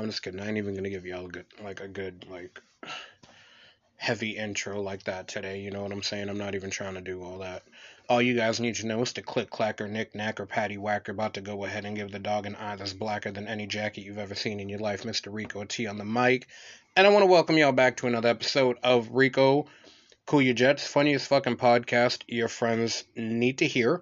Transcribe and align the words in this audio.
I'm 0.00 0.06
just 0.06 0.22
kidding. 0.22 0.40
I 0.40 0.48
ain't 0.48 0.56
even 0.56 0.74
gonna 0.74 0.88
give 0.88 1.04
y'all 1.04 1.26
a 1.26 1.28
good, 1.28 1.44
like 1.62 1.80
a 1.80 1.88
good, 1.88 2.24
like 2.30 2.60
heavy 3.96 4.30
intro 4.30 4.80
like 4.80 5.04
that 5.04 5.28
today. 5.28 5.60
You 5.60 5.70
know 5.70 5.82
what 5.82 5.92
I'm 5.92 6.02
saying? 6.02 6.30
I'm 6.30 6.38
not 6.38 6.54
even 6.54 6.70
trying 6.70 6.94
to 6.94 7.02
do 7.02 7.22
all 7.22 7.38
that. 7.38 7.64
All 8.08 8.22
you 8.22 8.34
guys 8.34 8.60
need 8.60 8.76
to 8.76 8.86
know 8.86 9.02
is 9.02 9.12
to 9.12 9.22
click, 9.22 9.50
clacker, 9.50 9.88
knick, 9.88 10.14
knack, 10.14 10.40
or 10.40 10.46
patty 10.46 10.78
whacker. 10.78 11.12
About 11.12 11.34
to 11.34 11.42
go 11.42 11.64
ahead 11.64 11.84
and 11.84 11.94
give 11.94 12.10
the 12.10 12.18
dog 12.18 12.46
an 12.46 12.56
eye 12.56 12.76
that's 12.76 12.94
blacker 12.94 13.30
than 13.30 13.46
any 13.46 13.66
jacket 13.66 14.00
you've 14.00 14.16
ever 14.16 14.34
seen 14.34 14.58
in 14.58 14.70
your 14.70 14.78
life. 14.78 15.02
Mr. 15.02 15.30
Rico 15.30 15.64
T 15.64 15.86
on 15.86 15.98
the 15.98 16.04
mic, 16.04 16.48
and 16.96 17.06
I 17.06 17.10
want 17.10 17.22
to 17.22 17.30
welcome 17.30 17.58
y'all 17.58 17.72
back 17.72 17.98
to 17.98 18.06
another 18.06 18.30
episode 18.30 18.78
of 18.82 19.10
Rico 19.10 19.66
Cool 20.24 20.42
Your 20.42 20.54
Jets, 20.54 20.86
funniest 20.86 21.28
fucking 21.28 21.56
podcast 21.56 22.22
your 22.26 22.48
friends 22.48 23.04
need 23.16 23.58
to 23.58 23.66
hear. 23.66 24.00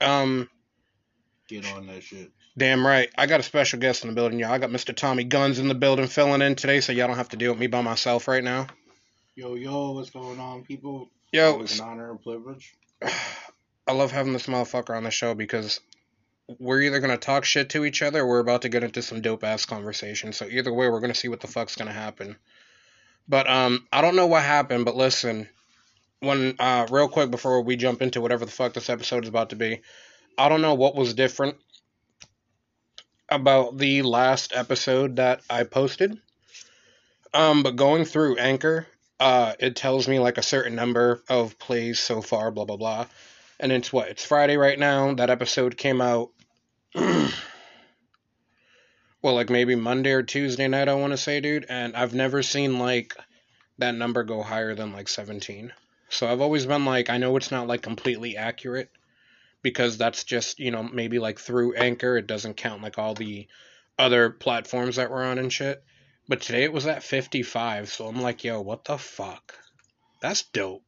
Um, 0.00 0.50
Get 1.48 1.72
on 1.72 1.86
that 1.86 2.02
shit. 2.02 2.32
Damn 2.58 2.86
right. 2.86 3.10
I 3.18 3.26
got 3.26 3.40
a 3.40 3.42
special 3.42 3.78
guest 3.78 4.02
in 4.02 4.08
the 4.08 4.14
building, 4.14 4.38
y'all. 4.38 4.52
I 4.52 4.58
got 4.58 4.70
Mr. 4.70 4.96
Tommy 4.96 5.26
Gunnz 5.26 5.58
in 5.58 5.68
the 5.68 5.74
building 5.74 6.06
filling 6.06 6.40
in 6.40 6.54
today, 6.54 6.80
so 6.80 6.92
y'all 6.92 7.06
don't 7.06 7.16
have 7.16 7.28
to 7.30 7.36
deal 7.36 7.52
with 7.52 7.60
me 7.60 7.66
by 7.66 7.82
myself 7.82 8.28
right 8.28 8.42
now. 8.42 8.66
Yo, 9.34 9.54
yo, 9.54 9.92
what's 9.92 10.08
going 10.08 10.40
on, 10.40 10.64
people? 10.64 11.10
Yo, 11.32 11.52
Always 11.52 11.78
an 11.78 11.86
honor 11.86 12.10
and 12.10 12.22
privilege. 12.22 12.74
I 13.86 13.92
love 13.92 14.10
having 14.10 14.32
this 14.32 14.46
motherfucker 14.46 14.96
on 14.96 15.04
the 15.04 15.10
show 15.10 15.34
because 15.34 15.80
we're 16.58 16.80
either 16.80 16.98
gonna 16.98 17.18
talk 17.18 17.44
shit 17.44 17.68
to 17.70 17.84
each 17.84 18.00
other 18.00 18.22
or 18.22 18.26
we're 18.26 18.38
about 18.38 18.62
to 18.62 18.70
get 18.70 18.82
into 18.82 19.02
some 19.02 19.20
dope 19.20 19.44
ass 19.44 19.66
conversation. 19.66 20.32
So 20.32 20.46
either 20.46 20.72
way, 20.72 20.88
we're 20.88 21.00
gonna 21.00 21.14
see 21.14 21.28
what 21.28 21.40
the 21.40 21.48
fuck's 21.48 21.76
gonna 21.76 21.92
happen. 21.92 22.36
But 23.28 23.50
um, 23.50 23.86
I 23.92 24.00
don't 24.00 24.16
know 24.16 24.28
what 24.28 24.42
happened, 24.42 24.86
but 24.86 24.96
listen, 24.96 25.46
when 26.20 26.56
uh, 26.58 26.86
real 26.90 27.08
quick 27.08 27.30
before 27.30 27.60
we 27.60 27.76
jump 27.76 28.00
into 28.00 28.22
whatever 28.22 28.46
the 28.46 28.50
fuck 28.50 28.72
this 28.72 28.88
episode 28.88 29.24
is 29.24 29.28
about 29.28 29.50
to 29.50 29.56
be, 29.56 29.82
I 30.38 30.48
don't 30.48 30.62
know 30.62 30.74
what 30.74 30.96
was 30.96 31.12
different 31.12 31.56
about 33.28 33.78
the 33.78 34.02
last 34.02 34.52
episode 34.54 35.16
that 35.16 35.40
I 35.50 35.64
posted. 35.64 36.18
Um, 37.34 37.62
but 37.62 37.76
going 37.76 38.04
through 38.04 38.36
Anchor, 38.36 38.86
uh, 39.20 39.54
it 39.58 39.76
tells 39.76 40.08
me 40.08 40.18
like 40.18 40.38
a 40.38 40.42
certain 40.42 40.74
number 40.74 41.22
of 41.28 41.58
plays 41.58 41.98
so 41.98 42.22
far, 42.22 42.50
blah 42.50 42.64
blah 42.64 42.76
blah. 42.76 43.06
And 43.58 43.72
it's 43.72 43.92
what? 43.92 44.08
It's 44.08 44.24
Friday 44.24 44.56
right 44.56 44.78
now. 44.78 45.14
That 45.14 45.30
episode 45.30 45.76
came 45.76 46.00
out 46.00 46.30
well, 46.94 47.32
like 49.34 49.50
maybe 49.50 49.74
Monday 49.74 50.12
or 50.12 50.22
Tuesday 50.22 50.68
night, 50.68 50.88
I 50.88 50.94
want 50.94 51.12
to 51.12 51.16
say, 51.16 51.40
dude. 51.40 51.66
And 51.68 51.96
I've 51.96 52.14
never 52.14 52.42
seen 52.42 52.78
like 52.78 53.14
that 53.78 53.94
number 53.94 54.22
go 54.22 54.42
higher 54.42 54.74
than 54.74 54.92
like 54.92 55.08
17. 55.08 55.72
So 56.08 56.30
I've 56.30 56.40
always 56.40 56.64
been 56.64 56.84
like, 56.84 57.10
I 57.10 57.18
know 57.18 57.36
it's 57.36 57.50
not 57.50 57.66
like 57.66 57.82
completely 57.82 58.36
accurate 58.36 58.90
because 59.66 59.98
that's 59.98 60.22
just, 60.22 60.60
you 60.60 60.70
know, 60.70 60.84
maybe 60.84 61.18
like 61.18 61.40
through 61.40 61.74
Anchor. 61.74 62.16
It 62.16 62.28
doesn't 62.28 62.56
count 62.56 62.84
like 62.84 62.98
all 62.98 63.14
the 63.14 63.48
other 63.98 64.30
platforms 64.30 64.94
that 64.94 65.10
we're 65.10 65.24
on 65.24 65.38
and 65.38 65.52
shit. 65.52 65.82
But 66.28 66.40
today 66.40 66.62
it 66.62 66.72
was 66.72 66.86
at 66.86 67.02
55. 67.02 67.88
So 67.88 68.06
I'm 68.06 68.20
like, 68.20 68.44
yo, 68.44 68.60
what 68.60 68.84
the 68.84 68.96
fuck? 68.96 69.58
That's 70.22 70.44
dope. 70.44 70.84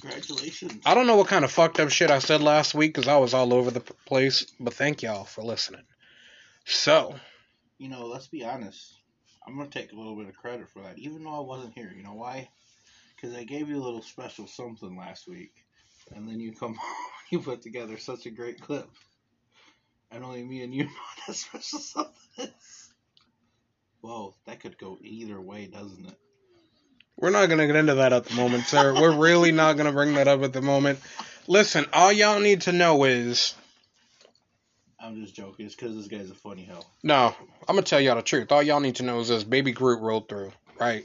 Congratulations. 0.00 0.82
I 0.84 0.94
don't 0.94 1.06
know 1.06 1.14
what 1.14 1.28
kind 1.28 1.44
of 1.44 1.52
fucked 1.52 1.78
up 1.78 1.90
shit 1.90 2.10
I 2.10 2.18
said 2.18 2.40
last 2.40 2.74
week 2.74 2.92
because 2.92 3.06
I 3.06 3.18
was 3.18 3.34
all 3.34 3.54
over 3.54 3.70
the 3.70 3.80
place, 3.80 4.44
but 4.58 4.74
thank 4.74 5.02
y'all 5.02 5.22
for 5.24 5.44
listening. 5.44 5.84
So, 6.64 7.14
You 7.78 7.88
know, 7.88 8.06
let's 8.06 8.26
be 8.26 8.44
honest. 8.44 8.96
I'm 9.46 9.56
gonna 9.56 9.70
take 9.70 9.92
a 9.92 9.96
little 9.96 10.16
bit 10.16 10.28
of 10.28 10.36
credit 10.36 10.68
for 10.68 10.82
that, 10.82 10.98
even 10.98 11.22
though 11.22 11.36
I 11.36 11.40
wasn't 11.40 11.74
here. 11.74 11.92
You 11.96 12.02
know 12.02 12.14
why? 12.14 12.48
Because 13.14 13.36
I 13.36 13.44
gave 13.44 13.68
you 13.68 13.76
a 13.76 13.84
little 13.84 14.02
special 14.02 14.48
something 14.48 14.96
last 14.96 15.28
week, 15.28 15.52
and 16.14 16.28
then 16.28 16.40
you 16.40 16.52
come, 16.52 16.76
you 17.30 17.40
put 17.40 17.62
together 17.62 17.98
such 17.98 18.26
a 18.26 18.30
great 18.30 18.60
clip, 18.60 18.88
and 20.10 20.24
only 20.24 20.42
me 20.42 20.62
and 20.62 20.74
you 20.74 20.84
know 20.84 20.90
that 21.26 21.34
special 21.34 21.78
something 21.78 22.14
is. 22.38 22.92
Whoa, 24.00 24.34
that 24.46 24.60
could 24.60 24.78
go 24.78 24.98
either 25.02 25.40
way, 25.40 25.66
doesn't 25.66 26.06
it? 26.06 26.18
we're 27.20 27.30
not 27.30 27.46
going 27.46 27.58
to 27.58 27.66
get 27.66 27.76
into 27.76 27.96
that 27.96 28.12
at 28.12 28.24
the 28.24 28.34
moment, 28.34 28.64
sir. 28.64 28.94
We're 28.94 29.16
really 29.16 29.52
not 29.52 29.74
going 29.74 29.86
to 29.86 29.92
bring 29.92 30.14
that 30.14 30.26
up 30.26 30.42
at 30.42 30.52
the 30.52 30.62
moment. 30.62 31.00
Listen, 31.46 31.86
all 31.92 32.12
y'all 32.12 32.40
need 32.40 32.62
to 32.62 32.72
know 32.72 33.04
is 33.04 33.54
I'm 34.98 35.22
just 35.22 35.34
joking. 35.34 35.66
It's 35.66 35.74
because 35.74 35.96
this 35.96 36.08
guy's 36.08 36.30
a 36.30 36.34
funny 36.34 36.64
hell. 36.64 36.86
no, 37.02 37.34
I'm 37.68 37.74
going 37.74 37.84
to 37.84 37.88
tell 37.88 38.00
y'all 38.00 38.16
the 38.16 38.22
truth. 38.22 38.50
All 38.52 38.62
y'all 38.62 38.80
need 38.80 38.96
to 38.96 39.02
know 39.02 39.20
is 39.20 39.28
this 39.28 39.44
baby 39.44 39.72
Groot 39.72 40.00
rolled 40.00 40.28
through, 40.28 40.52
right? 40.78 41.04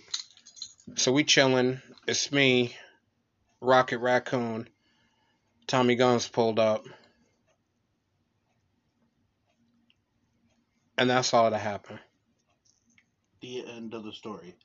So 0.96 1.12
we 1.12 1.24
chilling. 1.24 1.82
It's 2.08 2.32
me, 2.32 2.76
Rocket 3.60 3.98
Raccoon, 3.98 4.70
Tommy 5.68 5.96
Gunnz 5.96 6.32
pulled 6.32 6.60
up. 6.60 6.86
And 10.98 11.10
that's 11.10 11.34
all 11.34 11.50
that 11.50 11.58
happened. 11.60 12.00
The 13.42 13.66
end 13.68 13.94
of 13.94 14.04
the 14.04 14.14
story. 14.14 14.56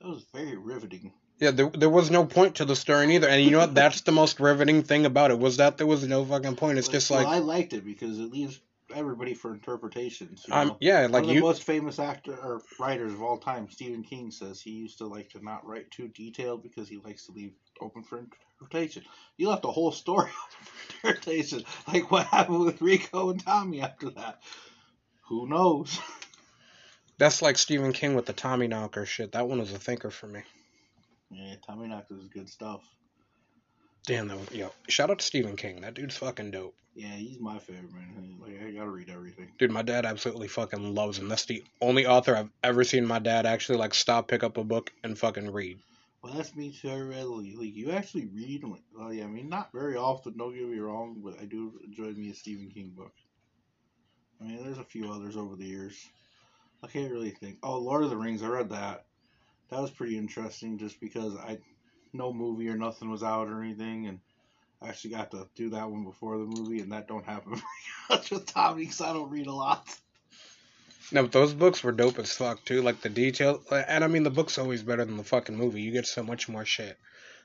That 0.00 0.08
was 0.08 0.24
very 0.34 0.56
riveting. 0.56 1.12
Yeah, 1.38 1.50
there, 1.50 1.68
there 1.70 1.90
was 1.90 2.10
no 2.10 2.24
point 2.24 2.56
to 2.56 2.64
the 2.64 2.74
story 2.74 3.14
either. 3.14 3.28
And 3.28 3.42
you 3.42 3.50
know 3.50 3.58
what? 3.58 3.74
That's 3.74 4.00
the 4.00 4.12
most 4.12 4.40
riveting 4.40 4.82
thing 4.82 5.06
about 5.06 5.30
it 5.30 5.38
was 5.38 5.58
that 5.58 5.76
there 5.76 5.86
was 5.86 6.06
no 6.06 6.24
fucking 6.24 6.56
point. 6.56 6.78
It's 6.78 6.88
just 6.88 7.10
well, 7.10 7.24
like, 7.24 7.34
I 7.34 7.38
liked 7.38 7.72
it 7.72 7.84
because 7.84 8.18
it 8.18 8.32
leaves 8.32 8.60
everybody 8.94 9.34
for 9.34 9.52
interpretations. 9.52 10.44
You 10.48 10.54
um, 10.54 10.68
know? 10.68 10.76
yeah, 10.80 11.02
One 11.02 11.12
like 11.12 11.26
the 11.26 11.34
you, 11.34 11.40
most 11.40 11.62
famous 11.62 11.98
actor 11.98 12.34
or 12.34 12.62
writers 12.80 13.12
of 13.12 13.22
all 13.22 13.38
time, 13.38 13.68
Stephen 13.70 14.02
King, 14.02 14.30
says 14.30 14.60
he 14.60 14.70
used 14.70 14.98
to 14.98 15.06
like 15.06 15.30
to 15.30 15.44
not 15.44 15.66
write 15.66 15.90
too 15.90 16.08
detailed 16.08 16.62
because 16.62 16.88
he 16.88 16.98
likes 16.98 17.26
to 17.26 17.32
leave 17.32 17.52
open 17.80 18.02
for 18.02 18.18
interpretation. 18.18 19.02
You 19.36 19.48
left 19.48 19.62
the 19.62 19.72
whole 19.72 19.92
story 19.92 20.30
open 20.30 20.66
for 20.66 21.08
interpretation. 21.08 21.64
Like 21.88 22.10
what 22.10 22.26
happened 22.26 22.60
with 22.60 22.80
Rico 22.80 23.30
and 23.30 23.42
Tommy 23.42 23.80
after 23.80 24.10
that? 24.10 24.40
Who 25.28 25.48
knows? 25.48 25.98
that's 27.18 27.42
like 27.42 27.58
Stephen 27.58 27.92
King 27.92 28.14
with 28.14 28.26
the 28.26 28.32
Tommy 28.32 28.68
Knocker 28.68 29.06
shit. 29.06 29.32
That 29.32 29.48
one 29.48 29.58
was 29.58 29.72
a 29.72 29.78
thinker 29.78 30.10
for 30.10 30.26
me. 30.26 30.42
Yeah, 31.30 31.54
Tommy 31.66 31.88
Knocker 31.88 32.16
is 32.18 32.28
good 32.28 32.48
stuff. 32.48 32.82
Damn, 34.06 34.28
that 34.28 34.38
was, 34.38 34.52
yo, 34.52 34.70
shout 34.88 35.10
out 35.10 35.18
to 35.18 35.24
Stephen 35.24 35.56
King. 35.56 35.80
That 35.80 35.94
dude's 35.94 36.16
fucking 36.16 36.52
dope. 36.52 36.76
Yeah, 36.94 37.08
he's 37.08 37.40
my 37.40 37.58
favorite 37.58 37.92
man. 37.92 38.36
Like 38.40 38.62
I 38.62 38.70
gotta 38.70 38.88
read 38.88 39.10
everything. 39.10 39.48
Dude, 39.58 39.70
my 39.70 39.82
dad 39.82 40.06
absolutely 40.06 40.48
fucking 40.48 40.94
loves 40.94 41.18
him. 41.18 41.28
That's 41.28 41.44
the 41.44 41.62
only 41.82 42.06
author 42.06 42.34
I've 42.34 42.50
ever 42.62 42.84
seen 42.84 43.04
my 43.04 43.18
dad 43.18 43.44
actually 43.44 43.78
like 43.78 43.92
stop, 43.92 44.28
pick 44.28 44.42
up 44.42 44.56
a 44.56 44.64
book, 44.64 44.92
and 45.04 45.18
fucking 45.18 45.50
read. 45.50 45.78
Well, 46.22 46.34
that's 46.34 46.54
me 46.56 46.72
too, 46.72 47.04
readily. 47.08 47.54
Like 47.56 47.74
you 47.74 47.92
actually 47.92 48.26
read 48.26 48.62
them. 48.62 48.76
Well, 48.94 49.12
yeah, 49.12 49.24
I 49.24 49.28
mean 49.28 49.48
not 49.48 49.72
very 49.72 49.96
often. 49.96 50.36
Don't 50.36 50.54
get 50.54 50.68
me 50.68 50.78
wrong, 50.78 51.20
but 51.24 51.40
I 51.40 51.44
do 51.46 51.78
enjoy 51.84 52.12
me 52.12 52.30
a 52.30 52.34
Stephen 52.34 52.70
King 52.70 52.90
book. 52.96 53.12
I 54.40 54.44
mean, 54.44 54.64
there's 54.64 54.78
a 54.78 54.84
few 54.84 55.10
others 55.10 55.36
over 55.36 55.56
the 55.56 55.64
years. 55.66 55.96
I 56.82 56.88
can't 56.88 57.12
really 57.12 57.30
think. 57.30 57.58
Oh, 57.62 57.78
Lord 57.78 58.04
of 58.04 58.10
the 58.10 58.16
Rings. 58.16 58.42
I 58.42 58.48
read 58.48 58.70
that. 58.70 59.06
That 59.70 59.80
was 59.80 59.90
pretty 59.90 60.18
interesting, 60.18 60.78
just 60.78 61.00
because 61.00 61.36
I 61.36 61.58
no 62.12 62.32
movie 62.32 62.68
or 62.68 62.76
nothing 62.76 63.10
was 63.10 63.22
out 63.22 63.48
or 63.48 63.62
anything, 63.62 64.06
and 64.06 64.20
I 64.82 64.88
actually 64.88 65.10
got 65.10 65.30
to 65.32 65.48
do 65.56 65.70
that 65.70 65.90
one 65.90 66.04
before 66.04 66.38
the 66.38 66.44
movie, 66.46 66.80
and 66.80 66.92
that 66.92 67.08
don't 67.08 67.24
happen 67.26 67.54
very 67.56 67.62
much 68.10 68.30
with 68.30 68.46
Tommy 68.46 68.82
because 68.84 69.00
I 69.00 69.12
don't 69.12 69.30
read 69.30 69.46
a 69.48 69.54
lot. 69.54 69.88
No, 71.12 71.22
but 71.22 71.32
those 71.32 71.54
books 71.54 71.84
were 71.84 71.92
dope 71.92 72.18
as 72.18 72.32
fuck 72.32 72.64
too. 72.64 72.82
Like 72.82 73.00
the 73.00 73.08
detail, 73.08 73.62
and 73.70 74.02
I 74.02 74.06
mean 74.08 74.22
the 74.22 74.30
book's 74.30 74.58
always 74.58 74.82
better 74.82 75.04
than 75.04 75.16
the 75.16 75.24
fucking 75.24 75.56
movie. 75.56 75.82
You 75.82 75.92
get 75.92 76.06
so 76.06 76.22
much 76.22 76.48
more 76.48 76.64
shit. 76.64 76.98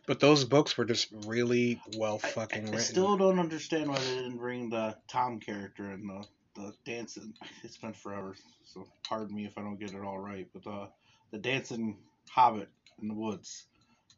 But 0.08 0.20
those 0.20 0.46
books 0.46 0.78
were 0.78 0.86
just 0.86 1.10
really 1.28 1.80
well 1.96 2.18
fucking 2.18 2.66
I, 2.66 2.68
I 2.68 2.72
written. 2.72 2.80
still 2.80 3.18
don't 3.18 3.38
understand 3.38 3.88
why 3.90 4.00
they 4.00 4.16
didn't 4.16 4.38
bring 4.38 4.70
the 4.70 4.96
Tom 5.08 5.40
character 5.40 5.92
and 5.92 6.10
the 6.10 6.26
the 6.56 6.74
dancing. 6.86 7.34
It's 7.64 7.78
been 7.78 7.94
forever, 7.94 8.36
so 8.66 8.88
pardon 9.08 9.36
me 9.36 9.46
if 9.46 9.58
I 9.58 9.62
don't 9.62 9.80
get 9.80 9.94
it 9.94 10.04
all 10.04 10.20
right. 10.20 10.48
But 10.54 10.64
the 10.64 10.90
the 11.32 11.38
dancing 11.38 11.98
hobbit 12.30 12.70
in 13.02 13.08
the 13.08 13.14
woods 13.14 13.66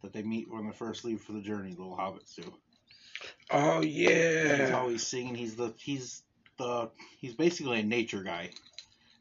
that 0.02 0.14
they 0.14 0.24
meet 0.24 0.50
when 0.50 0.66
they 0.66 0.74
first 0.74 1.04
leave 1.06 1.22
for 1.22 1.34
the 1.34 1.42
journey, 1.42 1.72
little 1.72 1.98
hobbits 1.98 2.36
do. 2.36 2.54
Oh 3.52 3.82
yeah. 3.82 4.66
He's 4.66 4.74
always 4.74 5.06
singing. 5.06 5.36
He's 5.36 5.56
the 5.56 5.74
he's 5.78 6.24
the 6.58 6.90
he's 7.20 7.34
basically 7.34 7.80
a 7.82 7.84
nature 7.84 8.24
guy. 8.24 8.52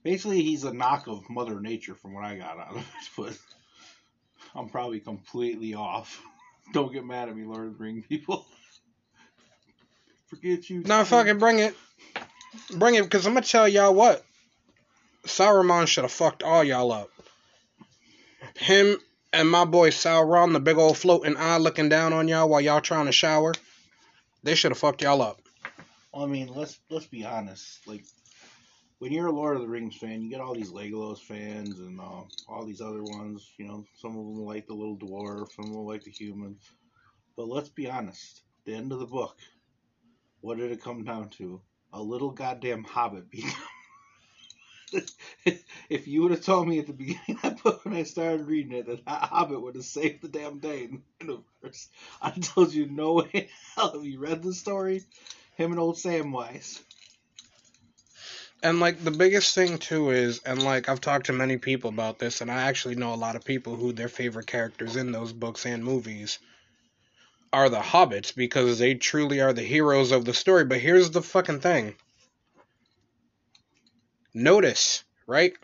Basically, 0.02 0.42
he's 0.42 0.64
a 0.64 0.72
knock 0.72 1.06
of 1.06 1.28
Mother 1.30 1.60
Nature 1.60 1.94
from 1.94 2.14
what 2.14 2.24
I 2.24 2.36
got 2.36 2.58
out 2.58 2.70
of 2.70 2.76
it. 2.78 2.84
But 3.16 3.38
I'm 4.54 4.68
probably 4.68 5.00
completely 5.00 5.74
off. 5.74 6.20
Don't 6.72 6.92
get 6.92 7.04
mad 7.04 7.28
at 7.28 7.36
me, 7.36 7.44
Lord 7.44 7.66
of 7.66 7.78
the 7.78 7.84
Ring 7.84 8.04
people. 8.08 8.46
Forget 10.28 10.70
you. 10.70 10.82
No, 10.82 11.04
fucking 11.04 11.38
bring 11.38 11.58
it. 11.58 11.76
Bring 12.74 12.94
it, 12.94 13.02
because 13.02 13.26
I'm 13.26 13.34
going 13.34 13.42
to 13.44 13.48
tell 13.48 13.68
y'all 13.68 13.94
what. 13.94 14.24
Sauron 15.26 15.86
should 15.86 16.04
have 16.04 16.12
fucked 16.12 16.42
all 16.42 16.64
y'all 16.64 16.90
up. 16.90 17.10
Him 18.56 18.98
and 19.32 19.48
my 19.50 19.64
boy 19.64 19.90
Sauron, 19.90 20.52
the 20.52 20.60
big 20.60 20.76
old 20.76 20.98
floating 20.98 21.36
eye 21.36 21.58
looking 21.58 21.88
down 21.88 22.12
on 22.12 22.28
y'all 22.28 22.48
while 22.48 22.60
y'all 22.60 22.80
trying 22.80 23.06
to 23.06 23.12
shower, 23.12 23.54
they 24.42 24.54
should 24.54 24.72
have 24.72 24.78
fucked 24.78 25.02
y'all 25.02 25.22
up. 25.22 25.40
Well, 26.12 26.24
I 26.24 26.26
mean, 26.26 26.48
let's 26.48 26.78
let's 26.90 27.06
be 27.06 27.24
honest. 27.24 27.86
Like, 27.86 28.04
when 29.02 29.10
you're 29.10 29.26
a 29.26 29.32
Lord 29.32 29.56
of 29.56 29.62
the 29.62 29.68
Rings 29.68 29.96
fan, 29.96 30.22
you 30.22 30.30
get 30.30 30.40
all 30.40 30.54
these 30.54 30.70
Legolas 30.70 31.18
fans 31.18 31.80
and 31.80 31.98
uh, 31.98 32.22
all 32.48 32.64
these 32.64 32.80
other 32.80 33.02
ones. 33.02 33.50
You 33.58 33.66
know, 33.66 33.84
some 33.96 34.12
of 34.12 34.24
them 34.24 34.44
like 34.44 34.68
the 34.68 34.74
little 34.74 34.96
dwarf, 34.96 35.50
some 35.50 35.64
of 35.64 35.72
them 35.72 35.86
like 35.86 36.04
the 36.04 36.12
humans. 36.12 36.62
But 37.36 37.48
let's 37.48 37.68
be 37.68 37.90
honest. 37.90 38.42
The 38.64 38.76
end 38.76 38.92
of 38.92 39.00
the 39.00 39.06
book, 39.06 39.36
what 40.40 40.56
did 40.56 40.70
it 40.70 40.84
come 40.84 41.02
down 41.02 41.30
to? 41.30 41.60
A 41.92 42.00
little 42.00 42.30
goddamn 42.30 42.84
hobbit 42.84 43.28
beat 43.28 43.52
if 45.88 46.06
you 46.06 46.22
would 46.22 46.30
have 46.30 46.44
told 46.44 46.68
me 46.68 46.78
at 46.78 46.86
the 46.86 46.92
beginning 46.92 47.22
of 47.30 47.42
that 47.42 47.62
book 47.64 47.84
when 47.84 47.94
I 47.94 48.04
started 48.04 48.46
reading 48.46 48.72
it 48.72 48.86
that 48.86 49.04
that 49.04 49.22
Hobbit 49.24 49.60
would 49.60 49.74
have 49.74 49.84
saved 49.84 50.22
the 50.22 50.28
damn 50.28 50.60
day 50.60 50.84
in 50.84 51.02
the 51.18 51.26
universe, 51.26 51.88
I 52.22 52.30
told 52.30 52.72
you 52.72 52.86
no 52.86 53.14
way 53.14 53.30
in 53.32 53.48
hell. 53.74 53.94
Have 53.94 54.04
you 54.04 54.20
read 54.20 54.44
the 54.44 54.54
story? 54.54 55.02
Him 55.56 55.72
and 55.72 55.80
old 55.80 55.96
Samwise. 55.96 56.80
And 58.64 58.78
like 58.78 59.02
the 59.02 59.10
biggest 59.10 59.54
thing 59.56 59.78
too 59.78 60.10
is, 60.10 60.40
and 60.46 60.62
like 60.62 60.88
I've 60.88 61.00
talked 61.00 61.26
to 61.26 61.32
many 61.32 61.56
people 61.56 61.90
about 61.90 62.20
this, 62.20 62.40
and 62.40 62.50
I 62.50 62.62
actually 62.62 62.94
know 62.94 63.12
a 63.12 63.16
lot 63.16 63.34
of 63.34 63.44
people 63.44 63.74
who 63.74 63.92
their 63.92 64.08
favorite 64.08 64.46
characters 64.46 64.94
in 64.94 65.10
those 65.10 65.32
books 65.32 65.66
and 65.66 65.84
movies 65.84 66.38
are 67.52 67.68
the 67.68 67.80
hobbits 67.80 68.34
because 68.34 68.78
they 68.78 68.94
truly 68.94 69.40
are 69.40 69.52
the 69.52 69.62
heroes 69.62 70.12
of 70.12 70.24
the 70.24 70.32
story. 70.32 70.64
But 70.64 70.78
here's 70.78 71.10
the 71.10 71.22
fucking 71.22 71.60
thing. 71.60 71.96
Notice, 74.32 75.02
right? 75.26 75.54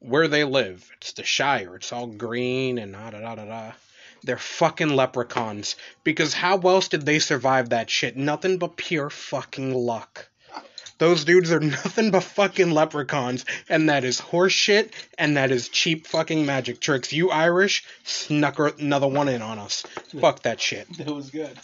Where 0.00 0.26
they 0.26 0.44
live. 0.44 0.90
It's 0.96 1.12
the 1.12 1.22
Shire. 1.22 1.76
It's 1.76 1.92
all 1.92 2.06
green 2.06 2.78
and 2.78 2.94
da 2.94 3.10
da 3.10 3.20
da 3.20 3.34
da 3.34 3.44
da. 3.44 3.72
They're 4.22 4.38
fucking 4.38 4.96
leprechauns. 4.96 5.76
Because 6.02 6.32
how 6.32 6.58
else 6.60 6.88
did 6.88 7.04
they 7.04 7.18
survive 7.18 7.68
that 7.68 7.90
shit? 7.90 8.16
Nothing 8.16 8.56
but 8.56 8.76
pure 8.76 9.10
fucking 9.10 9.74
luck. 9.74 10.30
Those 10.98 11.24
dudes 11.24 11.50
are 11.52 11.60
nothing 11.60 12.10
but 12.10 12.22
fucking 12.22 12.70
leprechauns, 12.70 13.44
and 13.68 13.88
that 13.88 14.04
is 14.04 14.20
horseshit, 14.20 14.92
and 15.18 15.36
that 15.36 15.50
is 15.50 15.68
cheap 15.68 16.06
fucking 16.06 16.46
magic 16.46 16.80
tricks. 16.80 17.12
You 17.12 17.30
Irish 17.30 17.84
snuck 18.04 18.60
er 18.60 18.68
another 18.78 19.08
one 19.08 19.28
in 19.28 19.42
on 19.42 19.58
us. 19.58 19.82
Fuck 20.20 20.42
that 20.42 20.60
shit. 20.60 20.86
That 20.98 21.14
was 21.14 21.30
good. 21.30 21.58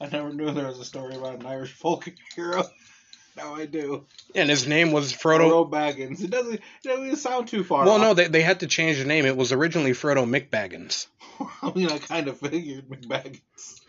I 0.00 0.06
never 0.06 0.32
knew 0.32 0.50
there 0.50 0.66
was 0.66 0.78
a 0.80 0.84
story 0.84 1.14
about 1.14 1.40
an 1.40 1.46
Irish 1.46 1.72
folk 1.72 2.08
hero. 2.36 2.64
Now 3.36 3.54
I 3.54 3.64
do. 3.66 4.04
And 4.34 4.50
his 4.50 4.66
name 4.66 4.92
was 4.92 5.12
Frodo. 5.12 5.48
Frodo 5.48 5.70
Baggins. 5.70 6.22
It 6.22 6.30
doesn't, 6.30 6.54
it 6.54 6.62
doesn't 6.84 7.16
sound 7.16 7.48
too 7.48 7.64
far 7.64 7.84
Well, 7.86 7.94
off. 7.94 8.00
no, 8.00 8.14
they, 8.14 8.26
they 8.28 8.42
had 8.42 8.60
to 8.60 8.66
change 8.66 8.98
the 8.98 9.06
name. 9.06 9.24
It 9.24 9.36
was 9.38 9.52
originally 9.52 9.92
Frodo 9.92 10.26
McBaggins. 10.28 11.06
I 11.62 11.72
mean, 11.72 11.88
I 11.90 11.98
kind 11.98 12.28
of 12.28 12.38
figured 12.38 12.88
McBaggins. 12.90 13.80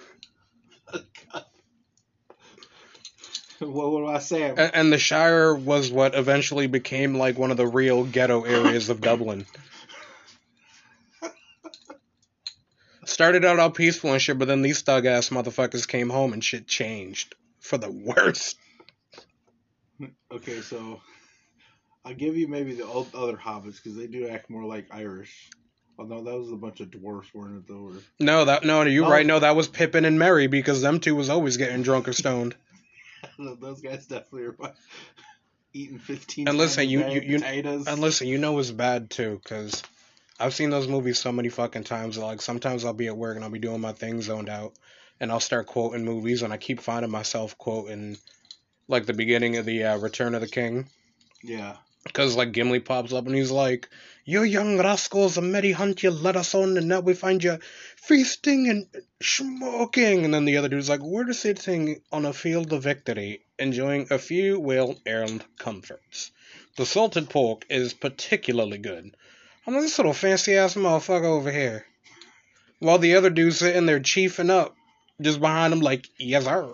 what 3.60 3.92
would 3.92 4.06
I 4.10 4.20
say? 4.20 4.42
A- 4.44 4.76
And 4.76 4.92
the 4.92 4.98
Shire 4.98 5.54
was 5.56 5.92
what 5.92 6.16
eventually 6.16 6.68
became 6.68 7.16
like 7.16 7.38
one 7.38 7.52
of 7.52 7.58
the 7.58 7.68
real 7.68 8.04
ghetto 8.04 8.44
areas 8.44 8.90
of 8.90 9.02
Dublin. 9.02 9.46
Started 13.06 13.44
out 13.44 13.60
all 13.60 13.70
peaceful 13.72 14.14
and 14.14 14.22
shit, 14.22 14.40
but 14.40 14.48
then 14.48 14.62
these 14.62 14.82
thug 14.82 15.06
ass 15.06 15.30
motherfuckers 15.30 15.88
came 15.88 16.10
home 16.10 16.32
and 16.34 16.44
shit 16.44 16.68
changed 16.68 17.36
for 17.60 17.78
the 17.78 17.92
worst. 17.92 18.58
Okay, 20.32 20.62
so 20.62 21.02
I'll 22.06 22.14
give 22.14 22.38
you 22.38 22.48
maybe 22.48 22.74
the 22.74 22.86
old, 22.86 23.14
other 23.14 23.36
hobbits 23.36 23.76
because 23.76 23.96
they 23.98 24.08
do 24.08 24.28
act 24.30 24.50
more 24.50 24.64
like 24.64 24.88
Irish. 24.92 25.50
Although 26.00 26.24
that 26.24 26.36
was 26.40 26.52
a 26.52 26.56
bunch 26.56 26.80
of 26.80 26.90
dwarfs, 26.92 27.34
weren't 27.34 27.58
it? 27.58 27.68
Though, 27.68 27.90
or 27.90 27.94
No, 28.20 28.46
that 28.46 28.64
no, 28.64 28.82
you're 28.84 29.06
Oh. 29.06 29.10
right. 29.12 29.26
No, 29.26 29.38
that 29.40 29.56
was 29.56 29.68
Pippin 29.68 30.06
and 30.06 30.18
Merry 30.18 30.48
because 30.48 30.82
them 30.82 31.00
two 31.00 31.14
was 31.16 31.30
always 31.30 31.58
getting 31.58 31.84
drunk 31.84 32.08
or 32.08 32.14
stoned. 32.14 32.56
those 33.60 33.82
guys 33.82 34.06
definitely 34.08 34.44
are 34.44 34.56
eating 35.74 36.00
fifteen. 36.00 36.48
And 36.48 36.58
listen, 36.58 36.88
you- 36.88 37.08
you- 37.08 37.22
you- 37.22 37.40
potatoes. 37.40 37.88
And 37.88 38.00
listen, 38.02 38.28
you 38.28 38.38
know 38.38 38.58
it's 38.60 38.72
bad 38.72 39.10
too, 39.10 39.42
cause 39.46 39.82
I've 40.40 40.54
seen 40.54 40.70
those 40.72 40.88
movies 40.88 41.20
so 41.20 41.32
many 41.32 41.50
fucking 41.50 41.84
times. 41.84 42.18
Like 42.18 42.42
sometimes 42.42 42.86
I'll 42.86 42.94
be 42.94 43.08
at 43.08 43.18
work 43.18 43.36
and 43.36 43.44
I'll 43.46 43.52
be 43.52 43.60
doing 43.60 43.82
my 43.82 43.94
thing 43.94 44.22
zoned 44.22 44.50
out, 44.50 44.74
and 45.20 45.32
I'll 45.32 45.40
start 45.40 45.68
quoting 45.68 46.06
movies, 46.06 46.42
and 46.42 46.52
I 46.54 46.58
keep 46.58 46.80
finding 46.82 47.12
myself 47.12 47.58
quoting 47.58 48.18
like 48.88 49.06
the 49.06 49.14
beginning 49.14 49.58
of 49.58 49.66
the 49.66 49.84
uh, 49.86 49.98
Return 49.98 50.36
of 50.36 50.42
the 50.42 50.48
King, 50.48 50.90
yeah, 51.42 51.78
cause 52.12 52.36
like 52.36 52.52
Gimli 52.52 52.80
pops 52.80 53.14
up 53.14 53.26
and 53.26 53.36
he's 53.36 53.52
like, 53.52 53.88
"You 54.26 54.44
young 54.44 54.78
rascals, 54.78 55.38
a 55.38 55.42
merry 55.42 55.72
hunt 55.72 56.04
you 56.04 56.12
led 56.12 56.36
us 56.36 56.54
on, 56.54 56.78
and 56.78 56.88
now 56.88 57.00
we 57.00 57.14
find 57.14 57.44
you 57.44 57.60
feasting 57.96 58.70
and 58.70 58.88
smoking." 59.22 60.26
And 60.26 60.34
then 60.34 60.46
the 60.46 60.58
other 60.58 60.68
dude's 60.68 60.90
like, 60.90 61.02
"We're 61.02 61.32
sitting 61.34 62.02
on 62.12 62.26
a 62.26 62.34
field 62.34 62.74
of 62.74 62.84
victory, 62.84 63.46
enjoying 63.58 64.08
a 64.10 64.20
few 64.20 64.60
well-earned 64.60 65.46
comforts. 65.58 66.32
The 66.76 66.86
salted 66.86 67.30
pork 67.30 67.66
is 67.70 67.94
particularly 67.94 68.80
good." 68.80 69.16
I'm 69.66 69.76
this 69.76 69.98
little 69.98 70.14
fancy 70.14 70.56
ass 70.56 70.74
motherfucker 70.74 71.24
over 71.24 71.52
here. 71.52 71.86
While 72.80 72.98
the 72.98 73.16
other 73.16 73.30
dude's 73.30 73.60
sitting 73.60 73.86
there 73.86 74.02
chiefing 74.02 74.50
up, 74.50 74.76
just 75.22 75.40
behind 75.40 75.72
him, 75.72 75.80
like, 75.80 76.10
yes, 76.18 76.44
sir. 76.44 76.70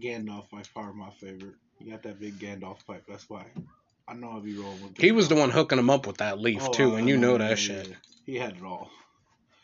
Gandalf 0.00 0.50
by 0.50 0.62
far 0.62 0.92
my 0.92 1.10
favorite. 1.10 1.54
You 1.78 1.90
got 1.90 2.02
that 2.02 2.20
big 2.20 2.38
Gandalf 2.38 2.84
pipe. 2.86 3.04
That's 3.08 3.28
why. 3.28 3.44
I 4.08 4.14
know 4.14 4.30
I'll 4.30 4.40
be 4.40 4.56
rolling 4.56 4.82
with. 4.82 4.98
He 4.98 5.12
was 5.12 5.28
the 5.28 5.34
one 5.36 5.50
hooking 5.50 5.78
him 5.78 5.90
up 5.90 6.06
with 6.06 6.18
that 6.18 6.40
leaf, 6.40 6.62
Oh, 6.64 6.72
too, 6.72 6.96
I 6.96 6.98
and 6.98 7.08
you 7.08 7.16
know 7.16 7.38
that 7.38 7.50
yeah, 7.50 7.54
shit. 7.54 7.88
yeah. 7.88 7.94
He 8.26 8.36
had 8.36 8.56
it 8.56 8.62
all. 8.62 8.90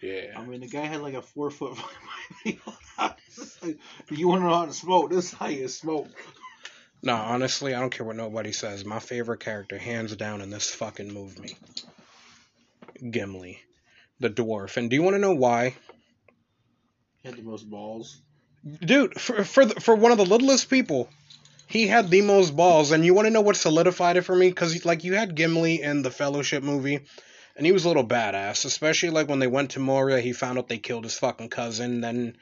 Yeah. 0.01 0.35
I 0.37 0.45
mean, 0.45 0.61
the 0.61 0.69
guy 0.69 0.85
had 0.85 1.01
like 1.01 1.15
a 1.15 1.23
four 1.23 1.51
foot. 1.51 1.77
you 2.45 2.59
want 4.29 4.43
to 4.43 4.47
know 4.47 4.55
how 4.55 4.67
to 4.67 4.73
smoke? 4.73 5.11
This 5.11 5.27
is 5.27 5.33
how 5.33 5.49
you 5.49 5.69
smoke. 5.69 6.09
No, 7.03 7.15
honestly, 7.15 7.75
I 7.75 7.81
don't 7.81 7.91
care 7.91 8.07
what 8.07 8.17
nobody 8.17 8.53
says. 8.53 8.85
My 8.85 8.99
favorite 8.99 9.41
character, 9.41 9.79
hands 9.79 10.15
down, 10.17 10.41
in 10.41 10.51
this 10.51 10.75
fucking 10.75 11.13
movie 11.13 11.57
Gimli, 13.11 13.61
the 14.21 14.31
dwarf. 14.31 14.77
And 14.77 14.89
do 14.91 14.97
you 14.97 15.03
want 15.03 15.15
to 15.15 15.21
know 15.21 15.35
why? 15.35 15.75
He 17.23 17.29
had 17.29 17.37
the 17.37 17.43
most 17.43 17.69
balls. 17.69 18.21
Dude, 18.67 19.21
for 19.21 19.45
for 19.45 19.65
the, 19.65 19.81
for 19.81 19.95
one 19.95 20.11
of 20.11 20.19
the 20.19 20.25
littlest 20.25 20.69
people, 20.69 21.09
he 21.69 21.87
had 21.87 22.11
the 22.11 22.23
most 22.23 22.57
balls. 22.57 22.91
And 22.91 23.05
you 23.05 23.15
want 23.15 23.27
to 23.27 23.31
know 23.31 23.41
what 23.41 23.57
solidified 23.57 24.17
it 24.17 24.23
for 24.23 24.35
me? 24.35 24.49
Because 24.49 24.85
like 24.85 25.05
you 25.05 25.15
had 25.15 25.37
Gimli 25.37 25.83
in 25.83 26.03
the 26.03 26.11
Fellowship 26.11 26.65
movie, 26.65 27.01
and 27.57 27.65
he 27.65 27.71
was 27.71 27.85
a 27.85 27.89
little 27.89 28.07
badass. 28.07 28.65
Especially 28.65 29.11
like 29.11 29.29
when 29.29 29.39
they 29.39 29.47
went 29.47 29.71
to 29.73 29.81
Moria, 29.81 30.21
he 30.21 30.33
found 30.33 30.59
out 30.59 30.69
they 30.69 30.79
killed 30.79 31.05
his 31.05 31.19
fucking 31.19 31.49
cousin. 31.49 32.01
Then 32.01 32.37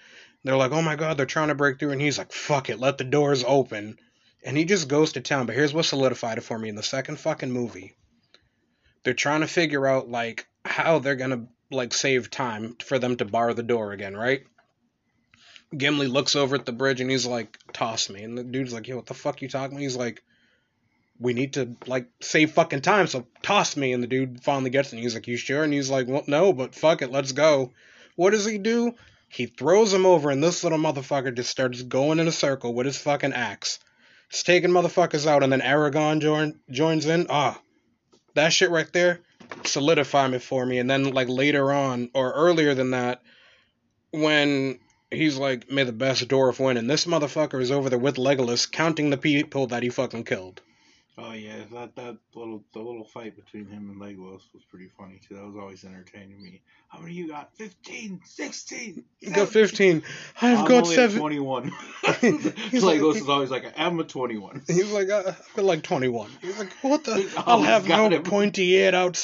they're 0.44 0.56
like, 0.56 0.72
"Oh 0.72 0.82
my 0.82 0.96
god, 0.96 1.18
they're 1.18 1.26
trying 1.26 1.48
to 1.48 1.54
break 1.54 1.78
through," 1.78 1.90
and 1.90 2.00
he's 2.00 2.16
like, 2.16 2.32
"Fuck 2.32 2.70
it, 2.70 2.80
let 2.80 2.96
the 2.96 3.04
doors 3.04 3.44
open." 3.46 3.98
And 4.42 4.56
he 4.56 4.64
just 4.64 4.88
goes 4.88 5.12
to 5.12 5.20
town. 5.20 5.44
But 5.44 5.56
here's 5.56 5.74
what 5.74 5.84
solidified 5.84 6.38
it 6.38 6.44
for 6.44 6.58
me 6.58 6.70
in 6.70 6.74
the 6.74 6.82
second 6.82 7.18
fucking 7.18 7.50
movie. 7.50 7.94
They're 9.02 9.12
trying 9.12 9.42
to 9.42 9.46
figure 9.46 9.86
out 9.86 10.08
like 10.08 10.46
how 10.64 11.00
they're 11.00 11.16
gonna 11.16 11.48
like 11.70 11.92
save 11.92 12.30
time 12.30 12.76
for 12.82 12.98
them 12.98 13.16
to 13.16 13.26
bar 13.26 13.52
the 13.52 13.62
door 13.62 13.92
again, 13.92 14.16
right? 14.16 14.44
Gimli 15.78 16.06
looks 16.06 16.36
over 16.36 16.56
at 16.56 16.66
the 16.66 16.72
bridge 16.72 17.00
and 17.00 17.10
he's 17.10 17.26
like, 17.26 17.58
"Toss 17.72 18.08
me." 18.10 18.22
And 18.22 18.36
the 18.36 18.44
dude's 18.44 18.72
like, 18.72 18.88
"Yo, 18.88 18.96
what 18.96 19.06
the 19.06 19.14
fuck 19.14 19.42
you 19.42 19.48
talking?" 19.48 19.76
about? 19.76 19.82
He's 19.82 19.96
like, 19.96 20.22
"We 21.18 21.32
need 21.34 21.54
to 21.54 21.76
like 21.86 22.06
save 22.20 22.52
fucking 22.52 22.82
time, 22.82 23.06
so 23.06 23.26
toss 23.42 23.76
me." 23.76 23.92
And 23.92 24.02
the 24.02 24.08
dude 24.08 24.42
finally 24.42 24.70
gets 24.70 24.88
it. 24.92 24.96
And 24.96 25.02
he's 25.02 25.14
like, 25.14 25.26
"You 25.26 25.36
sure?" 25.36 25.64
And 25.64 25.72
he's 25.72 25.90
like, 25.90 26.06
"Well, 26.06 26.24
no, 26.26 26.52
but 26.52 26.74
fuck 26.74 27.02
it, 27.02 27.10
let's 27.10 27.32
go." 27.32 27.72
What 28.16 28.30
does 28.30 28.46
he 28.46 28.58
do? 28.58 28.94
He 29.28 29.46
throws 29.46 29.92
him 29.92 30.06
over, 30.06 30.30
and 30.30 30.42
this 30.42 30.62
little 30.62 30.78
motherfucker 30.78 31.34
just 31.34 31.50
starts 31.50 31.82
going 31.82 32.20
in 32.20 32.28
a 32.28 32.32
circle 32.32 32.72
with 32.72 32.86
his 32.86 32.98
fucking 32.98 33.32
axe. 33.32 33.80
It's 34.30 34.44
taking 34.44 34.70
motherfuckers 34.70 35.26
out, 35.26 35.42
and 35.42 35.52
then 35.52 35.60
Aragorn 35.60 36.20
join, 36.20 36.60
joins 36.70 37.06
in. 37.06 37.26
Ah, 37.28 37.60
that 38.34 38.52
shit 38.52 38.70
right 38.70 38.92
there 38.92 39.20
solidified 39.64 40.34
it 40.34 40.42
for 40.42 40.64
me. 40.64 40.78
And 40.78 40.88
then 40.88 41.12
like 41.12 41.28
later 41.28 41.72
on, 41.72 42.10
or 42.14 42.32
earlier 42.32 42.74
than 42.74 42.92
that, 42.92 43.22
when 44.12 44.78
he's 45.14 45.36
like, 45.36 45.70
"May 45.70 45.84
the 45.84 45.92
best 45.92 46.26
dwarf 46.28 46.58
win," 46.64 46.76
and 46.76 46.88
this 46.90 47.06
motherfucker 47.06 47.60
is 47.60 47.70
over 47.70 47.88
there 47.90 47.98
with 47.98 48.16
Legolas 48.16 48.70
counting 48.70 49.10
the 49.10 49.16
people 49.16 49.66
that 49.68 49.82
he 49.82 49.88
fucking 49.88 50.24
killed. 50.24 50.60
Oh 51.16 51.32
yeah, 51.32 51.54
that 51.72 51.94
that 51.94 52.16
little 52.34 52.64
the 52.72 52.80
little 52.80 53.04
fight 53.04 53.36
between 53.36 53.66
him 53.66 53.88
and 53.88 54.00
Legolas 54.00 54.42
was 54.52 54.64
pretty 54.68 54.88
funny 54.98 55.20
too. 55.28 55.36
That 55.36 55.46
was 55.46 55.54
always 55.56 55.84
entertaining 55.84 56.42
me. 56.42 56.60
How 56.88 56.98
many 56.98 57.14
you 57.14 57.28
got? 57.28 57.56
15, 57.56 58.20
16, 58.24 59.04
You 59.20 59.30
got 59.32 59.48
fifteen. 59.48 60.02
I've 60.42 60.60
I'm 60.60 60.64
got 60.64 60.86
seven. 60.88 61.18
21. 61.20 61.64
He's 62.20 62.82
Legolas 62.82 62.82
like- 62.82 63.16
is 63.22 63.28
always 63.28 63.50
like, 63.50 63.72
I'm 63.76 63.98
a 64.00 64.04
21. 64.04 64.62
He's 64.66 64.90
like, 64.92 65.08
I've 65.10 65.40
got 65.54 65.64
like 65.64 65.82
21. 65.82 66.30
He's 66.42 66.58
like, 66.58 66.72
what 66.82 67.04
the? 67.04 67.32
Oh, 67.38 67.42
I'll 67.46 67.62
have 67.62 67.86
no 67.88 68.08
him. 68.10 68.22
pointy 68.24 68.70
eared 68.74 68.94
out 68.94 69.16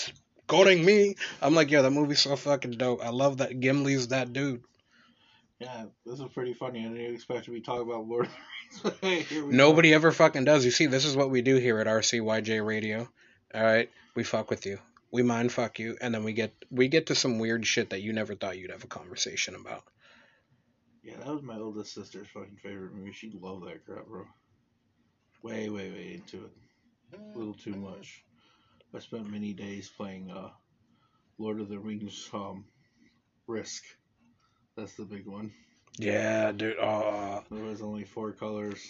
scoring 0.46 0.84
me. 0.84 1.16
I'm 1.42 1.54
like, 1.54 1.70
yeah, 1.72 1.82
that 1.82 1.90
movie's 1.90 2.20
so 2.20 2.34
fucking 2.36 2.72
dope. 2.72 3.04
I 3.04 3.10
love 3.10 3.38
that 3.38 3.58
Gimli's 3.60 4.08
that 4.08 4.32
dude. 4.32 4.62
Yeah, 5.60 5.84
this 6.06 6.18
is 6.18 6.32
pretty 6.32 6.54
funny. 6.54 6.86
I 6.86 6.88
didn't 6.88 7.14
expect 7.14 7.44
to 7.44 7.50
be 7.50 7.60
talking 7.60 7.82
about 7.82 8.06
Lord 8.06 8.26
of 8.26 8.82
the 8.82 8.90
Rings. 8.90 8.98
hey, 9.30 9.42
we 9.42 9.42
go. 9.42 9.56
Nobody 9.56 9.92
ever 9.92 10.10
fucking 10.10 10.46
does. 10.46 10.64
You 10.64 10.70
see, 10.70 10.86
this 10.86 11.04
is 11.04 11.14
what 11.14 11.30
we 11.30 11.42
do 11.42 11.56
here 11.56 11.78
at 11.78 11.86
RCYJ 11.86 12.64
Radio. 12.64 13.06
All 13.54 13.62
right, 13.62 13.90
we 14.14 14.24
fuck 14.24 14.48
with 14.48 14.64
you. 14.64 14.78
We 15.12 15.22
mind 15.22 15.52
fuck 15.52 15.78
you, 15.78 15.98
and 16.00 16.14
then 16.14 16.24
we 16.24 16.32
get 16.32 16.54
we 16.70 16.88
get 16.88 17.06
to 17.06 17.14
some 17.14 17.38
weird 17.38 17.66
shit 17.66 17.90
that 17.90 18.00
you 18.00 18.14
never 18.14 18.34
thought 18.34 18.56
you'd 18.56 18.70
have 18.70 18.84
a 18.84 18.88
conversation 18.88 19.54
about. 19.54 19.84
Yeah, 21.02 21.16
that 21.18 21.26
was 21.26 21.42
my 21.42 21.58
oldest 21.58 21.92
sister's 21.92 22.28
fucking 22.28 22.58
favorite 22.62 22.94
movie. 22.94 23.12
She 23.12 23.30
loved 23.38 23.66
that 23.66 23.84
crap, 23.84 24.06
bro. 24.06 24.24
Way, 25.42 25.68
way, 25.68 25.90
way 25.90 26.12
into 26.14 26.46
it. 26.46 26.52
A 27.34 27.38
little 27.38 27.54
too 27.54 27.74
much. 27.74 28.22
I 28.94 28.98
spent 28.98 29.30
many 29.30 29.52
days 29.52 29.90
playing 29.94 30.30
uh, 30.30 30.50
Lord 31.38 31.60
of 31.60 31.68
the 31.68 31.78
Rings 31.78 32.30
um, 32.32 32.64
Risk. 33.46 33.82
That's 34.80 34.94
the 34.94 35.04
big 35.04 35.26
one. 35.26 35.52
Yeah, 35.98 36.52
dude. 36.52 36.78
Uh, 36.78 37.42
There 37.50 37.64
was 37.64 37.82
only 37.82 38.04
four 38.04 38.32
colors. 38.32 38.82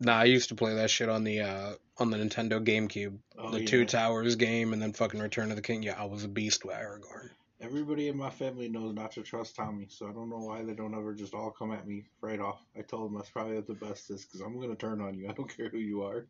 Nah, 0.00 0.18
I 0.18 0.24
used 0.24 0.50
to 0.50 0.54
play 0.54 0.74
that 0.74 0.90
shit 0.90 1.08
on 1.08 1.24
the 1.24 1.40
uh 1.40 1.72
on 1.96 2.10
the 2.10 2.18
Nintendo 2.18 2.62
GameCube, 2.62 3.16
Oh, 3.38 3.50
the 3.50 3.60
yeah. 3.60 3.66
Two 3.66 3.86
Towers 3.86 4.36
game, 4.36 4.74
and 4.74 4.82
then 4.82 4.92
fucking 4.92 5.18
Return 5.18 5.48
of 5.48 5.56
the 5.56 5.62
King. 5.62 5.82
Yeah, 5.82 5.94
I 5.98 6.04
was 6.04 6.24
a 6.24 6.28
beast 6.28 6.62
with 6.66 6.76
Aragorn. 6.76 7.30
Everybody 7.62 8.08
in 8.08 8.18
my 8.18 8.28
family 8.28 8.68
knows 8.68 8.94
not 8.94 9.12
to 9.12 9.22
trust 9.22 9.56
Tommy, 9.56 9.86
so 9.88 10.06
I 10.06 10.12
don't 10.12 10.28
know 10.28 10.36
why 10.40 10.62
they 10.62 10.74
don't 10.74 10.94
ever 10.94 11.14
just 11.14 11.32
all 11.32 11.50
come 11.50 11.72
at 11.72 11.88
me 11.88 12.04
right 12.20 12.38
off. 12.38 12.60
I 12.78 12.82
told 12.82 13.10
them 13.10 13.16
that's 13.16 13.30
probably 13.30 13.54
what 13.56 13.66
the 13.66 13.72
best 13.72 14.10
is, 14.10 14.26
because 14.26 14.42
I'm 14.42 14.60
gonna 14.60 14.76
turn 14.76 15.00
on 15.00 15.14
you. 15.18 15.26
I 15.30 15.32
don't 15.32 15.56
care 15.56 15.70
who 15.70 15.78
you 15.78 16.02
are. 16.02 16.26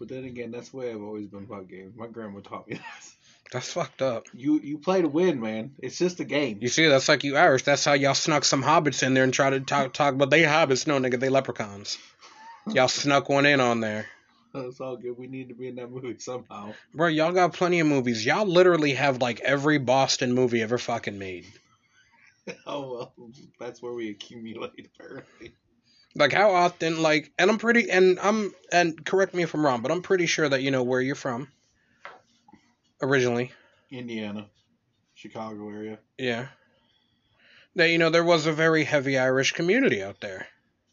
But 0.00 0.08
then 0.08 0.24
again, 0.24 0.50
that's 0.50 0.70
the 0.70 0.76
way 0.78 0.90
I've 0.92 1.00
always 1.02 1.28
been 1.28 1.44
about 1.44 1.68
games. 1.68 1.94
My 1.96 2.08
grandma 2.08 2.40
taught 2.40 2.66
me 2.68 2.74
that. 2.78 3.08
That's 3.52 3.72
fucked 3.72 4.02
up. 4.02 4.26
You 4.34 4.60
you 4.60 4.78
play 4.78 5.02
to 5.02 5.08
win, 5.08 5.40
man. 5.40 5.74
It's 5.78 5.98
just 5.98 6.18
a 6.20 6.24
game. 6.24 6.58
You 6.60 6.68
see, 6.68 6.86
that's 6.86 7.08
like 7.08 7.24
you 7.24 7.36
Irish. 7.36 7.62
That's 7.62 7.84
how 7.84 7.92
y'all 7.92 8.14
snuck 8.14 8.44
some 8.44 8.62
hobbits 8.62 9.02
in 9.02 9.14
there 9.14 9.24
and 9.24 9.32
tried 9.32 9.50
to 9.50 9.60
talk 9.60 9.92
talk, 9.92 10.18
but 10.18 10.30
they 10.30 10.42
hobbits. 10.42 10.86
No, 10.86 10.98
nigga, 10.98 11.20
they 11.20 11.28
leprechauns. 11.28 11.98
Y'all 12.66 12.88
snuck 12.88 13.28
one 13.28 13.46
in 13.46 13.60
on 13.60 13.80
there. 13.80 14.06
It's 14.54 14.80
all 14.80 14.96
good. 14.96 15.18
We 15.18 15.26
need 15.26 15.48
to 15.48 15.54
be 15.54 15.68
in 15.68 15.74
that 15.76 15.90
movie 15.90 16.16
somehow. 16.18 16.74
Bro, 16.94 17.08
y'all 17.08 17.32
got 17.32 17.52
plenty 17.52 17.80
of 17.80 17.88
movies. 17.88 18.24
Y'all 18.24 18.46
literally 18.46 18.94
have 18.94 19.20
like 19.20 19.40
every 19.40 19.78
Boston 19.78 20.32
movie 20.32 20.62
ever 20.62 20.78
fucking 20.78 21.18
made. 21.18 21.46
Oh 22.66 22.92
well, 23.16 23.32
that's 23.58 23.80
where 23.80 23.94
we 23.94 24.10
accumulate 24.10 24.90
apparently. 24.94 25.54
Like 26.14 26.34
how 26.34 26.50
often 26.50 27.00
like 27.00 27.32
and 27.38 27.50
I'm 27.50 27.56
pretty 27.56 27.90
and 27.90 28.18
I'm 28.20 28.52
and 28.70 29.02
correct 29.02 29.32
me 29.32 29.44
if 29.44 29.54
I'm 29.54 29.64
wrong, 29.64 29.80
but 29.80 29.90
I'm 29.90 30.02
pretty 30.02 30.26
sure 30.26 30.46
that 30.46 30.60
you 30.60 30.70
know 30.70 30.82
where 30.82 31.00
you're 31.00 31.14
from. 31.14 31.48
Originally. 33.02 33.52
Indiana, 33.90 34.46
Chicago 35.14 35.68
area. 35.70 35.98
Yeah. 36.18 36.48
That 37.76 37.90
you 37.90 37.98
know 37.98 38.10
there 38.10 38.24
was 38.24 38.46
a 38.46 38.52
very 38.52 38.84
heavy 38.84 39.18
Irish 39.18 39.52
community 39.52 40.02
out 40.02 40.20
there. 40.20 40.46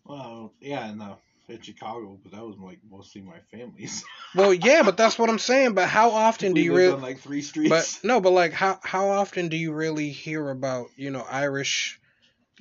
Well, 0.04 0.54
yeah, 0.60 0.90
in, 0.90 1.00
uh, 1.00 1.16
in 1.48 1.62
Chicago, 1.62 2.18
but 2.22 2.32
that 2.32 2.46
was 2.46 2.58
like 2.58 2.80
mostly 2.90 3.22
my 3.22 3.40
family's. 3.52 4.04
Well, 4.34 4.54
yeah, 4.54 4.84
but 4.84 4.96
that's 4.96 5.20
what 5.20 5.30
I'm 5.30 5.40
saying. 5.40 5.74
But 5.74 5.90
how 5.90 6.12
often 6.12 6.54
do 6.54 6.62
you 6.62 6.74
really? 6.74 7.02
like 7.02 7.20
three 7.20 7.42
streets. 7.42 7.70
But 7.70 8.00
no, 8.08 8.22
but 8.22 8.32
like 8.32 8.54
how 8.54 8.80
how 8.82 9.10
often 9.10 9.50
do 9.50 9.58
you 9.58 9.74
really 9.74 10.10
hear 10.10 10.50
about 10.50 10.88
you 10.96 11.12
know 11.12 11.26
Irish, 11.30 12.00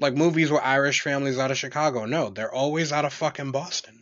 like 0.01 0.17
movies 0.17 0.51
with 0.51 0.63
Irish 0.63 1.03
families 1.03 1.39
out 1.39 1.53
of 1.53 1.59
Chicago? 1.59 2.07
No, 2.07 2.31
they're 2.31 2.53
always 2.53 2.91
out 2.91 3.05
of 3.05 3.13
fucking 3.13 3.53
Boston. 3.53 4.00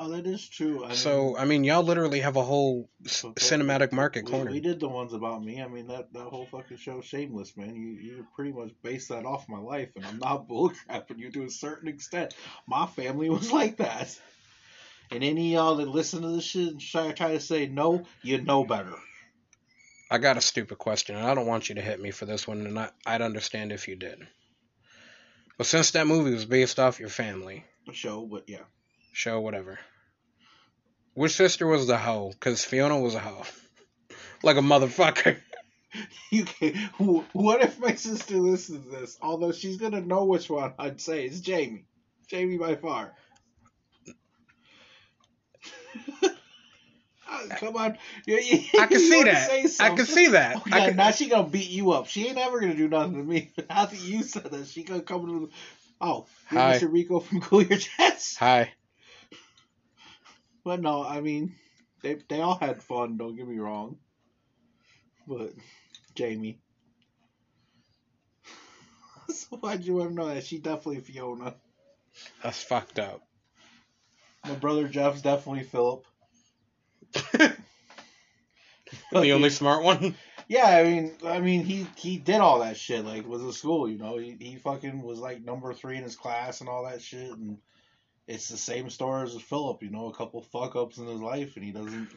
Oh, 0.00 0.08
that 0.10 0.26
is 0.26 0.48
true. 0.48 0.84
I 0.84 0.94
So 0.94 1.26
mean, 1.28 1.36
I 1.38 1.44
mean, 1.44 1.64
y'all 1.64 1.82
literally 1.82 2.20
have 2.20 2.36
a 2.36 2.42
whole 2.42 2.88
so 3.06 3.32
cinematic 3.32 3.92
market 3.92 4.24
we, 4.24 4.30
corner. 4.30 4.50
we 4.50 4.60
did 4.60 4.80
the 4.80 4.88
ones 4.88 5.12
about 5.12 5.44
me. 5.44 5.60
I 5.62 5.68
mean, 5.68 5.88
that 5.88 6.12
that 6.12 6.24
whole 6.24 6.46
fucking 6.46 6.78
show, 6.78 7.00
Shameless, 7.00 7.56
man. 7.56 7.76
You 7.76 7.92
you 7.92 8.26
pretty 8.34 8.52
much 8.52 8.70
based 8.82 9.10
that 9.10 9.24
off 9.26 9.48
my 9.48 9.58
life, 9.58 9.90
and 9.96 10.06
I'm 10.06 10.18
not 10.18 10.48
bullcrapping 10.48 11.18
you 11.18 11.30
to 11.32 11.44
a 11.44 11.50
certain 11.50 11.88
extent. 11.88 12.34
My 12.66 12.86
family 12.86 13.28
was 13.30 13.52
like 13.52 13.76
that. 13.76 14.18
And 15.12 15.24
any 15.24 15.54
of 15.54 15.60
y'all 15.60 15.76
that 15.76 15.88
listen 15.88 16.22
to 16.22 16.28
this 16.28 16.44
shit 16.44 16.68
and 16.68 16.80
try, 16.80 17.10
try 17.12 17.32
to 17.32 17.40
say 17.40 17.66
no, 17.66 18.04
you 18.22 18.40
know 18.42 18.64
better. 18.64 18.94
I 20.10 20.18
got 20.18 20.36
a 20.36 20.40
stupid 20.40 20.78
question, 20.78 21.16
and 21.16 21.26
I 21.26 21.34
don't 21.34 21.46
want 21.46 21.68
you 21.68 21.76
to 21.76 21.80
hit 21.82 22.00
me 22.00 22.10
for 22.10 22.26
this 22.26 22.46
one, 22.46 22.66
and 22.66 22.78
I, 22.78 22.90
I'd 23.06 23.22
understand 23.22 23.72
if 23.72 23.88
you 23.88 23.96
did. 23.96 24.26
But 25.56 25.66
since 25.66 25.90
that 25.92 26.06
movie 26.06 26.32
was 26.32 26.46
based 26.46 26.80
off 26.80 27.00
your 27.00 27.10
family, 27.10 27.64
Show, 27.92 28.24
but 28.26 28.44
yeah. 28.48 28.62
show, 29.12 29.40
whatever, 29.40 29.78
which 31.20 31.36
sister 31.36 31.66
was 31.66 31.86
the 31.86 31.98
hoe? 31.98 32.30
Because 32.30 32.64
Fiona 32.64 32.98
was 32.98 33.14
a 33.14 33.18
hoe. 33.18 33.44
like 34.42 34.56
a 34.56 34.60
motherfucker. 34.60 35.36
You 36.30 36.44
can, 36.44 36.76
what 37.32 37.62
if 37.62 37.80
my 37.80 37.96
sister 37.96 38.36
listens 38.36 38.84
to 38.84 38.90
this? 38.92 39.18
Although 39.20 39.50
she's 39.50 39.76
gonna 39.76 40.00
know 40.00 40.24
which 40.24 40.48
one 40.48 40.72
I'd 40.78 41.00
say 41.00 41.24
it's 41.24 41.40
Jamie. 41.40 41.84
Jamie 42.28 42.58
by 42.58 42.76
far. 42.76 43.12
Uh, 47.28 47.48
Come 47.56 47.74
on, 47.74 47.98
I 48.28 48.86
can 48.86 49.00
see 49.00 49.24
that. 49.24 49.50
I 49.80 49.96
can 49.96 50.06
see 50.06 50.28
that. 50.28 50.58
Oh, 50.58 50.62
I 50.70 50.78
yeah, 50.78 50.86
can- 50.86 50.96
now 50.96 51.10
she 51.10 51.28
gonna 51.28 51.48
beat 51.48 51.70
you 51.70 51.90
up. 51.90 52.06
She 52.06 52.28
ain't 52.28 52.38
ever 52.38 52.60
gonna 52.60 52.76
do 52.76 52.86
nothing 52.86 53.14
to 53.14 53.24
me. 53.24 53.50
Now 53.68 53.86
that 53.86 54.00
you 54.00 54.22
said 54.22 54.44
that, 54.44 54.68
she 54.68 54.84
gonna 54.84 55.02
come 55.02 55.26
to. 55.26 55.46
The, 55.46 55.52
oh, 56.00 56.26
you're 56.52 56.60
Hi. 56.60 56.78
Mr. 56.78 56.92
Rico 56.92 57.18
from 57.18 57.40
Cool 57.40 57.64
Your 57.64 57.78
Jets. 57.78 58.36
Hi. 58.36 58.72
But 60.64 60.80
no, 60.80 61.04
I 61.04 61.20
mean, 61.20 61.54
they 62.02 62.18
they 62.28 62.40
all 62.40 62.56
had 62.56 62.82
fun. 62.82 63.16
Don't 63.16 63.36
get 63.36 63.48
me 63.48 63.58
wrong. 63.58 63.96
But 65.26 65.52
Jamie. 66.14 66.60
so 69.28 69.56
why'd 69.58 69.84
you 69.84 69.94
want 69.94 70.10
to 70.10 70.14
know 70.14 70.28
that? 70.28 70.44
She 70.44 70.58
definitely 70.58 71.00
Fiona. 71.00 71.54
That's 72.42 72.62
fucked 72.62 72.98
up. 72.98 73.22
My 74.44 74.54
brother 74.54 74.88
Jeff's 74.88 75.22
definitely 75.22 75.64
Philip. 75.64 76.04
the 79.12 79.32
only 79.32 79.50
smart 79.50 79.82
one. 79.82 80.14
Yeah, 80.48 80.66
I 80.66 80.82
mean, 80.84 81.12
I 81.24 81.40
mean, 81.40 81.64
he 81.64 81.86
he 81.96 82.18
did 82.18 82.40
all 82.40 82.60
that 82.60 82.76
shit. 82.76 83.04
Like, 83.04 83.26
was 83.26 83.42
in 83.42 83.52
school, 83.52 83.88
you 83.88 83.98
know. 83.98 84.16
He 84.16 84.36
he 84.40 84.56
fucking 84.56 85.02
was 85.02 85.18
like 85.18 85.44
number 85.44 85.72
three 85.72 85.96
in 85.96 86.02
his 86.02 86.16
class 86.16 86.60
and 86.60 86.68
all 86.68 86.84
that 86.84 87.02
shit. 87.02 87.30
And 87.30 87.58
it's 88.26 88.48
the 88.48 88.56
same 88.56 88.90
story 88.90 89.24
as 89.24 89.34
Philip, 89.40 89.82
you 89.82 89.90
know, 89.90 90.06
a 90.08 90.14
couple 90.14 90.42
fuck 90.42 90.76
ups 90.76 90.98
in 90.98 91.06
his 91.06 91.20
life, 91.20 91.56
and 91.56 91.64
he 91.64 91.72
doesn't 91.72 92.08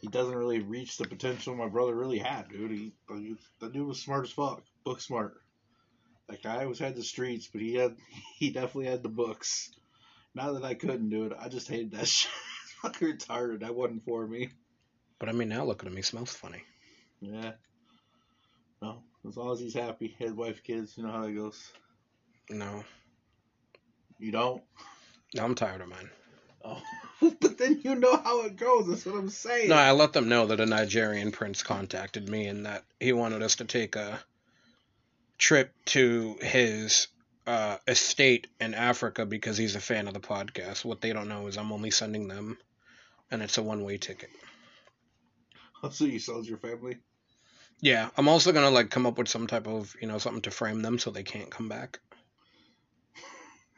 he 0.00 0.08
doesn't 0.08 0.34
really 0.34 0.60
reach 0.60 0.96
the 0.96 1.06
potential 1.06 1.54
my 1.54 1.68
brother 1.68 1.94
really 1.94 2.18
had, 2.18 2.48
dude. 2.48 2.70
He 2.70 2.92
he- 3.08 3.36
the 3.60 3.68
dude 3.68 3.86
was 3.86 4.00
smart 4.00 4.24
as 4.26 4.32
fuck, 4.32 4.62
book 4.84 5.00
smart. 5.00 5.34
That 6.28 6.42
guy 6.42 6.62
always 6.62 6.78
had 6.78 6.96
the 6.96 7.02
streets, 7.04 7.48
but 7.52 7.60
he 7.60 7.74
had 7.74 7.96
he 8.38 8.50
definitely 8.50 8.86
had 8.86 9.02
the 9.02 9.08
books. 9.08 9.70
Not 10.34 10.52
that 10.54 10.64
I 10.64 10.74
couldn't 10.74 11.10
do 11.10 11.24
it, 11.26 11.32
I 11.38 11.48
just 11.48 11.68
hated 11.68 11.92
that 11.92 12.08
shit. 12.08 12.30
Fucking 12.82 13.08
retarded. 13.18 13.60
That 13.60 13.74
wasn't 13.76 14.04
for 14.04 14.26
me. 14.26 14.48
But 15.20 15.28
I 15.28 15.32
mean, 15.32 15.50
now 15.50 15.64
look 15.64 15.82
at 15.82 15.86
him. 15.88 15.94
He 15.94 16.02
smells 16.02 16.32
funny. 16.32 16.62
Yeah. 17.20 17.52
No, 18.80 19.04
as 19.28 19.36
long 19.36 19.52
as 19.52 19.60
he's 19.60 19.74
happy, 19.74 20.16
his 20.18 20.32
wife, 20.32 20.64
kids, 20.64 20.96
you 20.96 21.04
know 21.04 21.12
how 21.12 21.22
that 21.24 21.32
goes. 21.32 21.70
No, 22.50 22.82
You 24.18 24.32
don't. 24.32 24.62
I'm 25.38 25.54
tired 25.54 25.80
of 25.80 25.88
mine. 25.88 26.10
Oh, 26.64 26.82
but 27.40 27.58
then 27.58 27.80
you 27.82 27.94
know 27.94 28.16
how 28.16 28.42
it 28.44 28.56
goes. 28.56 28.86
That's 28.86 29.06
what 29.06 29.16
I'm 29.16 29.28
saying. 29.28 29.68
No, 29.68 29.76
I 29.76 29.92
let 29.92 30.12
them 30.12 30.28
know 30.28 30.46
that 30.46 30.60
a 30.60 30.66
Nigerian 30.66 31.32
prince 31.32 31.62
contacted 31.62 32.28
me 32.28 32.46
and 32.46 32.66
that 32.66 32.84
he 33.00 33.12
wanted 33.12 33.42
us 33.42 33.56
to 33.56 33.64
take 33.64 33.96
a 33.96 34.20
trip 35.38 35.72
to 35.86 36.36
his 36.40 37.08
uh, 37.46 37.78
estate 37.88 38.46
in 38.60 38.74
Africa 38.74 39.26
because 39.26 39.56
he's 39.56 39.74
a 39.74 39.80
fan 39.80 40.06
of 40.06 40.14
the 40.14 40.20
podcast. 40.20 40.84
What 40.84 41.00
they 41.00 41.12
don't 41.12 41.28
know 41.28 41.46
is 41.46 41.56
I'm 41.56 41.72
only 41.72 41.90
sending 41.90 42.28
them, 42.28 42.58
and 43.30 43.42
it's 43.42 43.58
a 43.58 43.62
one 43.62 43.84
way 43.84 43.98
ticket. 43.98 44.30
so 45.90 46.04
you 46.04 46.18
sold 46.18 46.46
your 46.46 46.58
family. 46.58 46.98
Yeah, 47.80 48.10
I'm 48.16 48.28
also 48.28 48.52
gonna 48.52 48.70
like 48.70 48.90
come 48.90 49.06
up 49.06 49.18
with 49.18 49.28
some 49.28 49.46
type 49.46 49.66
of 49.66 49.94
you 50.00 50.06
know 50.06 50.18
something 50.18 50.42
to 50.42 50.50
frame 50.50 50.82
them 50.82 50.98
so 50.98 51.10
they 51.10 51.24
can't 51.24 51.50
come 51.50 51.68
back. 51.68 51.98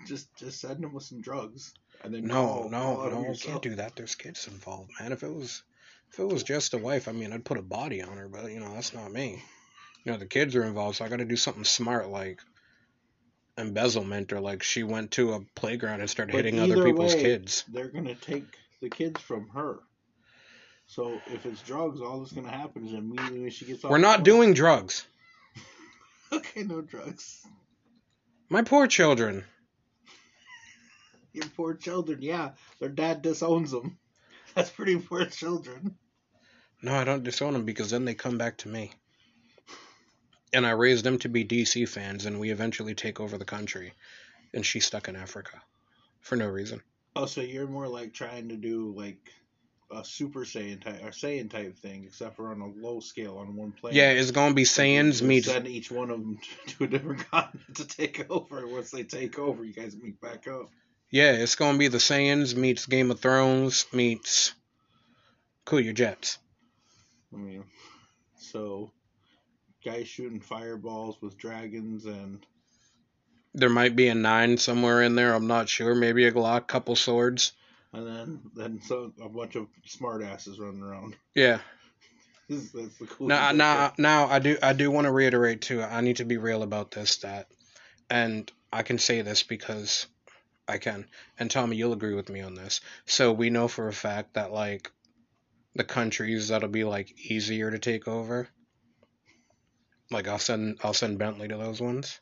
Just 0.07 0.29
just 0.37 0.61
send 0.61 0.83
them 0.83 0.93
with 0.93 1.05
some 1.05 1.21
drugs, 1.21 1.73
and 2.03 2.13
then 2.15 2.27
No, 2.27 2.69
no, 2.69 3.09
no, 3.09 3.21
yourself. 3.23 3.43
can't 3.43 3.63
do 3.63 3.75
that. 3.77 3.97
There's 3.97 4.15
kids 4.15 4.47
involved, 4.47 4.91
man. 5.01 5.13
If 5.13 5.23
it 5.23 5.33
was, 5.33 5.63
if 6.13 6.19
it 6.19 6.27
was 6.27 6.43
just 6.43 6.75
a 6.75 6.79
wife, 6.79 7.09
I 7.09 7.13
mean, 7.13 7.33
I'd 7.33 7.45
put 7.45 7.59
a 7.59 7.63
body 7.63 8.03
on 8.03 8.17
her, 8.17 8.29
but 8.29 8.51
you 8.51 8.61
know, 8.61 8.73
that's 8.75 8.93
not 8.95 9.11
me. 9.13 9.43
You 10.05 10.13
know, 10.13 10.19
the 10.19 10.27
kids 10.27 10.55
are 10.57 10.65
involved, 10.65 10.97
so 10.97 11.05
I 11.05 11.09
got 11.09 11.19
to 11.19 11.25
do 11.25 11.37
something 11.37 11.65
smart 11.65 12.09
like 12.11 12.41
embezzlement 13.57 14.33
or 14.33 14.41
like 14.41 14.63
she 14.63 14.83
went 14.83 15.13
to 15.13 15.35
a 15.35 15.41
playground 15.55 16.01
and 16.01 16.11
started 16.11 16.33
But 16.33 16.45
hitting 16.45 16.61
other 16.61 16.85
people's 16.85 17.15
way, 17.15 17.23
kids. 17.23 17.65
They're 17.73 17.89
gonna 17.89 18.15
take 18.15 18.45
the 18.81 18.91
kids 18.91 19.21
from 19.21 19.49
her. 19.51 19.79
So 20.87 21.21
if 21.29 21.47
it's 21.47 21.63
drugs, 21.63 22.01
all 22.01 22.21
that's 22.21 22.33
gonna 22.33 22.51
happen 22.51 22.87
is 22.87 22.95
immediately 22.95 23.41
when 23.41 23.51
she 23.51 23.65
gets 23.65 23.85
off. 23.85 23.91
We're 23.91 23.99
not 23.99 24.17
phone- 24.17 24.25
doing 24.25 24.55
drugs. 24.55 25.07
Okay, 26.33 26.65
no 26.65 26.81
drugs. 26.81 27.47
My 28.49 28.63
poor 28.63 28.89
children. 28.89 29.45
Your 31.35 31.47
poor 31.57 31.75
children. 31.75 32.23
Yeah, 32.23 32.53
their 32.79 32.89
dad 32.89 33.21
disowns 33.21 33.73
them. 33.73 33.99
That's 34.55 34.71
pretty 34.71 34.97
poor 34.97 35.27
children. 35.27 35.97
No, 36.81 36.95
I 36.95 37.05
don't 37.05 37.25
disown 37.25 37.55
them 37.55 37.65
because 37.65 37.91
then 37.91 38.05
they 38.05 38.15
come 38.15 38.39
back 38.39 38.59
to 38.59 38.69
me. 38.69 38.93
And 40.53 40.65
I 40.65 40.71
raised 40.71 41.05
them 41.05 41.19
to 41.19 41.29
be 41.29 41.45
DC 41.45 41.89
fans, 41.89 42.27
and 42.27 42.39
we 42.39 42.51
eventually 42.51 42.95
take 42.95 43.19
over 43.19 43.37
the 43.37 43.45
country. 43.45 43.93
And 44.53 44.65
she's 44.65 44.87
stuck 44.87 45.09
in 45.09 45.17
Africa 45.17 45.61
for 46.21 46.37
no 46.37 46.47
reason. 46.47 46.81
Oh, 47.17 47.27
so 47.27 47.41
you're 47.41 47.67
more 47.67 47.89
like 47.89 48.13
trying 48.15 48.49
to 48.51 48.57
do 48.57 48.95
like 48.97 49.33
a 49.91 50.05
Super 50.05 50.41
Saiyan 50.41 50.83
type 50.83 51.03
or 51.03 51.11
Saiyan 51.11 51.51
type 51.51 51.77
thing, 51.79 52.05
except 52.05 52.37
for 52.37 52.51
on 52.51 52.61
a 52.61 52.67
low 52.67 53.01
scale 53.01 53.39
on 53.39 53.57
one 53.57 53.73
planet. 53.73 53.97
Yeah, 53.97 54.11
it's 54.11 54.31
gonna 54.31 54.55
be 54.55 54.65
Saiyans 54.65 55.21
You 55.21 55.29
meets 55.29 55.47
Send 55.47 55.67
each 55.67 55.91
one 55.91 56.11
of 56.11 56.21
them 56.21 56.39
to 56.67 56.85
a 56.85 56.87
different 56.87 57.29
continent 57.31 57.77
to 57.77 57.87
take 57.87 58.31
over. 58.31 58.67
Once 58.67 58.91
they 58.91 59.03
take 59.03 59.39
over, 59.39 59.65
you 59.65 59.73
guys 59.73 59.97
meet 59.97 60.21
back 60.21 60.47
up. 60.47 60.71
Yeah, 61.15 61.31
it's 61.31 61.55
gonna 61.55 61.79
be 61.79 61.87
the 61.87 61.99
Saiyans 61.99 62.57
meets 62.57 62.87
Game 62.87 63.13
of 63.13 63.21
Thrones 63.21 63.87
meets 63.93 64.53
Cool 65.65 65.79
Your 65.79 65.93
Jets. 65.93 66.39
I 67.33 67.37
mean, 67.37 67.63
so 68.37 68.91
guys 69.85 70.09
shooting 70.09 70.41
fireballs 70.41 71.23
with 71.23 71.39
dragons 71.39 72.07
and 72.07 72.45
There 73.55 73.69
might 73.69 73.95
be 73.95 74.09
a 74.09 74.15
nine 74.17 74.59
somewhere 74.59 75.03
in 75.03 75.15
there. 75.15 75.33
I'm 75.33 75.47
not 75.47 75.69
sure. 75.69 75.95
Maybe 75.95 76.25
a 76.25 76.33
Glock, 76.33 76.67
couple 76.67 76.97
swords. 76.97 77.53
and 77.93 78.05
then 78.05 78.41
then 78.57 78.81
so 78.83 79.13
a 79.23 79.29
bunch 79.29 79.55
of 79.55 79.69
smart 79.87 80.21
asses 80.21 80.59
running 80.59 80.83
around. 80.83 81.15
Yeah. 81.33 81.61
That's 82.49 82.73
the 82.73 83.07
cool. 83.09 83.29
Now, 83.29 83.53
now, 83.53 83.93
now, 83.99 84.27
I 84.27 84.41
do, 84.41 84.59
I 84.61 84.73
do 84.73 84.91
want 84.91 85.05
to 85.05 85.13
reiterate 85.13 85.61
too. 85.61 85.81
I 85.81 86.01
need 86.01 86.17
to 86.17 86.25
be 86.25 86.39
real 86.39 86.65
about 86.65 86.91
this. 86.91 87.19
That, 87.19 87.47
and 88.11 88.51
I 88.73 88.83
can 88.83 88.99
say 88.99 89.23
this 89.23 89.45
because 89.45 90.09
I 90.67 90.79
can. 90.79 91.07
And 91.39 91.51
Tommy, 91.51 91.77
you'll 91.77 91.93
agree 91.93 92.15
with 92.15 92.29
me 92.31 92.41
on 92.41 92.55
this. 92.55 92.81
So 93.07 93.33
we 93.33 93.51
know 93.51 93.69
for 93.69 93.89
a 93.89 93.93
fact 93.93 94.35
that 94.35 94.53
like 94.53 94.91
the 95.75 95.85
countries 95.85 96.49
that'll 96.49 96.69
be 96.69 96.85
like 96.85 97.13
easier 97.31 97.71
to 97.71 97.79
take 97.79 98.09
over. 98.09 98.49
Like 100.11 100.29
I'll 100.29 100.39
send, 100.39 100.79
I'll 100.83 100.95
send 100.95 101.19
Bentley 101.19 101.49
to 101.49 101.57
those 101.57 101.81
ones. 101.81 102.21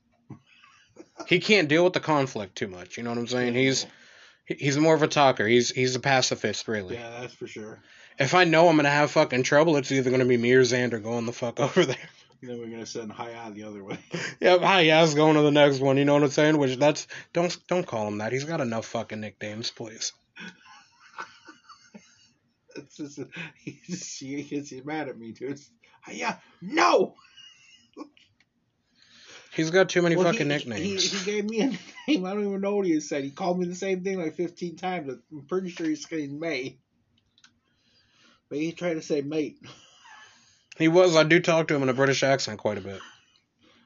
He 1.26 1.40
can't 1.40 1.68
deal 1.68 1.84
with 1.84 1.92
the 1.92 2.00
conflict 2.00 2.56
too 2.56 2.68
much. 2.68 2.96
You 2.96 3.02
know 3.02 3.10
what 3.10 3.18
I'm 3.18 3.26
saying? 3.26 3.54
He's 3.54 3.86
he's 4.46 4.76
more 4.76 4.94
of 4.94 5.02
a 5.02 5.08
talker. 5.08 5.46
He's 5.46 5.70
he's 5.70 5.94
a 5.94 6.00
pacifist, 6.00 6.68
really. 6.68 6.96
yeah, 6.96 7.20
that's 7.20 7.34
for 7.34 7.46
sure. 7.46 7.80
If 8.18 8.34
I 8.34 8.44
know 8.44 8.68
I'm 8.68 8.76
gonna 8.76 8.90
have 8.90 9.10
fucking 9.10 9.42
trouble, 9.42 9.76
it's 9.76 9.92
either 9.92 10.10
gonna 10.10 10.24
be 10.24 10.36
me 10.36 10.52
or 10.52 10.62
Xander 10.62 11.02
going 11.02 11.26
the 11.26 11.32
fuck 11.32 11.60
over 11.60 11.84
there. 11.84 11.96
And 12.42 12.50
then 12.50 12.58
we're 12.58 12.70
gonna 12.70 12.84
send 12.86 13.12
Haya 13.12 13.52
the 13.52 13.62
other 13.62 13.84
way. 13.84 13.98
Yeah, 14.40 15.00
was 15.00 15.14
going 15.14 15.36
to 15.36 15.42
the 15.42 15.52
next 15.52 15.78
one. 15.78 15.96
You 15.96 16.04
know 16.04 16.14
what 16.14 16.24
I'm 16.24 16.30
saying? 16.30 16.58
Which 16.58 16.76
that's 16.76 17.06
don't 17.32 17.56
don't 17.68 17.86
call 17.86 18.08
him 18.08 18.18
that. 18.18 18.32
He's 18.32 18.44
got 18.44 18.60
enough 18.60 18.84
fucking 18.86 19.20
nicknames, 19.20 19.70
please. 19.70 20.12
It's 22.74 22.96
just 22.96 23.20
he 23.54 23.78
just 23.86 24.18
he 24.18 24.42
gets 24.42 24.72
mad 24.84 25.08
at 25.08 25.18
me. 25.18 25.34
It's 25.38 25.70
Haya, 26.00 26.40
no. 26.62 27.14
He's 29.54 29.70
got 29.70 29.90
too 29.90 30.00
many 30.00 30.16
Well, 30.16 30.24
fucking 30.24 30.40
he, 30.40 30.48
nicknames. 30.48 31.10
He, 31.12 31.18
he 31.18 31.24
gave 31.24 31.50
me 31.50 31.60
a 31.60 31.66
name. 32.10 32.24
I 32.24 32.32
don't 32.32 32.46
even 32.46 32.62
know 32.62 32.76
what 32.76 32.86
he 32.86 32.98
said. 33.00 33.24
He 33.24 33.30
called 33.30 33.58
me 33.58 33.66
the 33.66 33.74
same 33.74 34.02
thing 34.02 34.18
like 34.18 34.36
15 34.36 34.76
times. 34.76 35.12
I'm 35.30 35.42
pretty 35.46 35.68
sure 35.68 35.86
he's 35.86 36.08
saying 36.08 36.40
May. 36.40 36.78
But 38.48 38.58
he 38.58 38.72
tried 38.72 38.94
to 38.94 39.02
say 39.02 39.20
mate. 39.20 39.58
He 40.78 40.88
was. 40.88 41.16
I 41.16 41.24
do 41.24 41.40
talk 41.40 41.68
to 41.68 41.74
him 41.74 41.82
in 41.82 41.88
a 41.88 41.94
British 41.94 42.22
accent 42.22 42.58
quite 42.58 42.78
a 42.78 42.82
bit. 42.82 43.00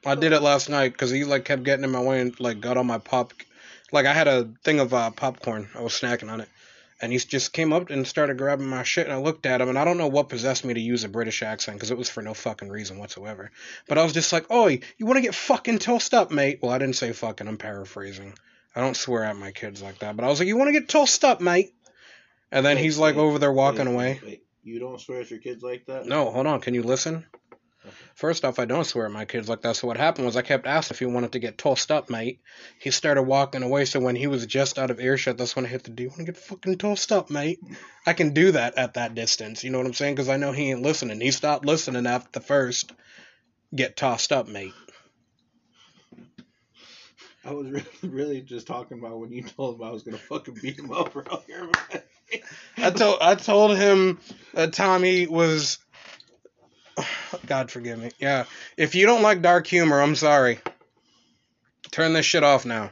I 0.05 0.15
did 0.15 0.31
it 0.31 0.41
last 0.41 0.69
night 0.69 0.93
because 0.93 1.11
he 1.11 1.23
like 1.23 1.45
kept 1.45 1.63
getting 1.63 1.83
in 1.83 1.91
my 1.91 2.01
way 2.01 2.21
and 2.21 2.39
like 2.39 2.61
got 2.61 2.77
on 2.77 2.87
my 2.87 2.97
pop. 2.97 3.33
Like 3.91 4.05
I 4.05 4.13
had 4.13 4.27
a 4.27 4.49
thing 4.63 4.79
of 4.79 4.93
uh, 4.93 5.11
popcorn. 5.11 5.69
I 5.75 5.81
was 5.81 5.93
snacking 5.93 6.31
on 6.31 6.41
it, 6.41 6.49
and 7.01 7.11
he 7.11 7.17
just 7.17 7.51
came 7.51 7.73
up 7.73 7.89
and 7.89 8.07
started 8.07 8.37
grabbing 8.37 8.67
my 8.67 8.83
shit. 8.83 9.05
And 9.05 9.13
I 9.13 9.17
looked 9.17 9.45
at 9.45 9.59
him, 9.59 9.69
and 9.69 9.77
I 9.77 9.83
don't 9.83 9.97
know 9.97 10.07
what 10.07 10.29
possessed 10.29 10.63
me 10.63 10.73
to 10.73 10.79
use 10.79 11.03
a 11.03 11.09
British 11.09 11.43
accent 11.43 11.77
because 11.77 11.91
it 11.91 11.97
was 11.97 12.09
for 12.09 12.21
no 12.21 12.33
fucking 12.33 12.69
reason 12.69 12.99
whatsoever. 12.99 13.51
But 13.87 13.97
I 13.97 14.03
was 14.03 14.13
just 14.13 14.31
like, 14.31 14.49
"Oi, 14.49 14.79
you 14.97 15.05
want 15.05 15.17
to 15.17 15.21
get 15.21 15.35
fucking 15.35 15.79
tossed 15.79 16.13
up, 16.13 16.31
mate?" 16.31 16.59
Well, 16.61 16.71
I 16.71 16.77
didn't 16.77 16.95
say 16.95 17.11
fucking. 17.11 17.47
I'm 17.47 17.57
paraphrasing. 17.57 18.33
I 18.75 18.81
don't 18.81 18.95
swear 18.95 19.25
at 19.25 19.35
my 19.35 19.51
kids 19.51 19.81
like 19.81 19.99
that. 19.99 20.15
But 20.15 20.23
I 20.23 20.29
was 20.29 20.39
like, 20.39 20.47
"You 20.47 20.57
want 20.57 20.69
to 20.69 20.79
get 20.79 20.87
tossed 20.87 21.25
up, 21.25 21.41
mate?" 21.41 21.73
And 22.49 22.65
then 22.65 22.77
Wait, 22.77 22.83
he's 22.83 22.97
like 22.97 23.15
wait, 23.15 23.23
over 23.23 23.39
there 23.39 23.51
walking 23.51 23.93
Wait, 23.93 24.21
away. 24.21 24.41
You 24.67 24.79
don't 24.79 24.99
swear 24.99 25.21
at 25.21 25.31
your 25.31 25.39
kids 25.39 25.63
like 25.63 25.85
that? 25.85 26.05
No, 26.07 26.29
hold 26.29 26.45
on. 26.45 26.59
Can 26.59 26.73
you 26.73 26.83
listen? 26.83 27.25
First 28.15 28.43
off, 28.43 28.59
I 28.59 28.65
don't 28.65 28.83
swear 28.83 29.05
at 29.05 29.13
my 29.13 29.23
kids 29.23 29.47
like 29.47 29.61
that. 29.61 29.77
So 29.77 29.87
what 29.87 29.95
happened 29.95 30.25
was 30.25 30.35
I 30.35 30.41
kept 30.41 30.67
asking 30.67 30.95
if 30.95 30.99
he 30.99 31.05
wanted 31.05 31.31
to 31.31 31.39
get 31.39 31.57
tossed 31.57 31.89
up, 31.89 32.09
mate. 32.09 32.41
He 32.77 32.91
started 32.91 33.23
walking 33.23 33.63
away. 33.63 33.85
So 33.85 34.01
when 34.01 34.17
he 34.17 34.27
was 34.27 34.45
just 34.45 34.77
out 34.77 34.91
of 34.91 34.99
earshot, 34.99 35.37
that's 35.37 35.55
when 35.55 35.63
I 35.63 35.69
hit 35.69 35.85
the. 35.85 35.91
Do 35.91 36.03
you 36.03 36.09
want 36.09 36.19
to 36.19 36.25
get 36.25 36.35
fucking 36.35 36.79
tossed 36.79 37.13
up, 37.13 37.29
mate? 37.29 37.59
I 38.05 38.11
can 38.11 38.33
do 38.33 38.51
that 38.51 38.77
at 38.77 38.95
that 38.95 39.15
distance. 39.15 39.63
You 39.63 39.69
know 39.69 39.77
what 39.77 39.87
I'm 39.87 39.93
saying? 39.93 40.15
Because 40.15 40.27
I 40.27 40.35
know 40.35 40.51
he 40.51 40.69
ain't 40.69 40.81
listening. 40.81 41.21
He 41.21 41.31
stopped 41.31 41.65
listening 41.65 42.05
after 42.05 42.29
the 42.33 42.45
first 42.45 42.91
get 43.73 43.95
tossed 43.95 44.33
up, 44.33 44.49
mate. 44.49 44.73
I 47.45 47.53
was 47.53 47.67
really, 47.71 47.85
really 48.03 48.41
just 48.41 48.67
talking 48.67 48.99
about 48.99 49.17
when 49.17 49.31
you 49.31 49.43
told 49.43 49.75
him 49.75 49.87
I 49.87 49.91
was 49.91 50.03
gonna 50.03 50.17
fucking 50.17 50.57
beat 50.61 50.77
him 50.77 50.91
up 50.91 51.15
earlier. 51.15 51.71
I 52.77 52.91
told 52.91 53.17
I 53.21 53.35
told 53.35 53.77
him 53.77 54.19
that 54.53 54.73
Tommy 54.73 55.27
was. 55.27 55.79
God 57.45 57.69
forgive 57.69 57.99
me. 57.99 58.11
Yeah, 58.19 58.45
if 58.75 58.95
you 58.95 59.05
don't 59.05 59.21
like 59.21 59.41
dark 59.41 59.67
humor, 59.67 60.01
I'm 60.01 60.15
sorry. 60.15 60.59
Turn 61.91 62.13
this 62.13 62.25
shit 62.25 62.43
off 62.43 62.65
now. 62.65 62.91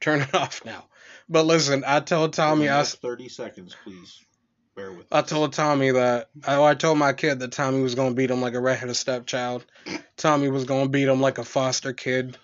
Turn 0.00 0.20
it 0.22 0.34
off 0.34 0.64
now. 0.64 0.84
But 1.28 1.44
listen, 1.44 1.84
I 1.86 2.00
told 2.00 2.32
Tommy 2.32 2.68
I, 2.68 2.82
thirty 2.82 3.28
seconds, 3.28 3.76
please. 3.84 4.22
Bear 4.74 4.92
with. 4.92 5.06
I 5.12 5.20
us. 5.20 5.28
told 5.28 5.52
Tommy 5.52 5.90
that 5.90 6.30
I, 6.46 6.62
I 6.62 6.74
told 6.74 6.98
my 6.98 7.12
kid 7.12 7.40
that 7.40 7.52
Tommy 7.52 7.82
was 7.82 7.94
gonna 7.94 8.14
beat 8.14 8.30
him 8.30 8.40
like 8.40 8.54
a 8.54 8.60
redheaded 8.60 8.96
stepchild. 8.96 9.64
Tommy 10.16 10.48
was 10.48 10.64
gonna 10.64 10.88
beat 10.88 11.08
him 11.08 11.20
like 11.20 11.38
a 11.38 11.44
foster 11.44 11.92
kid. 11.92 12.36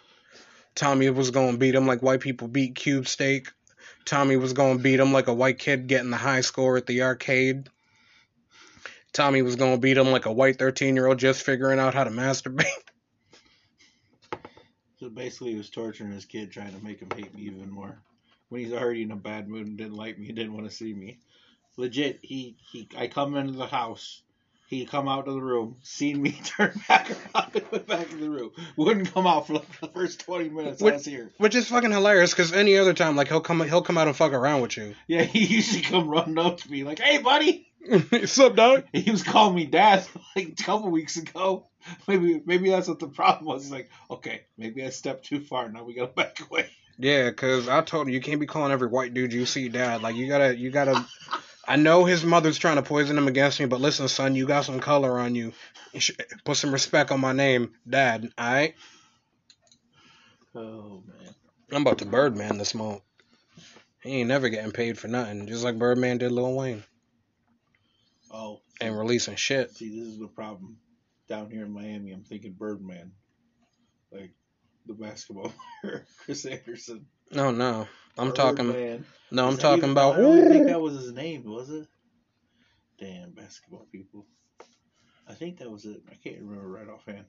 Tommy 0.75 1.09
was 1.11 1.31
gonna 1.31 1.57
beat 1.57 1.75
him 1.75 1.87
like 1.87 2.03
white 2.03 2.21
people 2.21 2.49
beat 2.49 2.75
cube 2.75 3.07
steak. 3.07 3.49
Tommy 4.05 4.37
was 4.37 4.53
gonna 4.53 4.79
beat 4.79 5.01
him 5.01 5.13
like 5.13 5.29
a 5.29 5.35
white 5.35 5.59
kid 5.59 5.87
getting 5.87 6.11
the 6.11 6.17
high 6.17 6.43
score 6.43 6.77
at 6.77 6.87
the 6.87 7.03
arcade. 7.03 7.69
Tommy 9.13 9.43
was 9.43 9.57
gonna 9.57 9.79
beat 9.79 9.97
him 9.97 10.11
like 10.11 10.27
a 10.27 10.33
white 10.33 10.59
thirteen 10.59 10.97
year 10.97 11.07
old 11.07 11.19
just 11.19 11.43
figuring 11.43 11.79
out 11.79 11.95
how 11.95 12.05
to 12.05 12.11
masturbate. 12.11 12.67
So 15.01 15.11
basically, 15.11 15.51
he 15.51 15.59
was 15.59 15.69
torturing 15.69 16.13
his 16.13 16.25
kid, 16.25 16.51
trying 16.51 16.73
to 16.73 16.83
make 16.83 17.01
him 17.01 17.11
hate 17.15 17.35
me 17.35 17.43
even 17.43 17.71
more. 17.71 17.99
When 18.49 18.63
he's 18.63 18.73
already 18.73 19.03
in 19.03 19.11
a 19.11 19.17
bad 19.17 19.51
mood 19.51 19.67
and 19.67 19.77
didn't 19.77 19.97
like 19.97 20.19
me, 20.19 20.29
didn't 20.29 20.55
want 20.55 20.65
to 20.67 20.75
see 20.75 20.95
me. 20.95 21.19
Legit, 21.77 22.21
he 22.23 22.57
he. 22.73 22.89
I 22.97 23.09
come 23.09 23.37
into 23.37 23.53
the 23.53 23.67
house. 23.67 24.23
He 24.67 24.87
come 24.87 25.09
out 25.09 25.27
to 25.27 25.33
the 25.33 25.41
room, 25.41 25.77
seen 25.83 26.23
me 26.23 26.33
turn 26.45 26.73
back 26.89 27.11
around 27.11 27.51
and 27.55 27.65
went 27.71 27.87
back 27.87 28.11
in 28.13 28.21
the 28.21 28.31
room. 28.31 28.51
Wouldn't 28.77 29.13
come 29.13 29.27
out 29.27 29.47
for 29.47 29.55
like 29.55 29.81
the 29.81 29.89
first 29.89 30.21
twenty 30.21 30.49
minutes 30.49 30.83
I 30.83 30.93
was 30.93 31.05
here. 31.05 31.31
Which 31.39 31.55
is 31.55 31.69
fucking 31.69 31.91
hilarious 31.91 32.31
because 32.31 32.53
any 32.53 32.79
other 32.79 32.95
time, 32.95 33.17
like 33.17 33.29
he'll 33.29 33.41
come 33.41 33.61
he'll 33.61 33.83
come 33.83 33.99
out 33.99 34.09
and 34.09 34.17
fuck 34.17 34.33
around 34.33 34.63
with 34.63 34.77
you. 34.77 34.95
Yeah, 35.07 35.23
he 35.23 35.45
usually 35.45 35.83
come 35.83 36.09
running 36.09 36.39
up 36.39 36.59
to 36.59 36.71
me 36.71 36.85
like, 36.85 36.99
"Hey, 36.99 37.19
buddy." 37.19 37.69
What's 38.09 38.39
up, 38.39 38.57
dog? 38.57 38.85
He 38.95 39.11
was 39.11 39.23
calling 39.23 39.55
me 39.55 39.67
dad 39.67 40.07
like 40.35 40.49
a 40.49 40.63
couple 40.63 40.91
weeks 40.91 41.17
ago. 41.19 41.67
Maybe 42.09 42.43
maybe 42.47 42.71
that's 42.71 42.89
what 42.89 42.99
the 42.99 43.09
problem 43.09 43.45
was. 43.45 43.65
He's 43.65 43.73
like, 43.73 43.91
okay, 44.11 44.47
maybe 44.57 44.83
I 44.85 44.89
stepped 44.89 45.27
too 45.27 45.41
far. 45.41 45.69
Now 45.69 45.85
we 45.85 45.95
gotta 45.95 46.13
back 46.13 46.41
away. 46.41 46.67
Yeah, 46.99 47.31
cause 47.33 47.69
I 47.69 47.83
told 47.83 48.07
him 48.07 48.15
you 48.15 48.21
can't 48.21 48.41
be 48.41 48.47
calling 48.47 48.73
every 48.73 48.89
white 48.89 49.13
dude 49.13 49.35
you 49.35 49.45
see 49.45 49.69
dad. 49.69 50.01
Like 50.01 50.17
you 50.17 50.29
gotta, 50.29 50.57
you 50.57 50.71
gotta. 50.71 51.05
I 51.67 51.77
know 51.77 52.05
his 52.05 52.25
mother's 52.25 52.59
trying 52.59 52.77
to 52.77 52.83
poison 52.83 53.17
him 53.17 53.29
against 53.29 53.59
me, 53.61 53.67
but 53.67 53.81
listen, 53.81 54.09
son, 54.09 54.35
you 54.35 54.47
got 54.47 54.65
some 54.65 54.81
color 54.81 55.19
on 55.19 55.35
you. 55.35 55.53
Put 56.45 56.57
some 56.57 56.73
respect 56.73 57.11
on 57.11 57.21
my 57.21 57.33
name, 57.33 57.73
dad. 57.89 58.29
All 58.37 58.53
right, 58.53 58.75
Oh 60.55 61.03
man. 61.07 61.35
I'm 61.73 61.83
about 61.83 61.99
to 61.99 62.05
Birdman 62.07 62.59
this 62.59 62.75
month. 62.75 63.01
He 64.03 64.21
ain't 64.21 64.29
never 64.29 64.49
getting 64.51 64.73
paid 64.73 64.99
for 64.99 65.09
nothing, 65.09 65.47
just 65.47 65.65
like 65.65 65.79
Birdman 65.79 66.19
did 66.19 66.31
Lil 66.33 66.55
Wayne, 66.55 66.85
Oh. 68.31 68.61
and 68.81 68.97
releasing 68.99 69.37
shit. 69.37 69.71
See, 69.73 69.89
this 69.89 70.09
is 70.09 70.19
the 70.19 70.29
problem. 70.29 70.77
Down 71.29 71.51
here 71.51 71.65
in 71.65 71.73
Miami, 71.73 72.13
I'm 72.13 72.23
thinking 72.25 72.53
Birdman, 72.53 73.13
like 74.13 74.33
the 74.87 74.93
basketball 74.93 75.55
player 75.81 76.05
Chris 76.19 76.45
Anderson. 76.45 77.07
Oh, 77.33 77.51
no, 77.51 77.53
no, 77.53 77.89
I'm 78.17 78.33
talking. 78.33 78.73
Birdman. 78.73 79.05
No, 79.31 79.49
I'm 79.49 79.57
talking 79.57 79.79
even- 79.79 79.91
about. 79.91 80.17
I 80.17 80.21
don't 80.21 80.49
think 80.49 80.67
that 80.67 80.81
was 80.81 80.95
his 80.95 81.13
name, 81.13 81.45
was 81.45 81.71
it? 81.71 81.87
Damn 82.99 83.33
basketball 83.33 83.87
people. 83.91 84.27
I 85.27 85.35
think 85.35 85.59
that 85.59 85.71
was 85.71 85.85
it. 85.85 86.03
I 86.11 86.15
can't 86.15 86.41
remember 86.41 86.69
right 86.69 86.89
offhand. 86.89 87.27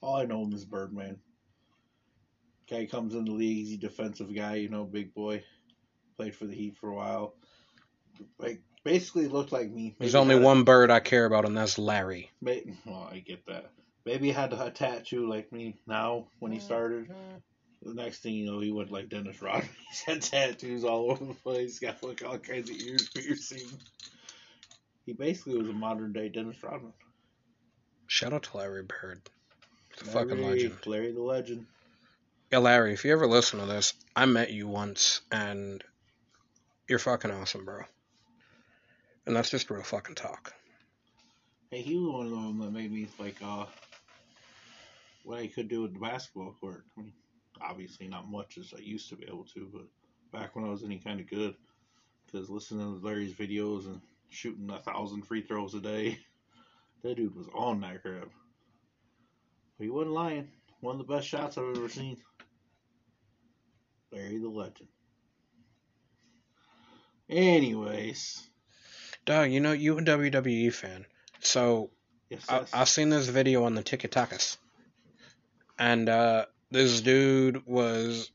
All 0.00 0.16
I 0.16 0.24
know 0.24 0.42
him 0.42 0.52
is 0.52 0.64
Birdman. 0.64 1.20
Guy 2.68 2.86
comes 2.86 3.14
in 3.14 3.24
the 3.24 3.32
league, 3.32 3.66
he's 3.66 3.74
a 3.74 3.76
defensive 3.78 4.34
guy, 4.34 4.56
you 4.56 4.68
know, 4.68 4.84
big 4.84 5.14
boy. 5.14 5.44
Played 6.16 6.34
for 6.34 6.46
the 6.46 6.54
Heat 6.54 6.76
for 6.78 6.88
a 6.88 6.94
while. 6.94 7.34
Like 8.38 8.62
basically 8.82 9.28
looked 9.28 9.52
like 9.52 9.70
me. 9.70 9.94
There's 9.98 10.14
only 10.14 10.34
had 10.34 10.42
a- 10.42 10.46
one 10.46 10.64
bird 10.64 10.90
I 10.90 11.00
care 11.00 11.26
about, 11.26 11.44
and 11.44 11.56
that's 11.56 11.78
Larry. 11.78 12.30
May 12.40 12.64
well, 12.84 13.08
I 13.10 13.18
get 13.18 13.46
that. 13.46 13.70
Maybe 14.04 14.28
he 14.28 14.32
had 14.32 14.52
a 14.52 14.70
tattoo 14.70 15.28
like 15.28 15.52
me 15.52 15.76
now 15.86 16.26
when 16.40 16.50
he 16.50 16.58
mm-hmm. 16.58 16.66
started. 16.66 17.14
The 17.84 17.94
next 17.94 18.20
thing 18.20 18.34
you 18.34 18.46
know, 18.46 18.60
he 18.60 18.70
went 18.70 18.92
like 18.92 19.08
Dennis 19.08 19.42
Rodman. 19.42 19.68
He's 19.90 20.00
had 20.02 20.22
tattoos 20.22 20.84
all 20.84 21.10
over 21.10 21.24
the 21.24 21.34
place. 21.34 21.78
Got 21.78 22.02
like 22.02 22.24
all 22.24 22.38
kinds 22.38 22.70
of 22.70 22.76
ears 22.76 23.08
piercing. 23.08 23.66
He 25.04 25.12
basically 25.12 25.58
was 25.58 25.68
a 25.68 25.72
modern 25.72 26.12
day 26.12 26.28
Dennis 26.28 26.62
Rodman. 26.62 26.92
Shout 28.06 28.32
out 28.32 28.44
to 28.44 28.56
Larry 28.56 28.84
Bird. 28.84 29.20
He's 29.98 30.08
a 30.08 30.10
fucking 30.12 30.40
Larry- 30.40 30.62
legend. 30.62 30.86
Larry 30.86 31.12
the 31.12 31.22
legend. 31.22 31.66
Yeah, 32.52 32.58
Larry, 32.58 32.92
if 32.92 33.04
you 33.04 33.12
ever 33.12 33.26
listen 33.26 33.60
to 33.60 33.66
this, 33.66 33.94
I 34.14 34.26
met 34.26 34.52
you 34.52 34.68
once, 34.68 35.22
and 35.32 35.82
you're 36.86 36.98
fucking 36.98 37.30
awesome, 37.30 37.64
bro. 37.64 37.80
And 39.26 39.34
that's 39.34 39.48
just 39.50 39.70
real 39.70 39.82
fucking 39.82 40.16
talk. 40.16 40.52
Hey, 41.70 41.80
he 41.80 41.96
was 41.96 42.12
one 42.12 42.26
of 42.26 42.32
them 42.32 42.58
that 42.58 42.70
made 42.72 42.92
me 42.92 43.08
like 43.18 43.36
uh 43.42 43.64
what 45.24 45.38
I 45.38 45.46
could 45.46 45.68
do 45.68 45.82
with 45.82 45.94
the 45.94 46.00
basketball 46.00 46.54
court. 46.60 46.84
I 46.98 47.00
mean, 47.00 47.12
obviously 47.60 48.08
not 48.08 48.30
much 48.30 48.58
as 48.58 48.72
I 48.76 48.80
used 48.80 49.08
to 49.10 49.16
be 49.16 49.26
able 49.26 49.44
to, 49.54 49.68
but 49.72 50.38
back 50.38 50.54
when 50.54 50.64
I 50.64 50.68
was 50.68 50.84
any 50.84 50.98
kind 50.98 51.20
of 51.20 51.28
good, 51.28 51.54
because 52.26 52.50
listening 52.50 53.00
to 53.00 53.06
Larry's 53.06 53.34
videos 53.34 53.86
and 53.86 54.00
shooting 54.28 54.70
a 54.70 54.78
thousand 54.78 55.22
free 55.22 55.42
throws 55.42 55.74
a 55.74 55.80
day, 55.80 56.18
that 57.02 57.16
dude 57.16 57.36
was 57.36 57.48
on 57.54 57.80
that 57.80 58.02
crap. 58.02 58.28
But 59.78 59.84
he 59.84 59.90
wasn't 59.90 60.14
lying. 60.14 60.48
One 60.80 61.00
of 61.00 61.06
the 61.06 61.14
best 61.14 61.28
shots 61.28 61.58
I've 61.58 61.76
ever 61.76 61.88
seen. 61.88 62.16
Larry 64.10 64.38
the 64.38 64.48
Legend. 64.48 64.88
Anyways, 67.28 68.42
Dog, 69.24 69.50
you 69.50 69.60
know 69.60 69.72
you 69.72 69.96
a 69.96 70.02
WWE 70.02 70.72
fan, 70.72 71.06
so 71.40 71.90
yes, 72.28 72.44
yes. 72.50 72.70
I 72.74 72.84
seen 72.84 73.08
this 73.08 73.28
video 73.28 73.64
on 73.64 73.74
the 73.74 73.82
TikTokas, 73.82 74.56
and 75.78 76.08
uh, 76.08 76.46
this 76.72 77.00
dude 77.00 77.66
was, 77.66 78.30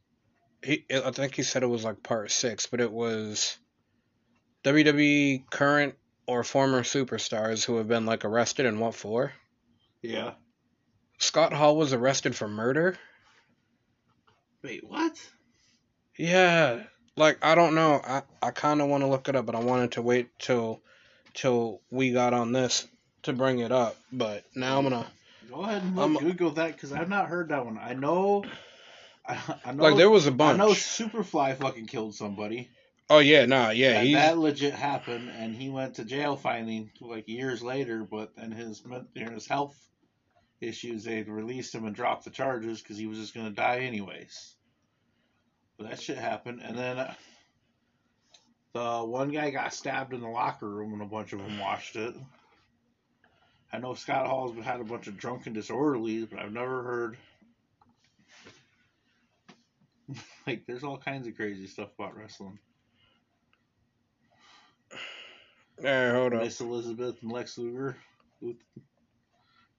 he 0.64 0.86
I 0.94 1.12
think 1.12 1.36
he 1.36 1.44
said 1.44 1.64
it 1.64 1.68
was 1.68 1.84
like 1.84 2.04
part 2.04 2.32
six, 2.32 2.66
but 2.68 2.82
it 2.82 2.92
was 2.92 3.58
WWE 4.64 5.50
current 5.50 5.96
or 6.26 6.44
former 6.44 6.82
superstars 6.84 7.66
who 7.66 7.78
have 7.78 7.88
been 7.88 8.06
like 8.06 8.26
arrested 8.26 8.66
and 8.66 8.80
what 8.80 8.96
for? 8.96 9.34
yeah. 10.02 10.34
Scott 11.20 11.52
Hall 11.52 11.76
was 11.76 11.94
arrested 11.94 12.36
for 12.36 12.48
murder. 12.48 12.96
Wait, 14.64 14.84
what? 14.88 15.18
Yeah, 16.18 16.84
like 17.16 17.44
I 17.44 17.56
don't 17.56 17.74
know. 17.76 18.00
I 18.04 18.22
I 18.42 18.52
kind 18.52 18.82
of 18.82 18.88
want 18.88 19.02
to 19.02 19.08
look 19.08 19.28
it 19.28 19.36
up, 19.36 19.46
but 19.46 19.56
I 19.56 19.60
wanted 19.60 19.94
to 19.94 20.02
wait 20.02 20.30
till 20.38 20.82
till 21.34 21.82
we 21.90 22.12
got 22.12 22.34
on 22.34 22.52
this 22.52 22.88
to 23.24 23.34
bring 23.34 23.60
it 23.60 23.72
up. 23.72 23.96
But 24.12 24.44
now 24.56 24.78
I'm 24.78 24.84
gonna 24.84 25.08
Go 25.50 25.62
ahead 25.64 25.82
and 25.82 25.96
look, 25.96 26.20
Google 26.20 26.52
that 26.52 26.74
because 26.74 26.92
I've 26.92 27.10
not 27.10 27.28
heard 27.28 27.50
that 27.50 27.66
one. 27.66 27.78
I 27.78 27.94
know. 27.94 28.44
I, 29.26 29.40
I 29.66 29.72
know. 29.72 29.84
like 29.84 29.98
there 29.98 30.10
was 30.10 30.28
a 30.28 30.32
bunch. 30.32 30.60
I 30.60 30.66
know 30.66 30.72
Superfly 30.72 31.58
fucking 31.58 31.88
killed 31.88 32.16
somebody. 32.16 32.70
Oh 33.10 33.20
yeah, 33.20 33.46
nah, 33.46 33.70
yeah, 33.70 34.04
that, 34.20 34.38
legit 34.38 34.74
happened, 34.74 35.30
and 35.30 35.56
he 35.56 35.70
went 35.70 35.96
to 35.96 36.04
jail 36.04 36.36
finally 36.36 36.92
like 37.00 37.30
years 37.30 37.64
later. 37.64 38.04
But 38.04 38.36
then 38.36 38.52
his 38.52 38.84
his 39.16 39.48
health 39.48 39.78
issues, 40.60 41.06
they 41.06 41.24
released 41.24 41.74
him 41.74 41.86
and 41.86 41.96
dropped 41.96 42.26
the 42.26 42.32
charges 42.32 42.82
because 42.82 42.98
he 42.98 43.08
was 43.08 43.18
just 43.18 43.34
gonna 43.34 43.52
die 43.52 43.80
anyways. 43.80 44.56
But 45.78 45.90
that 45.90 46.02
shit 46.02 46.18
happened, 46.18 46.62
and 46.62 46.78
then 46.78 46.98
uh, 46.98 47.14
the 48.74 49.06
one 49.06 49.32
guy 49.32 49.52
got 49.52 49.74
stabbed 49.74 50.14
in 50.14 50.20
the 50.20 50.28
locker 50.28 50.68
room, 50.68 50.92
and 50.92 51.02
a 51.02 51.06
bunch 51.06 51.32
of 51.32 51.40
them 51.40 51.60
watched 51.60 51.96
it. 51.96 52.14
I 53.72 53.80
know 53.80 53.94
Scott 53.94 54.28
Hall's 54.28 54.56
had 54.64 54.80
a 54.80 54.86
bunch 54.86 55.08
of 55.08 55.18
drunken 55.18 55.54
disorderlies, 55.54 56.30
but 56.30 56.40
I've 56.40 56.54
never 56.54 56.84
heard. 56.84 57.18
like, 60.48 60.66
there's 60.66 60.84
all 60.84 60.98
kinds 60.98 61.28
of 61.28 61.36
crazy 61.36 61.68
stuff 61.68 61.90
about 61.98 62.16
wrestling. 62.16 62.60
Hey, 65.80 66.10
hold 66.12 66.34
on. 66.34 66.40
Miss 66.40 66.60
Elizabeth 66.60 67.22
and 67.22 67.32
Lex 67.32 67.58
Luger. 67.58 67.98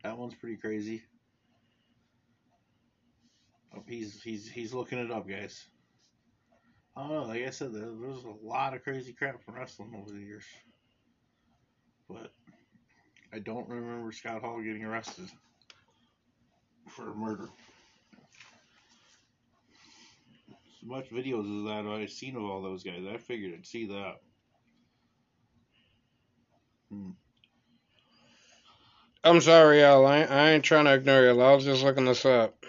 That 0.04 0.16
one's 0.16 0.34
pretty 0.34 0.56
crazy. 0.56 1.02
Oh, 3.74 3.82
he's 3.86 4.22
he's 4.22 4.48
he's 4.48 4.72
looking 4.72 4.98
it 4.98 5.10
up, 5.10 5.28
guys. 5.28 5.66
I 6.96 7.00
don't 7.02 7.12
know. 7.12 7.22
Like 7.24 7.46
I 7.46 7.50
said, 7.50 7.72
there's 7.72 8.24
a 8.24 8.46
lot 8.46 8.74
of 8.74 8.82
crazy 8.84 9.12
crap 9.12 9.42
from 9.44 9.54
wrestling 9.54 9.94
over 9.96 10.10
the 10.10 10.20
years, 10.20 10.44
but 12.08 12.32
I 13.32 13.38
don't 13.38 13.68
remember 13.68 14.10
Scott 14.12 14.42
Hall 14.42 14.60
getting 14.60 14.84
arrested 14.84 15.28
for 16.88 17.14
murder. 17.14 17.48
As 20.50 20.88
much 20.88 21.10
videos 21.10 21.58
as 21.58 21.64
that 21.66 21.90
I've 21.90 22.10
seen 22.10 22.36
of 22.36 22.44
all 22.44 22.62
those 22.62 22.82
guys, 22.82 23.02
I 23.12 23.18
figured 23.18 23.54
I'd 23.54 23.66
see 23.66 23.86
that. 23.86 24.20
Hmm. 26.90 27.10
I'm 29.24 29.40
sorry, 29.40 29.82
Al. 29.82 30.06
I, 30.06 30.22
I 30.22 30.50
ain't 30.50 30.64
trying 30.64 30.86
to 30.86 30.94
ignore 30.94 31.24
you. 31.24 31.40
I 31.40 31.52
was 31.52 31.64
just 31.64 31.82
looking 31.82 32.06
this 32.06 32.24
up. 32.24 32.64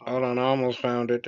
Hold 0.00 0.22
on, 0.22 0.38
I 0.38 0.42
almost 0.42 0.78
found 0.78 1.10
it. 1.10 1.26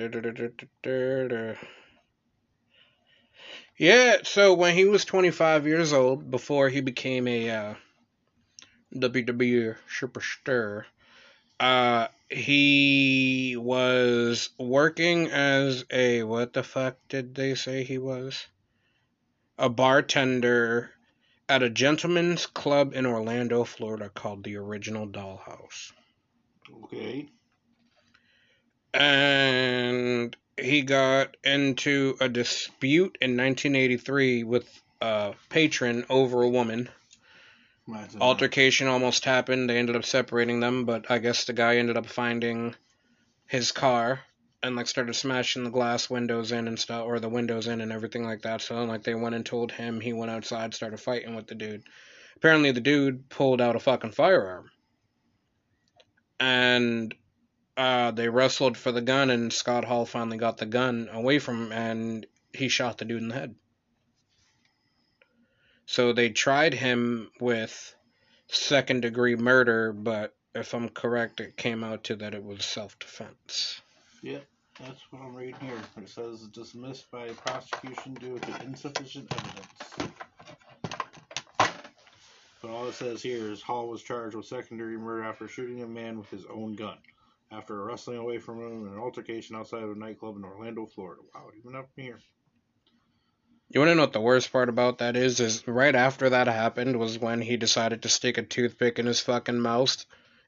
Yeah, 3.76 4.18
so 4.24 4.54
when 4.54 4.74
he 4.74 4.85
was 4.85 5.04
25 5.04 5.66
years 5.66 5.92
old, 5.92 6.30
before 6.30 6.68
he 6.68 6.80
became 6.80 7.26
a 7.26 7.50
uh, 7.50 7.74
WWE 8.94 9.76
superstar, 9.88 10.85
uh, 11.58 12.08
he 12.28 13.56
was 13.58 14.50
working 14.58 15.30
as 15.30 15.85
a 15.90 16.22
what 16.22 16.52
the 16.52 16.62
fuck 16.62 16.96
did 17.08 17.35
they 17.35 17.54
say 17.54 17.85
he 17.85 17.98
was? 17.98 18.46
A 19.58 19.68
bartender 19.68 20.90
at 21.48 21.62
a 21.62 21.70
gentleman's 21.70 22.46
club 22.46 22.94
in 22.94 23.06
Orlando, 23.06 23.64
Florida 23.64 24.08
called 24.08 24.44
the 24.44 24.56
Original 24.56 25.06
Dollhouse. 25.06 25.92
Okay. 26.85 27.28
And 28.94 30.37
he 30.61 30.83
got 30.83 31.37
into 31.42 32.16
a 32.20 32.28
dispute 32.28 33.16
in 33.20 33.37
1983 33.37 34.44
with 34.44 34.83
a 35.00 35.35
patron 35.48 36.05
over 36.11 36.42
a 36.42 36.48
woman. 36.48 36.88
Imagine 37.88 38.18
that. 38.18 38.24
Altercation 38.24 38.87
almost 38.87 39.24
happened. 39.24 39.68
They 39.68 39.78
ended 39.78 39.96
up 39.96 40.05
separating 40.05 40.61
them, 40.61 40.85
but 40.85 41.11
I 41.11 41.18
guess 41.18 41.44
the 41.44 41.52
guy 41.52 41.76
ended 41.76 41.96
up 41.96 42.07
finding 42.07 42.74
his 43.46 43.72
car 43.72 44.20
and 44.62 44.76
like 44.76 44.87
started 44.87 45.14
smashing 45.14 45.64
the 45.64 45.70
glass 45.70 46.09
windows 46.09 46.52
in 46.52 46.68
and 46.68 46.78
stuff, 46.78 47.05
or 47.05 47.18
the 47.18 47.28
windows 47.28 47.66
in 47.66 47.81
and 47.81 47.90
everything 47.92 48.24
like 48.24 48.42
that. 48.42 48.61
So 48.61 48.85
like 48.85 49.02
they 49.02 49.14
went 49.14 49.35
and 49.35 49.44
told 49.44 49.72
him. 49.72 50.00
He 50.00 50.12
went 50.12 50.31
outside, 50.31 50.74
started 50.74 51.00
fighting 51.00 51.35
with 51.35 51.48
the 51.48 51.57
dude. 51.57 51.83
Apparently 52.37 52.70
the 52.70 52.81
dude 52.81 53.28
pulled 53.28 53.61
out 53.61 53.74
a 53.74 53.81
fucking 53.81 54.12
firearm, 54.12 54.70
and 56.38 57.14
uh, 57.76 58.11
they 58.11 58.28
wrestled 58.28 58.76
for 58.76 58.92
the 58.92 59.00
gun, 59.00 59.30
and 59.30 59.52
Scott 59.52 59.85
Hall 59.85 60.04
finally 60.04 60.38
got 60.38 60.58
the 60.58 60.66
gun 60.66 61.08
away 61.12 61.38
from 61.38 61.66
him, 61.66 61.72
and 61.72 62.26
he 62.52 62.68
shot 62.68 62.98
the 62.98 63.04
dude 63.04 63.22
in 63.22 63.28
the 63.28 63.35
head. 63.35 63.54
So 65.87 66.12
they 66.12 66.30
tried 66.30 66.74
him 66.74 67.30
with 67.40 67.94
second 68.48 69.00
degree 69.00 69.37
murder, 69.37 69.92
but 69.92 70.35
if 70.54 70.74
I'm 70.74 70.88
correct, 70.90 71.40
it 71.40 71.56
came 71.56 71.82
out 71.82 72.04
to 72.04 72.16
that 72.16 72.35
it 72.35 72.44
was 72.44 72.64
self 72.64 72.98
defense. 72.98 73.80
Yep, 74.22 74.44
that's 74.80 75.00
what 75.11 75.22
I'm 75.22 75.35
reading 75.35 75.56
here. 75.61 75.80
It 75.96 76.08
says 76.08 76.46
dismissed 76.48 77.11
by 77.11 77.28
prosecution 77.28 78.14
due 78.14 78.38
to 78.38 78.62
insufficient 78.62 79.32
evidence. 79.32 80.12
But 82.61 82.70
all 82.70 82.87
it 82.87 82.94
says 82.94 83.22
here 83.22 83.50
is 83.50 83.61
Hall 83.61 83.88
was 83.88 84.02
charged 84.02 84.37
with 84.37 84.46
secondary 84.46 84.96
murder 84.96 85.24
after 85.24 85.48
shooting 85.48 85.82
a 85.82 85.87
man 85.87 86.16
with 86.18 86.30
his 86.30 86.44
own 86.46 86.76
gun. 86.76 86.96
After 87.53 87.85
wrestling 87.85 88.17
away 88.17 88.38
from 88.38 88.61
him 88.61 88.87
in 88.87 88.95
an 88.95 88.99
altercation 88.99 89.57
outside 89.57 89.83
of 89.83 89.91
a 89.91 89.95
nightclub 89.95 90.37
in 90.37 90.45
Orlando, 90.45 90.87
Florida. 90.87 91.21
Wow, 91.35 91.51
even 91.59 91.77
up 91.77 91.91
here. 91.95 92.19
You 93.69 93.81
want 93.81 93.91
to 93.91 93.95
know 93.95 94.03
what 94.03 94.15
the 94.15 94.21
worst 94.21 94.51
part 94.51 94.71
about 94.71 94.99
that 94.99 95.17
is? 95.17 95.38
Is 95.38 95.67
right 95.69 95.95
after 95.95 96.31
that 96.31 96.47
happened 96.47 96.99
was 96.99 97.19
when 97.19 97.43
he 97.43 97.57
decided 97.59 98.03
to 98.03 98.09
stick 98.09 98.38
a 98.38 98.43
toothpick 98.43 98.99
in 98.99 99.07
his 99.07 99.21
fucking 99.21 99.61
mouth, 99.61 100.05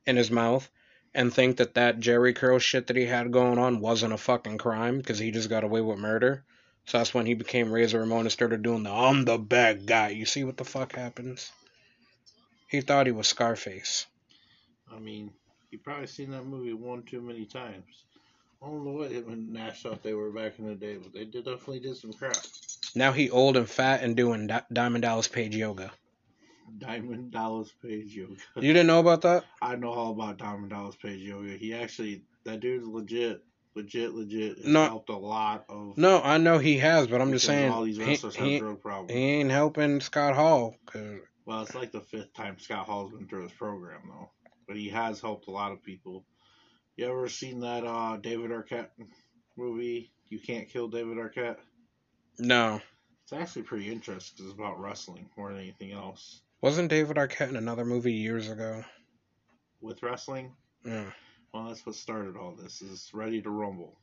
in 0.06 0.16
his 0.16 0.30
mouth, 0.30 0.70
and 1.14 1.32
think 1.32 1.58
that 1.58 1.74
that 1.74 2.00
Jheri 2.00 2.34
curl 2.34 2.58
shit 2.58 2.86
that 2.86 2.96
he 2.96 3.04
had 3.04 3.32
going 3.32 3.58
on 3.58 3.80
wasn't 3.80 4.14
a 4.14 4.18
fucking 4.18 4.58
crime 4.58 4.98
because 4.98 5.18
he 5.18 5.30
just 5.30 5.48
got 5.48 5.64
away 5.64 5.82
with 5.82 5.98
murder. 5.98 6.44
So 6.86 6.98
that's 6.98 7.14
when 7.14 7.26
he 7.26 7.34
became 7.34 7.72
Razor 7.72 8.00
Ramon 8.00 8.20
and 8.20 8.32
started 8.32 8.62
doing 8.62 8.82
the 8.82 8.90
I'm 8.90 9.24
the 9.24 9.38
bad 9.38 9.86
guy. 9.86 10.08
You 10.10 10.26
see 10.26 10.44
what 10.44 10.56
the 10.56 10.64
fuck 10.64 10.94
happens? 10.94 11.50
He 12.68 12.80
thought 12.80 13.06
he 13.06 13.12
was 13.12 13.28
Scarface. 13.28 14.06
I 14.92 14.98
mean, 14.98 15.32
you 15.74 15.80
probably 15.80 16.06
seen 16.06 16.30
that 16.30 16.46
movie 16.46 16.72
one 16.72 17.02
too 17.02 17.20
many 17.20 17.44
times. 17.44 18.04
Oh, 18.62 18.66
I 18.66 18.70
don't 18.70 18.84
know 18.84 18.92
what 18.92 19.10
him 19.10 19.52
Nash 19.52 19.82
thought 19.82 20.02
they 20.04 20.14
were 20.14 20.30
back 20.30 20.58
in 20.60 20.66
the 20.68 20.74
day, 20.76 20.96
but 20.96 21.12
they 21.12 21.24
did 21.24 21.44
definitely 21.44 21.80
did 21.80 21.96
some 21.96 22.12
crap. 22.12 22.36
Now 22.94 23.10
he 23.12 23.28
old 23.28 23.56
and 23.56 23.68
fat 23.68 24.02
and 24.02 24.16
doing 24.16 24.46
Di- 24.46 24.62
Diamond 24.72 25.02
Dallas 25.02 25.26
Page 25.28 25.56
yoga. 25.56 25.90
Diamond 26.78 27.30
Dallas 27.32 27.72
Page 27.82 28.14
Yoga. 28.16 28.36
You 28.56 28.72
didn't 28.72 28.86
know 28.86 29.00
about 29.00 29.22
that? 29.22 29.44
I 29.62 29.76
know 29.76 29.90
all 29.90 30.12
about 30.12 30.38
Diamond 30.38 30.70
Dallas 30.70 30.96
Page 30.96 31.20
Yoga. 31.20 31.56
He 31.56 31.74
actually, 31.74 32.22
that 32.44 32.60
dude's 32.60 32.86
legit, 32.86 33.44
legit, 33.74 34.14
legit. 34.14 34.56
Has 34.58 34.66
No. 34.66 34.84
helped 34.84 35.10
a 35.10 35.16
lot 35.16 35.66
of. 35.68 35.98
No, 35.98 36.20
I 36.22 36.38
know 36.38 36.58
he 36.58 36.78
has, 36.78 37.06
but 37.06 37.20
I'm 37.20 37.32
just 37.32 37.46
saying 37.46 37.70
all 37.70 37.82
these 37.84 37.98
he, 37.98 38.04
wrestlers 38.04 38.34
he, 38.36 38.52
have 38.54 38.60
drug 38.62 38.80
problems. 38.80 39.12
he 39.12 39.18
ain't 39.18 39.50
helping 39.50 40.00
Scott 40.00 40.34
Hall. 40.34 40.76
'cause- 40.86 41.20
Well, 41.44 41.62
it's 41.62 41.74
like 41.74 41.92
the 41.92 42.00
fifth 42.00 42.32
time 42.32 42.58
Scott 42.58 42.86
Hall's 42.86 43.12
been 43.12 43.26
through 43.28 43.42
his 43.42 43.52
program, 43.52 44.00
though. 44.08 44.30
But 44.66 44.76
he 44.76 44.88
has 44.90 45.20
helped 45.20 45.46
a 45.48 45.50
lot 45.50 45.72
of 45.72 45.82
people. 45.82 46.24
You 46.96 47.06
ever 47.06 47.28
seen 47.28 47.60
that 47.60 47.84
uh, 47.84 48.16
David 48.18 48.50
Arquette 48.50 48.88
movie? 49.56 50.10
You 50.28 50.38
can't 50.38 50.68
kill 50.68 50.88
David 50.88 51.18
Arquette. 51.18 51.56
no, 52.38 52.80
It's 53.24 53.32
actually 53.32 53.62
pretty 53.62 53.90
interesting. 53.90 54.36
'cause 54.38 54.46
It's 54.52 54.58
about 54.58 54.80
wrestling 54.80 55.28
more 55.36 55.52
than 55.52 55.60
anything 55.60 55.92
else. 55.92 56.40
wasn't 56.62 56.88
David 56.90 57.16
Arquette 57.16 57.50
in 57.50 57.56
another 57.56 57.84
movie 57.84 58.12
years 58.14 58.48
ago? 58.48 58.84
With 59.80 60.02
wrestling, 60.02 60.54
Yeah, 60.84 61.10
well, 61.52 61.64
that's 61.68 61.84
what 61.84 61.94
started 61.94 62.36
all 62.36 62.52
this. 62.52 62.80
Is 62.80 63.10
Ready 63.12 63.42
to 63.42 63.50
Rumble. 63.50 63.98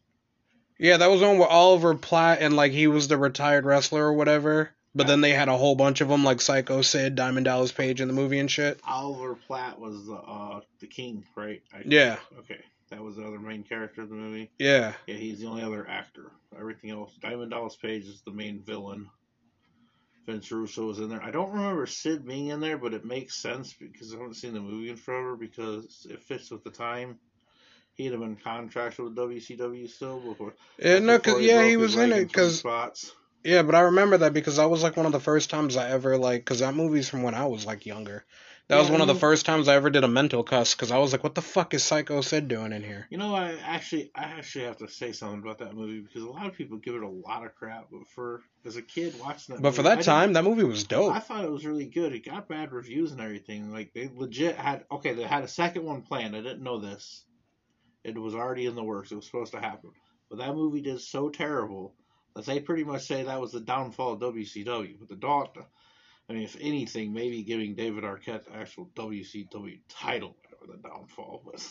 yeah, 0.77 0.97
that 0.97 1.09
was 1.09 1.21
on 1.23 1.37
with 1.39 1.47
Oliver 1.49 1.95
Platt 1.95 2.39
and 2.41 2.55
like 2.55 2.71
he 2.71 2.87
was 2.87 3.07
the 3.07 3.17
retired 3.17 3.65
wrestler 3.65 4.03
or 4.05 4.13
whatever. 4.13 4.71
But 4.93 5.07
then 5.07 5.21
they 5.21 5.31
had 5.31 5.47
a 5.47 5.55
whole 5.55 5.75
bunch 5.75 6.01
of 6.01 6.09
them, 6.09 6.23
like 6.23 6.41
Psycho 6.41 6.81
Sid, 6.81 7.15
Diamond 7.15 7.45
Dallas 7.45 7.71
Page 7.71 8.01
in 8.01 8.09
the 8.09 8.13
movie 8.13 8.39
and 8.39 8.51
shit. 8.51 8.79
Oliver 8.85 9.35
Platt 9.35 9.79
was 9.79 10.05
the 10.05 10.15
uh, 10.15 10.59
the 10.79 10.87
king, 10.87 11.23
right? 11.35 11.61
I, 11.73 11.83
Yeah, 11.85 12.17
Okay, 12.39 12.59
that 12.89 13.01
was 13.01 13.15
the 13.15 13.25
other 13.25 13.39
main 13.39 13.63
character 13.63 14.01
of 14.01 14.09
the 14.09 14.15
movie. 14.15 14.51
yeah. 14.59 14.93
Yeah, 15.07 15.15
he's 15.15 15.39
the 15.39 15.47
only 15.47 15.63
other 15.63 15.87
actor. 15.87 16.31
Everything 16.59 16.89
else, 16.89 17.13
Diamond 17.21 17.51
Dallas 17.51 17.77
Page 17.77 18.05
is 18.05 18.21
the 18.25 18.31
main 18.31 18.61
villain. 18.61 19.09
Vince 20.25 20.51
Russo 20.51 20.85
was 20.85 20.99
in 20.99 21.09
there. 21.09 21.23
I 21.23 21.31
don't 21.31 21.51
remember 21.51 21.85
Sid 21.85 22.27
being 22.27 22.47
in 22.47 22.59
there, 22.59 22.77
but 22.77 22.93
it 22.93 23.05
makes 23.05 23.35
sense 23.35 23.73
because 23.73 24.13
I 24.13 24.17
haven't 24.17 24.35
seen 24.35 24.53
the 24.53 24.59
movie 24.59 24.89
in 24.89 24.97
forever 24.97 25.35
because 25.35 26.05
it 26.09 26.21
fits 26.21 26.51
with 26.51 26.63
the 26.63 26.69
time. 26.69 27.17
He'd 27.95 28.11
have 28.11 28.21
been 28.21 28.35
contracted 28.35 29.03
with 29.03 29.15
WCW 29.15 29.89
still 29.89 30.19
before. 30.19 30.53
Yeah, 30.77 30.99
no, 30.99 31.17
cause 31.17 31.41
yeah, 31.41 31.57
broke 31.59 31.69
he 31.69 31.77
was 31.77 31.95
in 31.95 32.11
it. 32.11 32.31
Cause 32.31 32.59
spots. 32.59 33.13
Yeah, 33.43 33.63
but 33.63 33.75
I 33.75 33.81
remember 33.81 34.17
that 34.19 34.33
because 34.33 34.57
that 34.57 34.69
was 34.69 34.83
like 34.83 34.97
one 34.97 35.05
of 35.05 35.11
the 35.11 35.19
first 35.19 35.49
times 35.49 35.77
I 35.77 35.89
ever 35.89 36.17
like, 36.17 36.45
cause 36.45 36.59
that 36.59 36.75
movie's 36.75 37.09
from 37.09 37.23
when 37.23 37.33
I 37.35 37.45
was 37.45 37.65
like 37.65 37.85
younger. 37.85 38.25
That 38.67 38.77
was 38.77 38.87
Yeah, 38.87 38.93
one 38.93 39.01
of 39.01 39.07
the 39.07 39.15
first 39.15 39.45
times 39.45 39.67
I 39.67 39.75
ever 39.75 39.89
did 39.89 40.05
a 40.05 40.07
mental 40.07 40.43
cuss, 40.43 40.73
cause 40.75 40.91
I 40.91 40.97
was 40.97 41.11
like, 41.11 41.23
what 41.23 41.35
the 41.35 41.41
fuck 41.41 41.73
is 41.73 41.83
Psycho 41.83 42.21
Sid 42.21 42.47
doing 42.47 42.71
in 42.71 42.83
here? 42.83 43.05
You 43.09 43.17
know, 43.17 43.35
I 43.35 43.57
actually, 43.65 44.11
I 44.15 44.23
actually 44.23 44.65
have 44.65 44.77
to 44.77 44.87
say 44.87 45.11
something 45.11 45.41
about 45.41 45.57
that 45.59 45.73
movie 45.73 45.99
because 45.99 46.21
a 46.23 46.29
lot 46.29 46.45
of 46.47 46.53
people 46.53 46.77
give 46.77 46.95
it 46.95 47.03
a 47.03 47.09
lot 47.09 47.45
of 47.45 47.53
crap. 47.55 47.87
But 47.91 48.07
for 48.15 48.41
as 48.63 48.77
a 48.77 48.81
kid 48.81 49.19
watching 49.19 49.55
that, 49.55 49.61
But 49.61 49.75
for 49.75 49.81
movie, 49.81 49.89
I 49.89 49.95
that 49.95 49.95
didn't- 50.03 50.05
time, 50.05 50.33
that 50.33 50.43
movie 50.45 50.63
was 50.63 50.85
dope. 50.85 51.13
I 51.13 51.19
thought 51.19 51.43
it 51.43 51.51
was 51.51 51.65
really 51.65 51.87
good. 51.87 52.13
It 52.13 52.23
got 52.25 52.47
bad 52.47 52.71
reviews 52.71 53.11
and 53.11 53.19
everything. 53.19 53.73
Like 53.73 53.91
they 53.93 54.09
legit 54.13 54.55
had 54.55 54.85
okay, 54.89 55.13
they 55.13 55.23
had 55.23 55.43
a 55.43 55.49
second 55.49 55.83
one 55.83 56.03
planned. 56.03 56.35
I 56.35 56.41
didn't 56.41 56.63
know 56.63 56.79
this. 56.79 57.25
It 58.05 58.17
was 58.17 58.35
already 58.35 58.67
in 58.67 58.75
the 58.75 58.83
works. 58.83 59.11
It 59.11 59.15
was 59.15 59.25
supposed 59.25 59.51
to 59.51 59.59
happen. 59.59 59.91
But 60.29 60.37
that 60.39 60.55
movie 60.55 60.81
did 60.81 61.01
so 61.01 61.29
terrible 61.29 61.93
they 62.35 62.59
pretty 62.59 62.83
much 62.83 63.03
say 63.03 63.23
that 63.23 63.41
was 63.41 63.51
the 63.51 63.59
downfall 63.59 64.13
of 64.13 64.19
WCW. 64.19 64.97
But 64.99 65.09
the 65.09 65.15
doctor, 65.15 65.63
I 66.29 66.33
mean, 66.33 66.43
if 66.43 66.55
anything, 66.59 67.13
maybe 67.13 67.43
giving 67.43 67.75
David 67.75 68.03
Arquette 68.03 68.45
the 68.45 68.55
actual 68.55 68.89
WCW 68.95 69.79
title 69.89 70.35
or 70.59 70.67
the 70.67 70.81
downfall. 70.81 71.41
But 71.45 71.67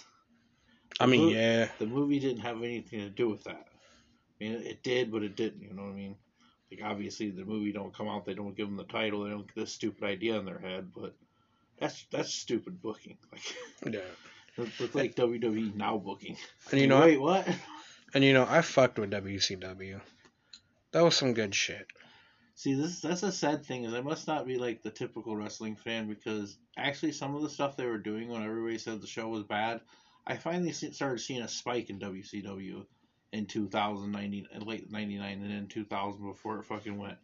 I 0.99 1.07
mean, 1.07 1.27
Mo- 1.27 1.33
yeah, 1.33 1.69
the 1.79 1.87
movie 1.87 2.21
didn't 2.21 2.43
have 2.43 2.59
anything 2.59 3.01
to 3.01 3.11
do 3.11 3.29
with 3.29 3.45
that. 3.45 3.67
I 4.41 4.45
mean, 4.45 4.53
it 4.53 4.83
did, 4.83 5.11
but 5.11 5.23
it 5.23 5.37
didn't. 5.37 5.63
You 5.63 5.73
know 5.73 5.85
what 5.85 5.93
I 5.93 5.97
mean? 5.97 6.17
Like 6.71 6.83
obviously, 6.85 7.31
the 7.31 7.45
movie 7.45 7.73
don't 7.73 7.95
come 7.95 8.09
out. 8.09 8.27
They 8.27 8.35
don't 8.35 8.57
give 8.57 8.67
them 8.67 8.77
the 8.77 8.85
title. 8.85 9.25
They 9.25 9.31
don't 9.31 9.47
get 9.47 9.57
this 9.57 9.73
stupid 9.73 10.05
idea 10.05 10.39
in 10.39 10.45
their 10.45 10.59
head. 10.59 10.91
But 10.95 11.15
that's 11.79 12.07
that's 12.13 12.33
stupid 12.33 12.81
booking. 12.83 13.17
Like 13.33 13.95
yeah. 13.95 14.01
it's 14.59 14.81
it's 14.81 14.95
like 14.95 15.17
WWE 15.17 15.75
now 15.75 15.97
booking. 15.97 16.37
And 16.71 16.81
you 16.81 16.87
know, 16.87 17.01
wait, 17.01 17.21
what? 17.21 17.49
and 18.15 18.23
you 18.23 18.33
know, 18.33 18.47
I 18.49 18.61
fucked 18.61 18.99
with 18.99 19.11
WCW. 19.11 20.01
That 20.93 21.05
was 21.05 21.17
some 21.17 21.35
good 21.35 21.55
shit. 21.55 21.87
See, 22.57 22.75
this 22.75 23.01
that's 23.01 23.23
a 23.23 23.33
sad 23.33 23.65
thing 23.65 23.85
is 23.85 23.95
I 23.95 24.01
must 24.01 24.27
not 24.27 24.47
be 24.47 24.59
like 24.59 24.83
the 24.83 24.91
typical 24.91 25.37
wrestling 25.37 25.77
fan 25.77 26.09
because 26.09 26.59
actually 26.77 27.13
some 27.13 27.35
of 27.35 27.43
the 27.43 27.49
stuff 27.49 27.77
they 27.77 27.87
were 27.87 27.99
doing 27.99 28.29
when 28.29 28.43
everybody 28.43 28.77
said 28.77 29.01
the 29.01 29.07
show 29.07 29.29
was 29.29 29.45
bad, 29.45 29.81
I 30.27 30.37
finally 30.37 30.73
started 30.73 31.21
seeing 31.21 31.43
a 31.43 31.49
spike 31.49 31.91
in 31.91 32.01
WCW 32.01 32.85
in 33.33 33.47
2090 33.47 34.47
and 34.53 34.67
late 34.67 34.91
99 34.91 35.43
and 35.43 35.53
in 35.53 35.69
2000 35.69 36.27
before 36.27 36.59
it 36.59 36.67
fucking 36.67 36.99
went. 36.99 37.19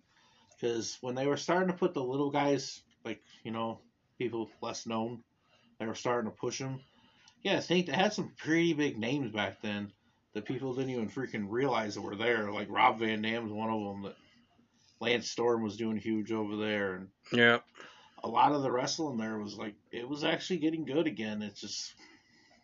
Because 0.54 0.96
when 1.00 1.14
they 1.14 1.26
were 1.26 1.36
starting 1.36 1.68
to 1.68 1.74
put 1.74 1.92
the 1.92 2.02
little 2.02 2.30
guys, 2.30 2.80
like, 3.04 3.20
you 3.42 3.50
know, 3.50 3.80
people 4.16 4.48
less 4.62 4.86
known, 4.86 5.22
they 5.78 5.86
were 5.86 5.94
starting 5.94 6.30
to 6.30 6.36
push 6.36 6.58
them. 6.58 6.80
Yeah, 7.42 7.58
I 7.58 7.60
think 7.60 7.86
they 7.86 7.92
had 7.92 8.12
some 8.12 8.32
pretty 8.38 8.72
big 8.72 8.96
names 8.96 9.32
back 9.32 9.60
then 9.60 9.92
that 10.36 10.44
people 10.44 10.74
didn't 10.74 10.90
even 10.90 11.08
freaking 11.08 11.46
realize 11.48 11.94
that 11.94 12.02
were 12.02 12.14
there. 12.14 12.52
Like 12.52 12.68
Rob 12.68 12.98
Van 12.98 13.22
Dam's 13.22 13.50
one 13.50 13.70
of 13.70 13.80
them 13.80 14.02
that 14.02 14.16
Lance 15.00 15.30
Storm 15.30 15.62
was 15.62 15.78
doing 15.78 15.96
huge 15.96 16.30
over 16.30 16.56
there, 16.56 16.94
and 16.96 17.08
Yeah. 17.32 17.60
a 18.22 18.28
lot 18.28 18.52
of 18.52 18.62
the 18.62 18.70
wrestling 18.70 19.16
there 19.16 19.38
was 19.38 19.56
like 19.56 19.72
it 19.90 20.06
was 20.06 20.24
actually 20.24 20.58
getting 20.58 20.84
good 20.84 21.06
again. 21.06 21.40
It's 21.40 21.62
just 21.62 21.94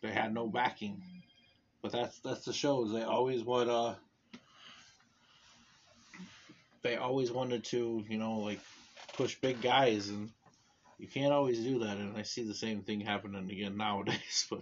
they 0.03 0.11
had 0.11 0.35
no 0.35 0.45
backing, 0.45 1.01
but 1.81 1.91
that's 1.91 2.19
that's 2.19 2.45
the 2.45 2.53
shows. 2.53 2.93
They 2.93 3.01
always 3.01 3.43
would 3.43 3.67
uh 3.67 3.95
they 6.83 6.95
always 6.95 7.31
wanted 7.31 7.63
to 7.63 8.03
you 8.07 8.19
know 8.19 8.37
like 8.37 8.59
push 9.13 9.33
big 9.41 9.63
guys, 9.63 10.09
and 10.09 10.29
you 10.99 11.07
can't 11.07 11.33
always 11.33 11.57
do 11.57 11.79
that. 11.79 11.97
And 11.97 12.15
I 12.15 12.21
see 12.21 12.43
the 12.43 12.53
same 12.53 12.83
thing 12.83 13.01
happening 13.01 13.49
again 13.49 13.77
nowadays, 13.77 14.45
but 14.47 14.61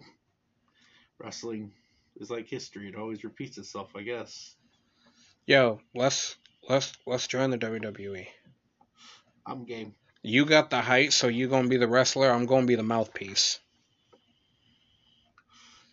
wrestling 1.20 1.74
is 2.18 2.30
like 2.30 2.48
history; 2.48 2.90
it 2.90 2.96
always 2.96 3.24
repeats 3.24 3.58
itself, 3.58 3.92
I 3.96 4.04
guess. 4.04 4.56
Yo, 5.46 5.80
let's 5.96 6.36
let's 6.70 6.94
let's 7.06 7.28
join 7.28 7.50
the 7.50 7.58
WWE. 7.58 8.28
I'm 9.46 9.66
game. 9.66 9.96
You 10.22 10.46
got 10.46 10.70
the 10.70 10.82
height, 10.82 11.14
so 11.14 11.28
you 11.28 11.48
gonna 11.48 11.68
be 11.68 11.78
the 11.78 11.88
wrestler. 11.88 12.32
I'm 12.32 12.46
gonna 12.46 12.68
be 12.68 12.76
the 12.76 12.84
mouthpiece. 12.84 13.60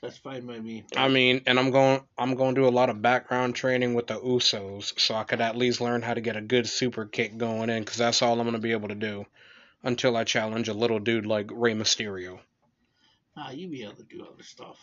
That's 0.01 0.19
fine 0.19 0.47
by 0.47 0.61
me. 0.61 0.85
I 0.97 1.09
mean, 1.09 1.43
and 1.47 1.59
I'm 1.59 1.71
going 1.71 2.03
I'm 2.17 2.35
going 2.35 2.55
to 2.55 2.61
do 2.61 2.69
a 2.69 2.71
lot 2.71 2.91
of 2.91 3.03
background 3.03 3.57
training 3.57 3.95
with 3.95 4.07
the 4.07 4.19
Usos, 4.21 4.99
so 4.99 5.15
I 5.15 5.25
could 5.25 5.41
at 5.41 5.57
least 5.57 5.81
learn 5.81 6.03
how 6.03 6.15
to 6.15 6.21
get 6.21 6.37
a 6.37 6.41
good 6.41 6.69
super 6.69 7.05
kick 7.05 7.37
going 7.37 7.69
in, 7.69 7.83
because 7.83 7.97
that's 7.97 8.23
all 8.23 8.39
I'm 8.39 8.47
gonna 8.47 8.59
be 8.59 8.73
able 8.73 8.89
to 8.89 8.95
do 8.95 9.27
until 9.83 10.17
I 10.17 10.25
challenge 10.25 10.69
a 10.69 10.75
little 10.75 11.01
dude 11.01 11.27
like 11.27 11.51
Rey 11.53 11.75
Mysterio. 11.75 12.39
Nah, 13.37 13.51
you 13.51 13.69
be 13.69 13.83
able 13.83 13.95
to 13.95 14.03
do 14.05 14.25
other 14.25 14.43
stuff. 14.43 14.79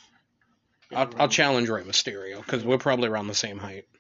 I'll, 0.93 1.09
I'll 1.17 1.29
challenge 1.29 1.69
Rey 1.69 1.83
Mysterio 1.83 2.37
because 2.43 2.63
we're 2.63 2.77
probably 2.77 3.07
around 3.09 3.27
the 3.27 3.33
same 3.33 3.57
height. 3.57 3.85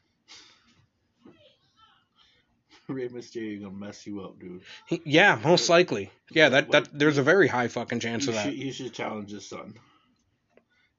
Rey 2.87 3.09
Mysterio 3.09 3.61
gonna 3.63 3.73
mess 3.75 4.05
you 4.05 4.21
up, 4.21 4.39
dude. 4.39 4.61
He- 4.87 5.01
yeah, 5.05 5.39
most 5.43 5.69
likely. 5.69 6.11
Yeah, 6.29 6.49
that 6.49 6.71
that 6.71 6.89
there's 6.97 7.17
a 7.17 7.23
very 7.23 7.47
high 7.47 7.67
fucking 7.67 7.99
chance 7.99 8.25
You 8.25 8.29
of 8.29 8.35
that. 8.35 8.45
should, 8.45 8.53
you 8.53 8.71
should 8.71 8.93
challenge 8.93 9.31
his 9.31 9.47
son. 9.49 9.73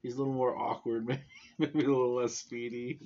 He's 0.03 0.15
a 0.15 0.19
little 0.19 0.35
more 0.35 0.57
awkward, 0.57 1.07
maybe, 1.07 1.23
maybe 1.59 1.85
a 1.85 1.89
little 1.89 2.17
less 2.17 2.35
speedy. 2.35 2.99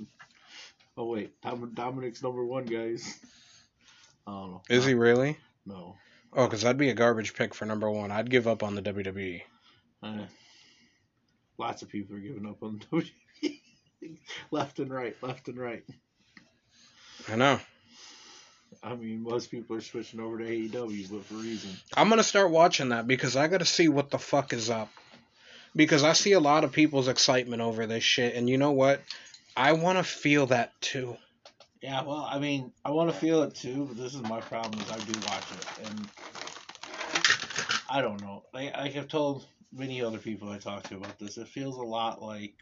Oh 0.96 1.06
wait, 1.06 1.38
Dom- 1.42 1.74
Dominik's 1.74 2.22
number 2.22 2.44
one, 2.44 2.64
guys. 2.64 3.18
I 4.26 4.30
don't 4.32 4.50
know. 4.52 4.62
Is 4.70 4.86
he 4.86 4.94
really? 4.94 5.36
No. 5.66 5.96
Oh, 6.32 6.46
because 6.46 6.62
that'd 6.62 6.78
be 6.78 6.90
a 6.90 6.94
garbage 6.94 7.34
pick 7.34 7.54
for 7.54 7.66
number 7.66 7.90
one. 7.90 8.10
I'd 8.10 8.30
give 8.30 8.46
up 8.46 8.62
on 8.62 8.74
the. 8.76 8.82
WWE. 8.82 9.42
Eh. 10.04 10.24
Lots 11.60 11.82
of 11.82 11.90
people 11.90 12.16
are 12.16 12.20
giving 12.20 12.46
up 12.46 12.62
on 12.62 12.80
WWE. 12.90 13.60
left 14.50 14.78
and 14.78 14.90
right, 14.90 15.14
left 15.20 15.46
and 15.48 15.58
right. 15.58 15.84
I 17.28 17.36
know. 17.36 17.60
I 18.82 18.94
mean, 18.94 19.22
most 19.22 19.50
people 19.50 19.76
are 19.76 19.82
switching 19.82 20.20
over 20.20 20.38
to 20.38 20.44
AEW, 20.44 21.10
but 21.10 21.26
for 21.26 21.34
reason. 21.34 21.70
I'm 21.94 22.08
gonna 22.08 22.22
start 22.22 22.50
watching 22.50 22.88
that 22.88 23.06
because 23.06 23.36
I 23.36 23.46
gotta 23.46 23.66
see 23.66 23.88
what 23.88 24.10
the 24.10 24.18
fuck 24.18 24.54
is 24.54 24.70
up. 24.70 24.88
Because 25.76 26.02
I 26.02 26.14
see 26.14 26.32
a 26.32 26.40
lot 26.40 26.64
of 26.64 26.72
people's 26.72 27.08
excitement 27.08 27.60
over 27.60 27.86
this 27.86 28.02
shit, 28.02 28.36
and 28.36 28.48
you 28.48 28.56
know 28.56 28.72
what? 28.72 29.02
I 29.54 29.72
want 29.72 29.98
to 29.98 30.04
feel 30.04 30.46
that 30.46 30.72
too. 30.80 31.18
Yeah, 31.82 32.02
well, 32.04 32.26
I 32.26 32.38
mean, 32.38 32.72
I 32.86 32.90
want 32.92 33.10
to 33.10 33.16
feel 33.16 33.42
it 33.42 33.54
too, 33.54 33.84
but 33.84 33.98
this 33.98 34.14
is 34.14 34.22
my 34.22 34.40
problem 34.40 34.80
is 34.80 34.90
I 34.90 34.98
do 34.98 35.12
watch 35.28 35.44
it, 35.52 35.88
and 35.88 36.08
I 37.90 38.00
don't 38.00 38.22
know. 38.22 38.44
Like, 38.54 38.74
like 38.74 38.96
I've 38.96 39.08
told 39.08 39.44
many 39.72 40.02
other 40.02 40.18
people 40.18 40.48
I 40.48 40.58
talk 40.58 40.84
to 40.84 40.96
about 40.96 41.18
this, 41.18 41.38
it 41.38 41.48
feels 41.48 41.76
a 41.76 41.82
lot 41.82 42.22
like 42.22 42.54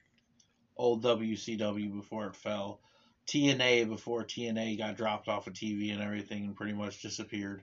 old 0.76 1.02
WCW 1.02 1.94
before 1.94 2.26
it 2.26 2.36
fell, 2.36 2.80
TNA 3.26 3.88
before 3.88 4.24
TNA 4.24 4.78
got 4.78 4.96
dropped 4.96 5.28
off 5.28 5.46
of 5.46 5.52
TV 5.52 5.92
and 5.92 6.02
everything 6.02 6.44
and 6.44 6.56
pretty 6.56 6.74
much 6.74 7.02
disappeared. 7.02 7.62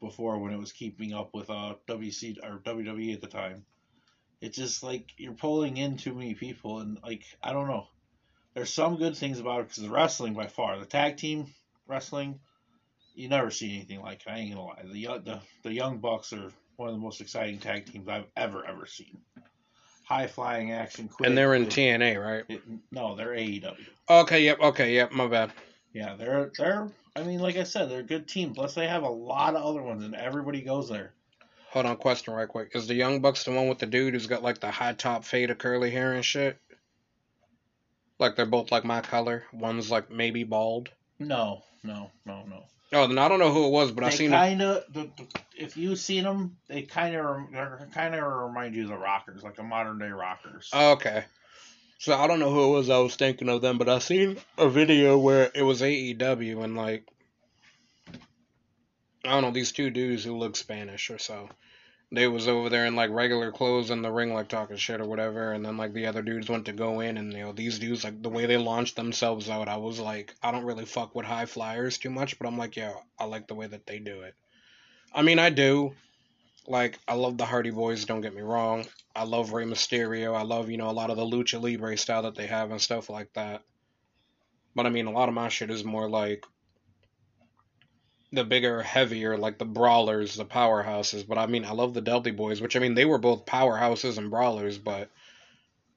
Before 0.00 0.38
when 0.38 0.52
it 0.52 0.58
was 0.58 0.72
keeping 0.72 1.14
up 1.14 1.32
with 1.32 1.48
uh 1.48 1.74
WC 1.86 2.38
or 2.42 2.58
WWE 2.58 3.14
at 3.14 3.20
the 3.20 3.28
time, 3.28 3.64
it's 4.40 4.56
just 4.56 4.82
like 4.82 5.12
you're 5.16 5.32
pulling 5.32 5.76
in 5.76 5.96
too 5.96 6.12
many 6.12 6.34
people, 6.34 6.80
and 6.80 6.98
like 7.04 7.22
I 7.40 7.52
don't 7.52 7.68
know 7.68 7.86
there's 8.56 8.72
some 8.72 8.96
good 8.96 9.14
things 9.14 9.38
about 9.38 9.60
it 9.60 9.68
because 9.68 9.82
the 9.82 9.90
wrestling 9.90 10.32
by 10.32 10.46
far 10.46 10.78
the 10.78 10.86
tag 10.86 11.18
team 11.18 11.46
wrestling 11.86 12.40
you 13.14 13.28
never 13.28 13.50
see 13.50 13.74
anything 13.74 14.00
like 14.00 14.22
it. 14.26 14.30
I 14.30 14.38
ain't 14.38 14.54
gonna 14.54 14.66
lie 14.66 14.82
the 14.82 15.22
the, 15.24 15.40
the 15.62 15.72
young 15.72 15.98
bucks 15.98 16.32
are 16.32 16.50
one 16.76 16.88
of 16.88 16.94
the 16.94 17.00
most 17.00 17.20
exciting 17.20 17.58
tag 17.58 17.86
teams 17.86 18.08
I've 18.08 18.26
ever 18.36 18.64
ever 18.66 18.86
seen 18.86 19.18
high 20.04 20.26
flying 20.26 20.72
action 20.72 21.08
quick 21.08 21.28
And 21.28 21.36
they're 21.36 21.54
in. 21.54 21.66
TNA, 21.66 22.22
right? 22.24 22.44
It- 22.48 22.62
no 22.92 23.14
they're 23.16 23.34
AEW 23.34 23.74
Okay, 24.08 24.44
yep, 24.44 24.60
okay, 24.60 24.94
yep, 24.94 25.12
my 25.12 25.26
bad. 25.26 25.52
yeah 25.92 26.14
they're 26.16 26.50
they're 26.58 26.88
I 27.16 27.22
mean 27.22 27.40
like 27.40 27.56
I 27.56 27.64
said 27.64 27.90
they're 27.90 28.00
a 28.00 28.04
good 28.04 28.28
team 28.28 28.54
plus 28.54 28.74
they 28.74 28.86
have 28.86 29.02
a 29.02 29.08
lot 29.08 29.54
of 29.56 29.64
other 29.64 29.82
ones 29.82 30.04
and 30.04 30.14
everybody 30.14 30.60
goes 30.62 30.88
there 30.88 31.12
Hold 31.70 31.86
on, 31.86 31.96
question 31.96 32.32
right 32.32 32.48
quick. 32.48 32.70
Is 32.74 32.86
the 32.86 32.94
Young 32.94 33.20
Bucks 33.20 33.44
the 33.44 33.50
one 33.52 33.68
with 33.68 33.78
the 33.78 33.86
dude 33.86 34.14
who's 34.14 34.26
got 34.28 34.42
like 34.42 34.60
the 34.60 34.70
high 34.70 34.94
top 34.94 35.24
fade 35.24 35.50
of 35.50 35.58
curly 35.58 35.90
hair 35.90 36.12
and 36.14 36.24
shit? 36.24 36.58
Like 38.18 38.34
they're 38.36 38.46
both 38.46 38.72
like 38.72 38.84
my 38.84 39.02
color. 39.02 39.44
One's 39.52 39.90
like 39.90 40.10
maybe 40.10 40.44
bald. 40.44 40.88
no 41.18 41.62
no 41.82 42.10
no 42.24 42.44
no 42.48 42.62
Oh, 42.92 43.06
then 43.06 43.18
I 43.18 43.28
don't 43.28 43.40
know 43.40 43.52
who 43.52 43.66
it 43.66 43.70
was, 43.70 43.90
but 43.90 44.04
I 44.04 44.10
seen 44.10 44.30
kind 44.30 44.62
of 44.62 44.84
if 45.56 45.76
you've 45.76 45.98
seen 45.98 46.24
them 46.24 46.56
they 46.68 46.82
kind 46.82 47.16
of 47.16 47.90
kind 47.92 48.14
of 48.14 48.22
remind 48.22 48.74
you 48.74 48.84
of 48.84 48.88
the 48.88 48.96
rockers 48.96 49.42
like 49.42 49.56
the 49.56 49.62
modern 49.62 49.98
day 49.98 50.08
rockers 50.08 50.70
Oh, 50.72 50.92
okay. 50.92 51.24
So 51.98 52.14
I 52.14 52.26
don't 52.26 52.38
know 52.40 52.52
who 52.52 52.64
it 52.64 52.76
was 52.76 52.90
I 52.90 52.98
was 52.98 53.16
thinking 53.16 53.48
of 53.48 53.62
them, 53.62 53.78
but 53.78 53.88
I 53.88 53.98
seen 53.98 54.36
a 54.58 54.68
video 54.68 55.18
where 55.18 55.50
it 55.54 55.62
was 55.62 55.80
AEW 55.82 56.62
and 56.62 56.76
like 56.76 57.08
I 59.24 59.30
don't 59.30 59.42
know 59.42 59.50
these 59.50 59.72
two 59.72 59.90
dudes 59.90 60.24
who 60.24 60.36
look 60.36 60.56
Spanish 60.56 61.10
or 61.10 61.18
so. 61.18 61.48
They 62.12 62.28
was 62.28 62.46
over 62.46 62.68
there 62.68 62.86
in 62.86 62.94
like 62.94 63.10
regular 63.10 63.50
clothes 63.50 63.90
in 63.90 64.00
the 64.00 64.12
ring, 64.12 64.32
like 64.32 64.48
talking 64.48 64.76
shit 64.76 65.00
or 65.00 65.08
whatever, 65.08 65.52
and 65.52 65.64
then 65.66 65.76
like 65.76 65.92
the 65.92 66.06
other 66.06 66.22
dudes 66.22 66.48
went 66.48 66.66
to 66.66 66.72
go 66.72 67.00
in, 67.00 67.16
and 67.16 67.32
you 67.32 67.40
know 67.40 67.52
these 67.52 67.80
dudes 67.80 68.04
like 68.04 68.22
the 68.22 68.28
way 68.28 68.46
they 68.46 68.56
launched 68.56 68.94
themselves 68.94 69.50
out. 69.50 69.68
I 69.68 69.76
was 69.76 69.98
like, 69.98 70.32
I 70.40 70.52
don't 70.52 70.64
really 70.64 70.84
fuck 70.84 71.16
with 71.16 71.26
high 71.26 71.46
flyers 71.46 71.98
too 71.98 72.10
much, 72.10 72.38
but 72.38 72.46
I'm 72.46 72.56
like, 72.56 72.76
yeah, 72.76 72.94
I 73.18 73.24
like 73.24 73.48
the 73.48 73.56
way 73.56 73.66
that 73.66 73.86
they 73.86 73.98
do 73.98 74.20
it. 74.20 74.34
I 75.12 75.22
mean, 75.22 75.40
I 75.40 75.50
do. 75.50 75.94
Like, 76.68 76.98
I 77.08 77.14
love 77.14 77.38
the 77.38 77.44
Hardy 77.44 77.70
Boys. 77.70 78.04
Don't 78.04 78.20
get 78.20 78.34
me 78.34 78.42
wrong. 78.42 78.86
I 79.14 79.24
love 79.24 79.52
Rey 79.52 79.64
Mysterio. 79.64 80.34
I 80.34 80.42
love 80.42 80.70
you 80.70 80.76
know 80.76 80.90
a 80.90 80.92
lot 80.92 81.10
of 81.10 81.16
the 81.16 81.24
lucha 81.24 81.60
libre 81.60 81.96
style 81.96 82.22
that 82.22 82.36
they 82.36 82.46
have 82.46 82.70
and 82.70 82.80
stuff 82.80 83.10
like 83.10 83.32
that. 83.32 83.62
But 84.76 84.86
I 84.86 84.90
mean, 84.90 85.06
a 85.06 85.12
lot 85.12 85.28
of 85.28 85.34
my 85.34 85.48
shit 85.48 85.70
is 85.70 85.84
more 85.84 86.08
like 86.08 86.44
the 88.32 88.44
bigger, 88.44 88.82
heavier, 88.82 89.36
like 89.36 89.58
the 89.58 89.64
brawlers, 89.64 90.36
the 90.36 90.44
powerhouses. 90.44 91.26
But 91.26 91.38
I 91.38 91.46
mean, 91.46 91.64
I 91.64 91.72
love 91.72 91.94
the 91.94 92.00
Dudley 92.00 92.32
Boyz, 92.32 92.60
which 92.60 92.76
I 92.76 92.80
mean, 92.80 92.94
they 92.94 93.04
were 93.04 93.18
both 93.18 93.46
powerhouses 93.46 94.18
and 94.18 94.30
brawlers, 94.30 94.78
but 94.78 95.10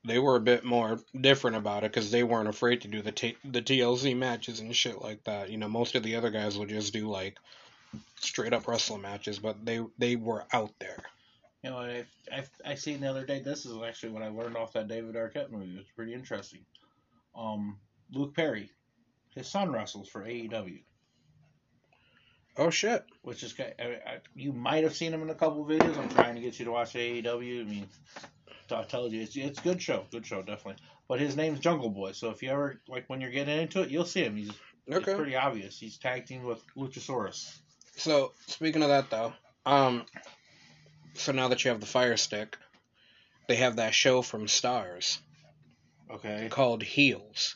they 0.06 0.20
were 0.20 0.36
a 0.36 0.42
bit 0.42 0.63
more 0.63 1.00
different 1.20 1.58
about 1.58 1.84
it 1.84 1.92
because 1.92 2.12
they 2.12 2.24
weren't 2.24 2.48
afraid 2.48 2.82
to 2.82 2.88
do 2.88 3.02
the 3.02 3.12
t- 3.12 3.38
the 3.44 3.62
TLC 3.62 4.15
matches 4.15 4.60
and 4.60 4.76
shit 4.76 5.02
like 5.02 5.24
that. 5.26 5.50
You 5.50 5.58
know, 5.58 5.68
most 5.68 5.96
of 5.96 6.04
the 6.04 6.15
other 6.15 6.30
guys 6.30 6.58
would 6.58 6.70
just 6.70 6.94
do 6.94 7.08
like 7.08 7.38
straight 8.20 8.54
up 8.54 8.68
wrestling 8.68 9.02
matches, 9.02 9.39
but 9.39 9.65
they 9.65 9.84
they 9.98 10.15
were 10.15 10.46
out 10.54 10.74
there. 10.80 11.02
You 11.63 11.72
know, 11.72 11.78
I 11.78 12.06
I 12.32 12.44
I 12.65 12.76
seen 12.76 13.02
the 13.02 13.10
other 13.10 13.26
day. 13.26 13.39
This 13.39 13.65
is 13.65 13.76
actually 13.82 14.13
what 14.13 14.24
I 14.24 14.30
learned 14.30 14.56
off 14.56 14.74
that 14.74 14.88
David 14.88 15.15
Arquette 15.15 15.52
movie. 15.52 15.78
It's 15.78 15.92
pretty 15.92 16.13
interesting. 16.13 16.65
Um, 17.36 17.78
Luke 18.12 18.36
Perry, 18.36 18.72
his 19.36 19.48
son 19.48 19.72
wrestles 19.72 20.08
for 20.08 20.22
AEW. 20.22 20.82
Oh 22.60 22.69
shit! 22.69 23.06
Which 23.22 23.41
is 23.41 23.56
I, 23.58 23.84
I, 23.84 24.17
you 24.36 24.52
might 24.52 24.84
have 24.84 24.93
seen 24.93 25.13
him 25.13 25.22
in 25.22 25.30
a 25.30 25.36
couple 25.36 25.65
videos. 25.65 25.98
I'm 25.98 26.10
trying 26.10 26.36
to 26.36 26.41
get 26.41 26.60
you 26.60 26.65
to 26.65 26.72
watch 26.72 26.91
AEW. 26.93 27.62
I 27.62 27.63
mean, 27.63 27.88
I 28.69 28.84
told 28.84 29.13
you 29.13 29.22
it's 29.22 29.38
it's 29.38 29.62
good 29.62 29.82
show, 29.82 30.06
good 30.12 30.26
show 30.26 30.41
definitely. 30.41 30.84
But 31.08 31.22
his 31.22 31.38
name's 31.38 31.62
Jungle 31.62 31.89
Boy, 31.89 32.12
so 32.12 32.32
if 32.32 32.43
you 32.43 32.50
ever 32.50 32.82
like 32.89 33.06
when 33.08 33.22
you're 33.22 33.32
getting 33.32 33.58
into 33.58 33.82
it, 33.82 33.89
you'll 33.89 34.04
see 34.04 34.26
him. 34.26 34.36
He's, 34.36 34.52
okay. 34.91 35.15
pretty 35.15 35.38
obvious. 35.38 35.80
He's 35.80 35.98
tag 35.98 36.26
team 36.26 36.43
with 36.43 36.62
Luchasaurus. 36.76 37.58
So 37.95 38.34
speaking 38.48 38.84
of 38.84 38.89
that 38.89 39.10
though, 39.10 39.32
um, 39.65 40.04
so 41.13 41.32
now 41.32 41.48
that 41.48 41.63
you 41.63 41.72
have 41.72 41.80
the 41.80 41.86
Fire 41.86 42.17
Stick, 42.17 42.58
they 43.48 43.56
have 43.56 43.78
that 43.78 43.93
show 43.93 44.22
from 44.22 44.48
Starz. 44.48 45.19
Okay. 46.12 46.50
Called 46.52 46.84
Heels. 46.84 47.56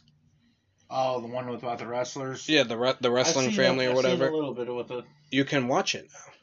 Oh, 0.95 1.21
the 1.21 1.27
one 1.27 1.49
with 1.49 1.63
about 1.63 1.79
the 1.79 1.87
wrestlers. 1.87 2.47
Yeah, 2.47 2.63
the 2.63 2.77
re- 2.77 2.93
the 3.01 3.09
wrestling 3.09 3.51
family 3.51 3.87
or 3.87 3.95
whatever. 3.95 4.27
a 4.27 4.35
little 4.35 4.53
bit 4.53 4.73
with 4.73 4.91
it. 4.91 5.05
You 5.31 5.43
can 5.43 5.67
watch 5.67 5.95
it 5.95 6.07
now. 6.13 6.33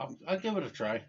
I'll, 0.00 0.16
I'll 0.28 0.38
give 0.38 0.56
it 0.56 0.62
a 0.62 0.70
try. 0.70 1.02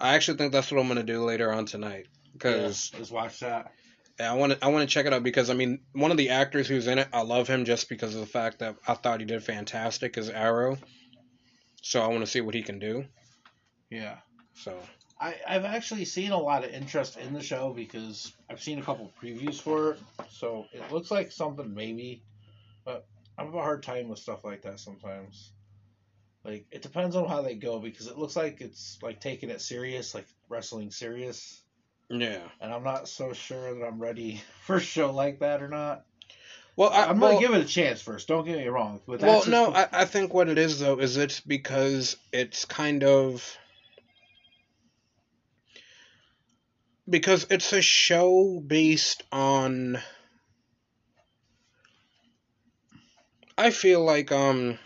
I 0.00 0.14
actually 0.14 0.38
think 0.38 0.52
that's 0.52 0.70
what 0.70 0.80
I'm 0.80 0.86
gonna 0.86 1.02
do 1.02 1.24
later 1.24 1.52
on 1.52 1.66
tonight. 1.66 2.06
Cause 2.38 2.90
yeah, 2.92 2.98
let's 3.00 3.10
watch 3.10 3.40
that. 3.40 3.72
Yeah, 4.20 4.30
I 4.30 4.36
want 4.36 4.52
to 4.52 4.64
I 4.64 4.68
want 4.68 4.88
to 4.88 4.92
check 4.92 5.06
it 5.06 5.12
out 5.12 5.24
because 5.24 5.50
I 5.50 5.54
mean 5.54 5.80
one 5.94 6.12
of 6.12 6.16
the 6.16 6.30
actors 6.30 6.68
who's 6.68 6.86
in 6.86 6.98
it, 6.98 7.08
I 7.12 7.22
love 7.22 7.48
him 7.48 7.64
just 7.64 7.88
because 7.88 8.14
of 8.14 8.20
the 8.20 8.26
fact 8.26 8.60
that 8.60 8.76
I 8.86 8.94
thought 8.94 9.18
he 9.18 9.26
did 9.26 9.42
fantastic 9.42 10.16
as 10.16 10.30
Arrow. 10.30 10.78
So 11.82 12.00
I 12.00 12.06
want 12.06 12.20
to 12.20 12.26
see 12.28 12.40
what 12.40 12.54
he 12.54 12.62
can 12.62 12.78
do. 12.78 13.04
Yeah. 13.90 14.18
So 14.54 14.78
I, 15.22 15.36
I've 15.46 15.64
actually 15.64 16.04
seen 16.04 16.32
a 16.32 16.38
lot 16.38 16.64
of 16.64 16.72
interest 16.72 17.16
in 17.16 17.32
the 17.32 17.42
show 17.42 17.72
because 17.72 18.32
I've 18.50 18.60
seen 18.60 18.80
a 18.80 18.82
couple 18.82 19.12
previews 19.22 19.60
for 19.60 19.92
it. 19.92 20.00
So 20.30 20.66
it 20.72 20.82
looks 20.90 21.12
like 21.12 21.30
something 21.30 21.72
maybe, 21.72 22.24
but 22.84 23.06
I 23.38 23.44
have 23.44 23.54
a 23.54 23.62
hard 23.62 23.84
time 23.84 24.08
with 24.08 24.18
stuff 24.18 24.44
like 24.44 24.62
that 24.62 24.80
sometimes. 24.80 25.52
Like 26.44 26.66
it 26.72 26.82
depends 26.82 27.14
on 27.14 27.28
how 27.28 27.40
they 27.40 27.54
go 27.54 27.78
because 27.78 28.08
it 28.08 28.18
looks 28.18 28.34
like 28.34 28.60
it's 28.60 28.98
like 29.00 29.20
taking 29.20 29.48
it 29.48 29.60
serious, 29.60 30.12
like 30.12 30.26
wrestling 30.48 30.90
serious. 30.90 31.62
Yeah. 32.10 32.42
And 32.60 32.72
I'm 32.72 32.82
not 32.82 33.08
so 33.08 33.32
sure 33.32 33.78
that 33.78 33.86
I'm 33.86 34.02
ready 34.02 34.42
for 34.62 34.76
a 34.76 34.80
show 34.80 35.12
like 35.12 35.38
that 35.38 35.62
or 35.62 35.68
not. 35.68 36.04
Well, 36.74 36.90
I, 36.90 37.10
am 37.10 37.20
well, 37.20 37.34
gonna 37.34 37.46
give 37.46 37.54
it 37.54 37.64
a 37.64 37.68
chance 37.68 38.02
first. 38.02 38.26
Don't 38.26 38.44
get 38.44 38.58
me 38.58 38.66
wrong. 38.66 39.00
But 39.06 39.20
well, 39.20 39.44
no, 39.46 39.72
I, 39.72 39.88
I 39.92 40.04
think 40.04 40.34
what 40.34 40.48
it 40.48 40.58
is 40.58 40.80
though 40.80 40.98
is 40.98 41.16
it's 41.16 41.38
because 41.38 42.16
it's 42.32 42.64
kind 42.64 43.04
of 43.04 43.58
because 47.12 47.46
it's 47.50 47.72
a 47.74 47.82
show 47.82 48.58
based 48.66 49.22
on. 49.30 50.00
I 53.56 53.70
feel 53.70 54.02
like 54.02 54.32
um 54.32 54.78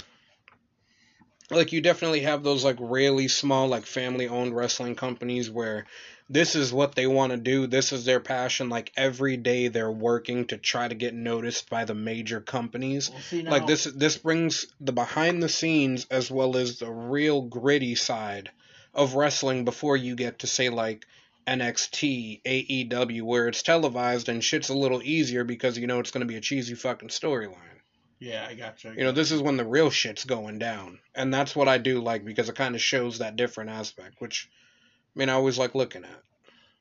like 1.50 1.72
you 1.72 1.80
definitely 1.80 2.22
have 2.22 2.42
those 2.42 2.64
like 2.64 2.78
really 2.80 3.28
small 3.28 3.68
like 3.68 3.86
family 3.86 4.26
owned 4.26 4.56
wrestling 4.56 4.96
companies 4.96 5.48
where 5.48 5.86
this 6.28 6.56
is 6.56 6.72
what 6.72 6.96
they 6.96 7.06
want 7.06 7.30
to 7.30 7.38
do. 7.38 7.68
This 7.68 7.92
is 7.92 8.04
their 8.04 8.18
passion. 8.18 8.68
Like 8.68 8.92
every 8.96 9.36
day 9.36 9.68
they're 9.68 9.88
working 9.88 10.46
to 10.46 10.56
try 10.56 10.88
to 10.88 10.96
get 10.96 11.14
noticed 11.14 11.70
by 11.70 11.84
the 11.84 11.94
major 11.94 12.40
companies. 12.40 13.08
Well, 13.08 13.52
like 13.52 13.68
this 13.68 13.84
this 13.84 14.18
brings 14.18 14.66
the 14.80 14.92
behind 14.92 15.40
the 15.40 15.48
scenes 15.48 16.08
as 16.10 16.28
well 16.28 16.56
as 16.56 16.80
the 16.80 16.90
real 16.90 17.42
gritty 17.42 17.94
side 17.94 18.50
of 18.92 19.14
wrestling 19.14 19.64
before 19.64 19.96
you 19.96 20.16
get 20.16 20.40
to 20.40 20.48
say 20.48 20.70
like 20.70 21.06
NXT, 21.46 22.42
AEW 22.42 23.22
where 23.22 23.48
it's 23.48 23.62
televised 23.62 24.28
and 24.28 24.42
shit's 24.42 24.68
a 24.68 24.74
little 24.74 25.02
easier 25.02 25.44
because 25.44 25.78
you 25.78 25.86
know 25.86 26.00
it's 26.00 26.10
going 26.10 26.26
to 26.26 26.26
be 26.26 26.36
a 26.36 26.40
cheesy 26.40 26.74
fucking 26.74 27.08
storyline. 27.08 27.56
Yeah, 28.18 28.46
I 28.48 28.54
gotcha. 28.54 28.90
I 28.90 28.92
you 28.92 29.04
know, 29.04 29.12
this 29.12 29.30
is 29.30 29.42
when 29.42 29.56
the 29.56 29.64
real 29.64 29.90
shit's 29.90 30.24
going 30.24 30.58
down. 30.58 30.98
And 31.14 31.32
that's 31.32 31.54
what 31.54 31.68
I 31.68 31.78
do 31.78 32.00
like 32.00 32.24
because 32.24 32.48
it 32.48 32.56
kind 32.56 32.74
of 32.74 32.80
shows 32.80 33.18
that 33.18 33.36
different 33.36 33.70
aspect, 33.70 34.16
which 34.18 34.48
I 35.14 35.18
mean, 35.18 35.28
I 35.28 35.34
always 35.34 35.58
like 35.58 35.74
looking 35.74 36.04
at. 36.04 36.22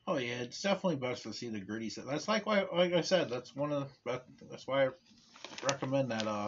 Oh 0.07 0.17
yeah, 0.17 0.39
it's 0.41 0.61
definitely 0.61 0.97
best 0.97 1.23
to 1.23 1.33
see 1.33 1.49
the 1.49 1.59
gritty 1.59 1.89
side. 1.89 2.05
That's 2.07 2.27
like 2.27 2.45
why, 2.45 2.65
like 2.71 2.93
I 2.93 3.01
said, 3.01 3.29
that's 3.29 3.55
one 3.55 3.71
of 3.71 3.89
the, 4.05 4.21
that's 4.49 4.67
why 4.67 4.85
I 4.85 4.89
recommend 5.63 6.11
that. 6.11 6.27
Uh, 6.27 6.47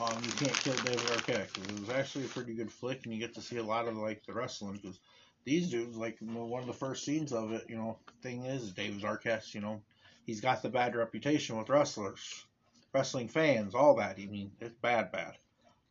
um, 0.00 0.22
you 0.24 0.32
can't 0.32 0.54
kill 0.54 0.74
David 0.76 0.98
Arquette 0.98 1.52
because 1.52 1.70
it 1.70 1.80
was 1.80 1.90
actually 1.90 2.24
a 2.24 2.28
pretty 2.28 2.54
good 2.54 2.70
flick, 2.70 3.04
and 3.04 3.12
you 3.12 3.20
get 3.20 3.34
to 3.34 3.42
see 3.42 3.58
a 3.58 3.62
lot 3.62 3.86
of 3.86 3.96
like 3.96 4.24
the 4.26 4.32
wrestling 4.32 4.78
because 4.82 4.98
these 5.44 5.70
dudes, 5.70 5.96
like 5.96 6.18
one 6.20 6.60
of 6.60 6.66
the 6.66 6.72
first 6.72 7.04
scenes 7.04 7.32
of 7.32 7.52
it, 7.52 7.66
you 7.68 7.76
know, 7.76 7.98
thing 8.22 8.44
is 8.44 8.72
David 8.72 9.02
Arquette, 9.02 9.54
you 9.54 9.60
know, 9.60 9.80
he's 10.26 10.40
got 10.40 10.62
the 10.62 10.68
bad 10.68 10.94
reputation 10.94 11.56
with 11.56 11.68
wrestlers, 11.68 12.44
wrestling 12.92 13.28
fans, 13.28 13.74
all 13.74 13.96
that. 13.96 14.16
I 14.18 14.26
mean, 14.26 14.52
it's 14.60 14.74
bad, 14.82 15.12
bad 15.12 15.36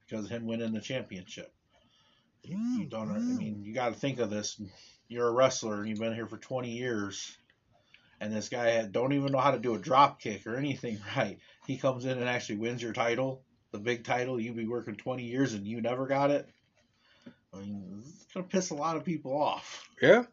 because 0.07 0.25
of 0.25 0.31
him 0.31 0.45
winning 0.45 0.73
the 0.73 0.81
championship. 0.81 1.51
You, 2.43 2.57
mm, 2.57 2.89
don't. 2.89 3.11
I 3.11 3.15
mm. 3.15 3.37
mean, 3.37 3.63
you 3.63 3.73
got 3.73 3.93
to 3.93 3.99
think 3.99 4.19
of 4.19 4.29
this. 4.29 4.61
You're 5.07 5.27
a 5.27 5.31
wrestler 5.31 5.79
and 5.79 5.89
you've 5.89 5.99
been 5.99 6.13
here 6.13 6.27
for 6.27 6.37
20 6.37 6.69
years, 6.69 7.37
and 8.21 8.33
this 8.33 8.49
guy 8.49 8.81
don't 8.85 9.13
even 9.13 9.31
know 9.31 9.39
how 9.39 9.51
to 9.51 9.59
do 9.59 9.75
a 9.75 9.79
drop 9.79 10.21
kick 10.21 10.45
or 10.45 10.55
anything 10.55 10.99
right. 11.17 11.39
He 11.65 11.77
comes 11.77 12.05
in 12.05 12.17
and 12.17 12.29
actually 12.29 12.57
wins 12.57 12.81
your 12.81 12.93
title, 12.93 13.41
the 13.71 13.79
big 13.79 14.03
title. 14.03 14.39
You've 14.39 14.55
been 14.55 14.69
working 14.69 14.95
20 14.95 15.23
years 15.23 15.53
and 15.53 15.67
you 15.67 15.81
never 15.81 16.07
got 16.07 16.31
it. 16.31 16.49
I 17.53 17.57
mean, 17.57 18.03
it's 18.05 18.33
gonna 18.33 18.45
piss 18.45 18.69
a 18.69 18.75
lot 18.75 18.95
of 18.95 19.03
people 19.03 19.39
off. 19.41 19.89
Yeah. 20.01 20.23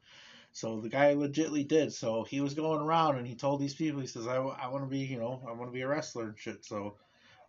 So 0.57 0.81
the 0.81 0.89
guy 0.89 1.15
legitly 1.15 1.69
did. 1.69 1.93
So 1.93 2.25
he 2.25 2.41
was 2.41 2.55
going 2.55 2.81
around 2.81 3.19
and 3.19 3.27
he 3.27 3.35
told 3.35 3.61
these 3.61 3.75
people, 3.75 4.01
he 4.01 4.07
says, 4.07 4.27
I, 4.27 4.37
I 4.37 4.69
want 4.69 4.85
to 4.85 4.91
be, 4.91 5.01
you 5.01 5.19
know, 5.19 5.43
I 5.47 5.53
want 5.53 5.69
to 5.69 5.75
be 5.75 5.83
a 5.83 5.89
wrestler 5.89 6.29
and 6.29 6.39
shit. 6.39 6.65
So, 6.65 6.97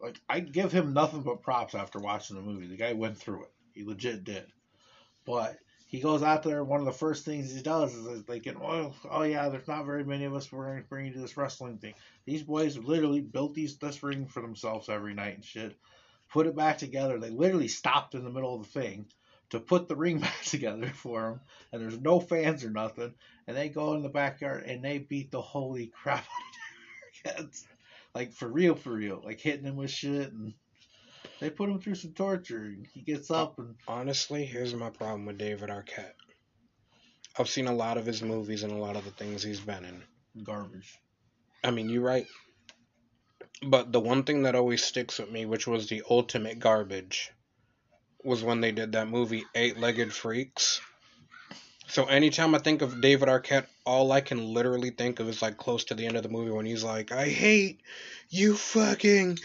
like, 0.01 0.19
I 0.27 0.41
give 0.41 0.73
him 0.73 0.93
nothing 0.93 1.21
but 1.21 1.41
props 1.41 1.73
after 1.73 1.99
watching 1.99 2.35
the 2.35 2.41
movie. 2.41 2.67
The 2.67 2.75
guy 2.75 2.91
went 2.91 3.17
through 3.17 3.43
it. 3.43 3.51
He 3.73 3.85
legit 3.85 4.25
did. 4.25 4.47
But 5.25 5.57
he 5.85 6.01
goes 6.01 6.21
out 6.21 6.43
there. 6.43 6.65
One 6.65 6.81
of 6.81 6.85
the 6.85 6.91
first 6.91 7.23
things 7.23 7.55
he 7.55 7.61
does 7.61 7.95
is 7.95 8.27
like, 8.27 8.45
oh, 8.61 8.93
oh 9.09 9.23
yeah, 9.23 9.47
there's 9.47 9.69
not 9.69 9.85
very 9.85 10.03
many 10.03 10.25
of 10.25 10.35
us. 10.35 10.51
We're 10.51 10.65
going 10.65 10.83
to 10.83 10.89
bring 10.89 11.05
you 11.05 11.13
to 11.13 11.19
this 11.19 11.37
wrestling 11.37 11.77
thing. 11.77 11.93
These 12.25 12.43
boys 12.43 12.77
literally 12.77 13.21
built 13.21 13.53
these 13.53 13.77
this 13.77 14.03
ring 14.03 14.27
for 14.27 14.41
themselves 14.41 14.89
every 14.89 15.13
night 15.13 15.35
and 15.35 15.45
shit. 15.45 15.77
Put 16.29 16.45
it 16.45 16.57
back 16.57 16.77
together. 16.77 17.19
They 17.19 17.29
literally 17.29 17.69
stopped 17.69 18.15
in 18.15 18.25
the 18.25 18.29
middle 18.29 18.53
of 18.53 18.63
the 18.63 18.79
thing 18.81 19.05
to 19.49 19.59
put 19.59 19.87
the 19.87 19.95
ring 19.95 20.19
back 20.21 20.43
together 20.43 20.87
for 20.87 21.21
them. 21.21 21.39
And 21.71 21.81
there's 21.81 21.99
no 21.99 22.19
fans 22.19 22.63
or 22.63 22.69
nothing. 22.69 23.13
And 23.47 23.55
they 23.55 23.69
go 23.69 23.93
in 23.93 24.01
the 24.01 24.09
backyard 24.09 24.65
and 24.65 24.83
they 24.83 24.99
beat 24.99 25.31
the 25.31 25.41
holy 25.41 25.87
crap 25.87 26.25
out 27.25 27.35
of 27.35 27.35
kids. 27.37 27.67
Like 28.13 28.33
for 28.33 28.47
real, 28.47 28.75
for 28.75 28.91
real. 28.91 29.21
Like 29.23 29.39
hitting 29.39 29.65
them 29.65 29.75
with 29.75 29.91
shit 29.91 30.31
and 30.31 30.53
they 31.39 31.49
put 31.49 31.69
him 31.69 31.79
through 31.79 31.95
some 31.95 32.13
torture. 32.13 32.75
He 32.93 33.01
gets 33.01 33.29
up 33.29 33.59
and 33.59 33.75
honestly, 33.87 34.45
here's 34.45 34.73
my 34.73 34.89
problem 34.89 35.25
with 35.25 35.37
David 35.37 35.69
Arquette. 35.69 36.13
I've 37.37 37.49
seen 37.49 37.67
a 37.67 37.75
lot 37.75 37.97
of 37.97 38.05
his 38.05 38.23
movies 38.23 38.63
and 38.63 38.73
a 38.73 38.77
lot 38.77 38.95
of 38.95 39.05
the 39.05 39.11
things 39.11 39.43
he's 39.43 39.59
been 39.59 39.85
in. 39.85 40.43
Garbage. 40.43 40.97
I 41.63 41.71
mean, 41.71 41.89
you're 41.89 42.01
right. 42.01 42.25
But 43.61 43.91
the 43.91 43.99
one 43.99 44.23
thing 44.23 44.43
that 44.43 44.55
always 44.55 44.83
sticks 44.83 45.19
with 45.19 45.31
me, 45.31 45.45
which 45.45 45.67
was 45.67 45.87
the 45.87 46.03
ultimate 46.09 46.59
garbage, 46.59 47.31
was 48.27 48.43
when 48.43 48.59
they 48.59 48.73
did 48.73 48.91
that 48.91 49.07
movie 49.07 49.45
Eight 49.55 49.79
Legged 49.79 50.11
Freaks. 50.11 50.81
So 51.87 52.03
anytime 52.05 52.53
I 52.53 52.57
think 52.59 52.81
of 52.81 52.99
David 52.99 53.29
Arquette, 53.29 53.67
all 53.85 54.11
I 54.11 54.19
can 54.19 54.53
literally 54.53 54.89
think 54.89 55.21
of 55.21 55.29
is 55.29 55.41
like 55.41 55.55
close 55.55 55.85
to 55.85 55.95
the 55.95 56.05
end 56.05 56.17
of 56.17 56.23
the 56.23 56.29
movie 56.29 56.51
when 56.51 56.65
he's 56.65 56.83
like, 56.83 57.13
I 57.13 57.29
hate 57.29 57.79
you 58.29 58.55
fucking 58.55 59.39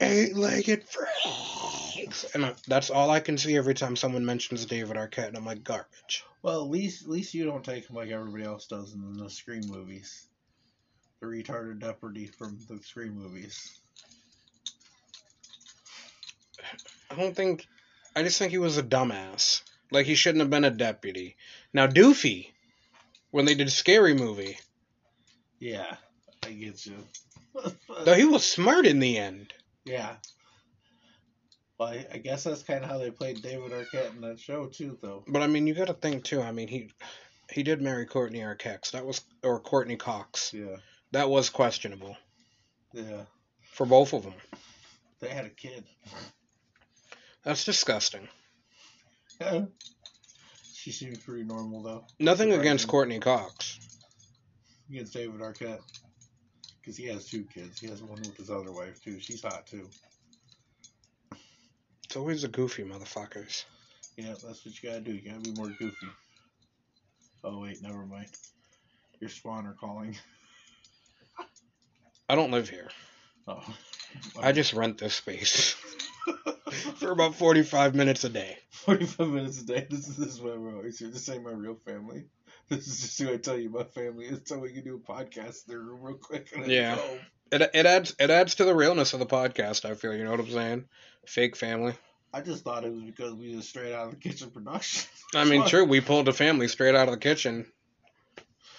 eight-legged 0.00 0.84
freaks, 0.84 2.26
and 2.32 2.46
I, 2.46 2.54
that's 2.68 2.90
all 2.90 3.10
I 3.10 3.18
can 3.18 3.36
see 3.36 3.56
every 3.56 3.74
time 3.74 3.96
someone 3.96 4.24
mentions 4.24 4.64
David 4.64 4.96
Arquette, 4.96 5.26
and 5.26 5.36
I'm 5.36 5.44
like 5.44 5.64
garbage. 5.64 6.24
Well, 6.42 6.62
at 6.62 6.70
least 6.70 7.02
at 7.02 7.08
least 7.08 7.34
you 7.34 7.44
don't 7.44 7.64
take 7.64 7.90
him 7.90 7.96
like 7.96 8.10
everybody 8.10 8.44
else 8.44 8.68
does 8.68 8.94
in 8.94 9.14
the 9.14 9.28
Scream 9.28 9.62
movies. 9.66 10.28
The 11.20 11.26
retarded 11.26 11.80
deputy 11.80 12.26
from 12.26 12.56
the 12.68 12.80
Scream 12.80 13.14
movies. 13.14 13.80
I 17.10 17.16
don't 17.16 17.34
think. 17.34 17.66
I 18.18 18.24
just 18.24 18.36
think 18.36 18.50
he 18.50 18.58
was 18.58 18.76
a 18.78 18.82
dumbass. 18.82 19.62
Like 19.92 20.04
he 20.04 20.16
shouldn't 20.16 20.40
have 20.40 20.50
been 20.50 20.64
a 20.64 20.70
deputy. 20.72 21.36
Now 21.72 21.86
Doofy, 21.86 22.48
when 23.30 23.44
they 23.44 23.54
did 23.54 23.70
Scary 23.70 24.12
Movie, 24.12 24.58
Yeah, 25.60 25.94
I 26.44 26.50
get 26.50 26.84
you. 26.84 26.96
though 28.04 28.14
he 28.14 28.24
was 28.24 28.44
smart 28.44 28.86
in 28.86 28.98
the 28.98 29.18
end. 29.18 29.54
yeah. 29.84 30.16
Well, 31.78 31.90
I, 31.90 32.06
I 32.12 32.18
guess 32.18 32.42
that's 32.42 32.64
kind 32.64 32.82
of 32.82 32.90
how 32.90 32.98
they 32.98 33.12
played 33.12 33.40
David 33.40 33.70
Arquette 33.70 34.12
in 34.16 34.20
that 34.22 34.40
show 34.40 34.66
too, 34.66 34.98
though. 35.00 35.22
But 35.28 35.42
I 35.42 35.46
mean, 35.46 35.68
you 35.68 35.74
got 35.74 35.86
to 35.86 35.94
think 35.94 36.24
too. 36.24 36.42
I 36.42 36.50
mean, 36.50 36.66
he 36.66 36.90
he 37.52 37.62
did 37.62 37.80
marry 37.80 38.04
Courteney 38.04 38.40
Arquette. 38.40 38.84
So 38.86 38.96
that 38.96 39.06
was 39.06 39.20
or 39.44 39.60
Courteney 39.60 39.94
Cox. 39.96 40.52
Yeah, 40.52 40.78
That 41.12 41.30
was 41.30 41.50
questionable 41.50 42.16
yeah. 42.92 43.22
for 43.62 43.86
both 43.86 44.12
of 44.12 44.24
them. 44.24 44.34
They 45.20 45.28
had 45.28 45.44
a 45.44 45.50
kid. 45.50 45.84
That's 47.44 47.64
disgusting. 47.64 48.28
she 50.74 50.90
seems 50.92 51.18
pretty 51.18 51.44
normal 51.44 51.82
though. 51.82 52.04
Nothing 52.18 52.48
Surprising. 52.50 52.60
against 52.60 52.88
Courteney 52.88 53.20
Cox. 53.20 53.78
Against 54.90 55.12
David 55.12 55.40
Arquette, 55.40 55.80
because 56.80 56.96
he 56.96 57.04
has 57.06 57.26
two 57.26 57.44
kids. 57.44 57.78
He 57.78 57.88
has 57.88 58.02
one 58.02 58.20
with 58.20 58.36
his 58.36 58.50
other 58.50 58.72
wife 58.72 59.02
too. 59.02 59.20
She's 59.20 59.42
hot 59.42 59.66
too. 59.66 59.88
It's 62.04 62.16
always 62.16 62.40
the 62.42 62.48
goofy 62.48 62.84
motherfuckers. 62.84 63.64
Yeah, 64.16 64.28
that's 64.30 64.64
what 64.64 64.82
you 64.82 64.88
gotta 64.88 65.02
do. 65.02 65.12
You 65.12 65.30
gotta 65.30 65.40
be 65.40 65.52
more 65.52 65.68
goofy. 65.78 66.08
Oh 67.44 67.60
wait, 67.60 67.82
never 67.82 68.06
mind. 68.06 68.28
Your 69.20 69.28
spawn 69.30 69.66
are 69.66 69.74
calling. 69.78 70.16
I 72.30 72.34
don't 72.34 72.50
live 72.50 72.68
here. 72.68 72.88
Oh. 73.46 73.62
I 74.40 74.52
just 74.52 74.72
rent 74.72 74.98
this 74.98 75.14
space 75.14 75.74
for 76.96 77.12
about 77.12 77.34
45 77.34 77.94
minutes 77.94 78.24
a 78.24 78.28
day. 78.28 78.58
45 78.70 79.28
minutes 79.28 79.62
a 79.62 79.66
day. 79.66 79.86
This 79.88 80.08
is 80.08 80.16
this 80.16 80.28
is 80.28 80.40
what 80.40 80.54
I'm 80.54 80.74
always 80.74 80.98
here. 80.98 81.08
This 81.08 81.28
ain't 81.28 81.44
my 81.44 81.50
real 81.50 81.78
family. 81.84 82.24
This 82.68 82.86
is 82.86 83.00
just 83.00 83.18
who 83.18 83.32
I 83.32 83.36
tell 83.38 83.58
you 83.58 83.70
my 83.70 83.84
family 83.84 84.26
is 84.26 84.42
so 84.44 84.58
we 84.58 84.72
can 84.72 84.84
do 84.84 84.96
a 84.96 85.12
podcast 85.12 85.66
in 85.66 85.74
their 85.74 85.80
room 85.80 86.02
real 86.02 86.16
quick. 86.16 86.48
And 86.54 86.66
Yeah. 86.66 86.96
go. 86.96 87.18
It, 87.50 87.70
it 87.72 87.86
adds 87.86 88.14
it 88.18 88.30
adds 88.30 88.56
to 88.56 88.64
the 88.64 88.74
realness 88.74 89.14
of 89.14 89.20
the 89.20 89.26
podcast. 89.26 89.84
I 89.84 89.94
feel 89.94 90.14
you 90.14 90.24
know 90.24 90.32
what 90.32 90.40
I'm 90.40 90.50
saying. 90.50 90.84
Fake 91.26 91.56
family. 91.56 91.94
I 92.32 92.42
just 92.42 92.62
thought 92.62 92.84
it 92.84 92.92
was 92.92 93.02
because 93.02 93.32
we 93.32 93.56
was 93.56 93.66
straight 93.66 93.94
out 93.94 94.06
of 94.06 94.10
the 94.10 94.16
kitchen 94.16 94.50
production. 94.50 95.08
I 95.34 95.44
mean, 95.44 95.64
true. 95.66 95.84
We 95.84 96.00
pulled 96.00 96.28
a 96.28 96.32
family 96.32 96.68
straight 96.68 96.94
out 96.94 97.08
of 97.08 97.12
the 97.12 97.20
kitchen, 97.20 97.66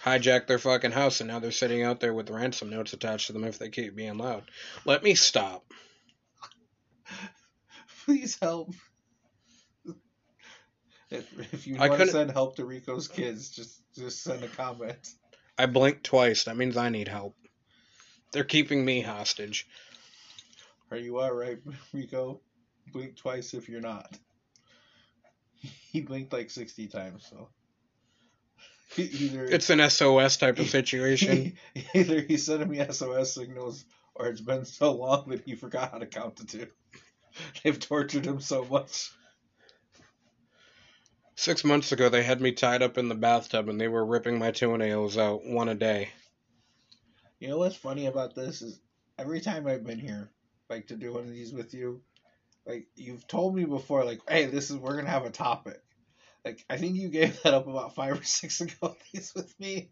hijacked 0.04 0.48
their 0.48 0.60
fucking 0.60 0.92
house, 0.92 1.22
and 1.22 1.28
now 1.28 1.40
they're 1.40 1.52
sitting 1.52 1.84
out 1.84 2.00
there 2.00 2.14
with 2.14 2.30
ransom 2.30 2.70
notes 2.70 2.94
attached 2.94 3.28
to 3.28 3.34
them 3.34 3.44
if 3.44 3.60
they 3.60 3.70
keep 3.70 3.96
being 3.96 4.18
loud. 4.18 4.44
Let 4.86 5.04
me 5.04 5.16
stop. 5.16 5.66
Please 8.06 8.38
help. 8.42 8.74
If, 11.10 11.54
if 11.54 11.68
you 11.68 11.78
I 11.80 11.90
want 11.90 12.02
to 12.02 12.08
send 12.08 12.32
help 12.32 12.56
to 12.58 12.66
Rico's 12.66 13.08
kids, 13.08 13.50
just 13.50 13.82
just 13.96 14.24
send 14.24 14.44
a 14.44 14.48
comment. 14.48 15.10
I 15.58 15.66
blinked 15.66 16.04
twice. 16.04 16.44
That 16.44 16.56
means 16.56 16.78
I 16.78 16.90
need 16.90 17.08
help. 17.08 17.36
They're 18.32 18.44
keeping 18.44 18.86
me 18.86 19.02
hostage. 19.02 19.68
Are 20.92 20.98
you 20.98 21.20
alright, 21.20 21.60
Rico? 21.94 22.42
Blink 22.94 23.16
twice 23.16 23.54
if 23.54 23.70
you're 23.70 23.82
not. 23.82 24.18
He 25.92 26.00
blinked 26.02 26.32
like 26.32 26.52
60 26.52 26.88
times, 26.88 27.28
so. 27.30 27.50
Either, 28.98 29.46
It's 29.46 29.70
an 29.70 29.88
SOS 29.90 30.38
type 30.38 30.60
of 30.60 30.70
situation. 30.70 31.54
either 31.94 32.22
he's 32.22 32.46
sending 32.46 32.70
me 32.70 32.84
SOS 32.90 33.34
signals 33.34 33.86
or 34.16 34.28
it's 34.28 34.42
been 34.42 34.66
so 34.66 34.92
long 34.94 35.30
that 35.30 35.44
he 35.46 35.56
forgot 35.56 35.92
how 35.92 36.00
to 36.00 36.06
count 36.06 36.38
to 36.38 36.46
two. 36.46 36.68
They've 37.64 37.80
tortured 37.80 38.26
him 38.26 38.40
so 38.42 38.66
much. 38.66 39.12
Six 41.36 41.64
months 41.64 41.92
ago, 41.92 42.10
they 42.10 42.24
had 42.24 42.42
me 42.42 42.52
tied 42.52 42.82
up 42.82 42.98
in 42.98 43.08
the 43.08 43.16
bathtub 43.16 43.70
and 43.70 43.80
they 43.80 43.88
were 43.88 44.06
ripping 44.06 44.40
my 44.40 44.52
toenails 44.52 45.18
out 45.18 45.46
one 45.46 45.70
a 45.70 45.76
day. 45.76 46.10
You 47.40 47.48
know 47.48 47.60
what's 47.60 47.76
funny 47.76 48.08
about 48.08 48.36
this 48.36 48.62
is 48.62 48.82
every 49.18 49.40
time 49.40 49.66
I've 49.66 49.86
been 49.86 50.00
here, 50.00 50.32
like 50.70 50.88
to 50.88 50.98
do 50.98 51.14
one 51.14 51.24
of 51.24 51.32
these 51.32 51.54
with 51.54 51.74
you, 51.74 52.02
like 52.66 52.88
you've 52.96 53.26
told 53.28 53.56
me 53.56 53.64
before, 53.64 54.04
like, 54.04 54.20
hey, 54.30 54.48
this 54.48 54.70
is 54.70 54.78
we're 54.78 54.98
gonna 54.98 55.10
have 55.10 55.26
a 55.26 55.30
topic. 55.30 55.82
Like 56.50 56.66
I 56.68 56.78
think 56.78 56.96
you 56.96 57.10
gave 57.10 57.44
that 57.44 57.54
up 57.54 57.68
about 57.68 57.94
five 57.94 58.20
or 58.20 58.24
six 58.24 58.60
ago 58.60 58.96
these 59.14 59.32
with 59.36 59.54
me 59.60 59.92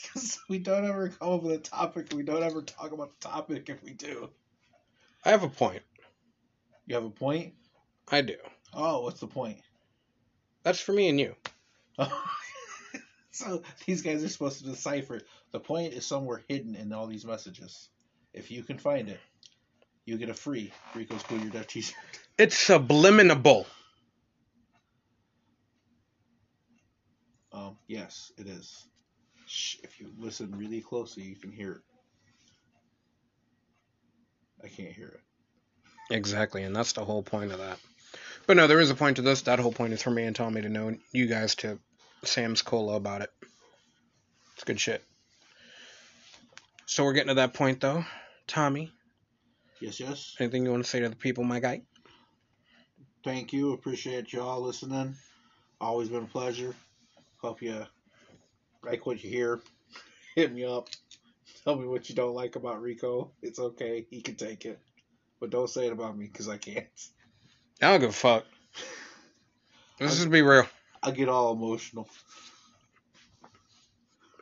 because 0.00 0.38
we 0.48 0.60
don't 0.60 0.88
ever 0.88 1.08
come 1.08 1.32
up 1.32 1.42
with 1.42 1.54
a 1.54 1.58
topic. 1.58 2.12
We 2.14 2.22
don't 2.22 2.44
ever 2.44 2.62
talk 2.62 2.92
about 2.92 3.18
the 3.18 3.28
topic 3.28 3.68
if 3.68 3.82
we 3.82 3.94
do. 3.94 4.30
I 5.24 5.30
have 5.30 5.42
a 5.42 5.48
point. 5.48 5.82
You 6.86 6.94
have 6.94 7.04
a 7.04 7.10
point? 7.10 7.54
I 8.12 8.20
do. 8.20 8.36
Oh, 8.72 9.02
what's 9.02 9.18
the 9.18 9.26
point? 9.26 9.58
That's 10.62 10.78
for 10.78 10.92
me 10.92 11.08
and 11.08 11.18
you. 11.18 11.34
so 13.32 13.64
these 13.84 14.02
guys 14.02 14.22
are 14.22 14.28
supposed 14.28 14.60
to 14.60 14.66
decipher. 14.66 15.20
The 15.50 15.58
point 15.58 15.94
is 15.94 16.06
somewhere 16.06 16.44
hidden 16.46 16.76
in 16.76 16.92
all 16.92 17.08
these 17.08 17.24
messages. 17.24 17.88
If 18.32 18.52
you 18.52 18.62
can 18.62 18.78
find 18.78 19.08
it, 19.08 19.18
you 20.04 20.16
get 20.16 20.28
a 20.28 20.34
free 20.34 20.72
Rico's 20.94 21.24
Cool 21.24 21.38
Your 21.38 21.64
t-shirt. 21.64 21.96
It's 22.38 22.56
subliminable. 22.56 23.66
Um, 27.52 27.77
yes, 27.88 28.30
it 28.38 28.46
is. 28.46 28.86
Shh, 29.46 29.76
if 29.82 29.98
you 29.98 30.12
listen 30.18 30.54
really 30.56 30.80
closely, 30.80 31.24
you 31.24 31.36
can 31.36 31.50
hear 31.50 31.72
it. 31.72 31.80
I 34.64 34.68
can't 34.68 34.92
hear 34.92 35.08
it. 35.08 36.14
Exactly, 36.14 36.62
and 36.62 36.74
that's 36.74 36.92
the 36.92 37.04
whole 37.04 37.22
point 37.22 37.52
of 37.52 37.58
that. 37.58 37.78
But 38.46 38.56
no, 38.56 38.66
there 38.66 38.80
is 38.80 38.90
a 38.90 38.94
point 38.94 39.16
to 39.16 39.22
this. 39.22 39.42
That 39.42 39.58
whole 39.58 39.72
point 39.72 39.92
is 39.92 40.02
for 40.02 40.10
me 40.10 40.24
and 40.24 40.34
Tommy 40.34 40.62
to 40.62 40.68
know 40.68 40.96
you 41.12 41.26
guys 41.26 41.54
to 41.56 41.78
Sam's 42.24 42.62
Cola 42.62 42.96
about 42.96 43.22
it. 43.22 43.30
It's 44.54 44.64
good 44.64 44.80
shit. 44.80 45.04
So 46.86 47.04
we're 47.04 47.12
getting 47.12 47.28
to 47.28 47.34
that 47.34 47.54
point 47.54 47.80
though. 47.80 48.04
Tommy, 48.46 48.90
Yes, 49.80 50.00
yes. 50.00 50.34
anything 50.40 50.64
you 50.64 50.70
want 50.70 50.82
to 50.82 50.88
say 50.88 51.00
to 51.00 51.08
the 51.08 51.16
people, 51.16 51.44
my 51.44 51.60
guy? 51.60 51.82
Thank 53.22 53.52
you. 53.52 53.74
Appreciate 53.74 54.32
y'all 54.32 54.62
listening. 54.62 55.14
Always 55.80 56.08
been 56.08 56.24
a 56.24 56.26
pleasure. 56.26 56.74
Hope 57.38 57.62
you 57.62 57.86
like 58.82 59.06
what 59.06 59.22
you 59.22 59.30
hear. 59.30 59.60
Hit 60.34 60.52
me 60.52 60.64
up. 60.64 60.88
Tell 61.64 61.76
me 61.76 61.86
what 61.86 62.08
you 62.08 62.14
don't 62.14 62.34
like 62.34 62.56
about 62.56 62.82
Rico. 62.82 63.30
It's 63.42 63.58
okay. 63.58 64.06
He 64.10 64.20
can 64.20 64.34
take 64.34 64.64
it. 64.64 64.80
But 65.40 65.50
don't 65.50 65.70
say 65.70 65.86
it 65.86 65.92
about 65.92 66.16
me 66.16 66.26
because 66.26 66.48
I 66.48 66.56
can't. 66.56 66.86
I 67.80 67.90
don't 67.90 68.00
give 68.00 68.10
a 68.10 68.12
fuck. 68.12 68.44
Let's 70.00 70.16
just 70.16 70.30
be 70.30 70.42
real. 70.42 70.66
I 71.02 71.12
get 71.12 71.28
all 71.28 71.52
emotional. 71.52 72.08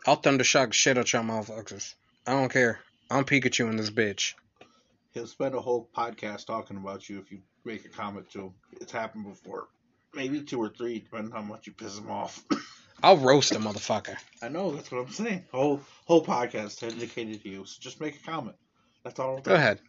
I'll 0.06 0.16
thunder 0.16 0.44
shock 0.44 0.72
shit 0.72 0.96
out 0.96 1.12
y'all 1.12 1.22
motherfuckers. 1.22 1.94
I 2.26 2.32
don't 2.32 2.50
care. 2.50 2.78
I'm 3.10 3.24
Pikachu 3.24 3.68
in 3.68 3.76
this 3.76 3.90
bitch. 3.90 4.34
He'll 5.12 5.26
spend 5.26 5.54
a 5.54 5.60
whole 5.60 5.88
podcast 5.96 6.46
talking 6.46 6.76
about 6.76 7.08
you 7.08 7.18
if 7.18 7.30
you 7.30 7.40
make 7.64 7.84
a 7.84 7.88
comment 7.88 8.30
to 8.30 8.40
him. 8.40 8.54
It's 8.80 8.92
happened 8.92 9.24
before. 9.24 9.68
Maybe 10.14 10.42
two 10.42 10.60
or 10.60 10.68
three, 10.70 11.00
depending 11.00 11.32
on 11.32 11.42
how 11.42 11.46
much 11.46 11.66
you 11.66 11.72
piss 11.72 11.98
him 11.98 12.10
off. 12.10 12.42
I'll 13.02 13.16
roast 13.16 13.52
a 13.52 13.58
motherfucker. 13.58 14.16
I 14.42 14.48
know, 14.48 14.72
that's 14.72 14.90
what 14.90 15.02
I'm 15.02 15.12
saying. 15.12 15.44
Whole 15.52 15.80
whole 16.06 16.24
podcast 16.24 16.80
dedicated 16.80 17.42
to 17.42 17.48
you. 17.48 17.64
So 17.64 17.76
just 17.80 18.00
make 18.00 18.16
a 18.16 18.24
comment. 18.24 18.56
That's 19.04 19.18
all. 19.20 19.38
Go 19.40 19.54
ahead. 19.54 19.80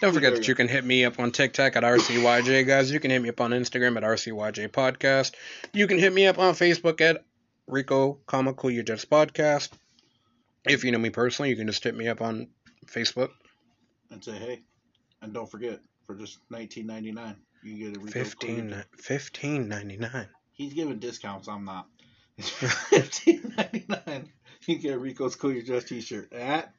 Don't 0.00 0.12
forget 0.14 0.34
that 0.34 0.46
you 0.46 0.54
can 0.54 0.68
hit 0.68 0.84
me 0.84 1.04
up 1.04 1.18
on 1.18 1.30
TikTok 1.30 1.76
at 1.76 1.82
RCYJ, 1.82 2.66
guys. 2.66 2.90
You 2.90 3.00
can 3.00 3.10
hit 3.10 3.22
me 3.22 3.28
up 3.28 3.40
on 3.40 3.50
Instagram 3.50 3.96
at 3.96 4.02
RCYJ 4.02 4.68
Podcast. 4.68 5.34
You 5.72 5.86
can 5.86 5.98
hit 5.98 6.12
me 6.12 6.26
up 6.26 6.38
on 6.38 6.54
Facebook 6.54 7.00
at 7.00 7.24
Rico, 7.66 8.18
comma, 8.26 8.52
Cool 8.52 8.70
Your 8.70 8.84
Jets 8.84 9.04
Podcast. 9.04 9.70
If 10.66 10.84
you 10.84 10.92
know 10.92 10.98
me 10.98 11.10
personally, 11.10 11.50
you 11.50 11.56
can 11.56 11.66
just 11.66 11.82
hit 11.82 11.96
me 11.96 12.08
up 12.08 12.20
on 12.20 12.48
Facebook. 12.86 13.30
And 14.10 14.22
say 14.22 14.32
hey. 14.32 14.60
And 15.22 15.32
don't 15.32 15.50
forget, 15.50 15.80
for 16.06 16.14
just 16.14 16.38
19.99, 16.50 17.36
you 17.62 17.78
get 17.78 17.96
a 17.96 18.00
Rico 18.00 18.12
Cool. 18.12 18.24
15 18.24 18.84
15.99. 18.98 20.26
He's 20.52 20.74
giving 20.74 20.98
discounts. 20.98 21.48
I'm 21.48 21.64
not. 21.64 21.86
It's 22.36 22.50
for 22.50 22.66
fifteen 22.68 23.54
ninety 23.56 23.84
nine. 23.88 24.28
You 24.66 24.76
can 24.76 24.82
get 24.82 24.98
Rico's 24.98 25.36
Cool 25.36 25.52
Your 25.52 25.62
Jets 25.62 25.90
T-shirt 25.90 26.32
at 26.32 26.72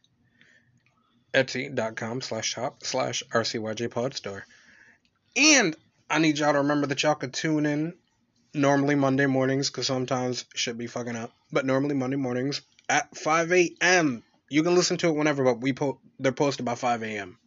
Etsy.com 1.35 2.21
slash 2.21 2.47
shop 2.47 2.83
slash 2.83 3.21
RCYJ 3.31 3.91
Pod 3.91 4.15
Store. 4.15 4.43
And 5.35 5.75
I 6.09 6.17
need 6.17 6.39
y'all 6.39 6.53
to 6.53 6.59
remember 6.59 6.87
that 6.87 7.03
y'all 7.03 7.13
could 7.13 7.33
tune 7.33 7.67
in 7.67 7.93
normally 8.55 8.95
Monday 8.95 9.27
mornings 9.27 9.69
because 9.69 9.85
sometimes 9.85 10.45
shit 10.55 10.77
be 10.77 10.87
fucking 10.87 11.15
up. 11.15 11.31
But 11.51 11.65
normally 11.65 11.93
Monday 11.93 12.15
mornings 12.15 12.61
at 12.89 13.15
5 13.15 13.51
a.m. 13.51 14.23
You 14.49 14.63
can 14.63 14.73
listen 14.75 14.97
to 14.97 15.09
it 15.09 15.15
whenever, 15.15 15.43
but 15.43 15.61
we 15.61 15.73
po- 15.73 15.99
they're 16.17 16.31
posted 16.31 16.65
by 16.65 16.75
5 16.75 17.03
a.m. 17.03 17.37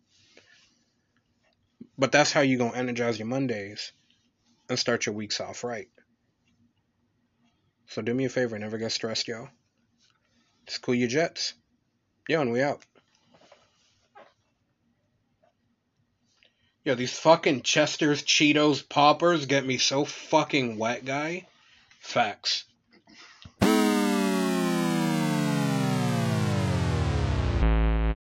But 1.97 2.13
that's 2.13 2.33
how 2.33 2.43
you 2.43 2.59
gonna 2.59 2.77
energize 2.77 3.19
your 3.19 3.27
Mondays 3.27 3.93
and 4.69 4.79
start 4.79 5.07
your 5.07 5.15
weeks 5.15 5.41
off 5.41 5.65
right. 5.65 5.89
So 7.89 8.03
do 8.03 8.13
me 8.15 8.27
a 8.27 8.29
favor, 8.29 8.59
never 8.59 8.79
get 8.79 8.93
stressed, 8.93 9.29
yo. 9.29 9.49
Just 10.67 10.83
cool 10.83 10.95
your 10.95 11.09
jets. 11.09 11.55
Yo, 12.29 12.41
and 12.41 12.53
we 12.53 12.63
out. 12.63 12.83
Yo, 16.85 16.95
these 16.95 17.19
fucking 17.19 17.63
Chester's 17.63 18.23
Cheetos 18.23 18.87
poppers 18.87 19.47
get 19.47 19.67
me 19.67 19.79
so 19.79 20.05
fucking 20.05 20.79
wet, 20.79 21.05
guy. 21.05 21.47
Facts. 22.01 22.65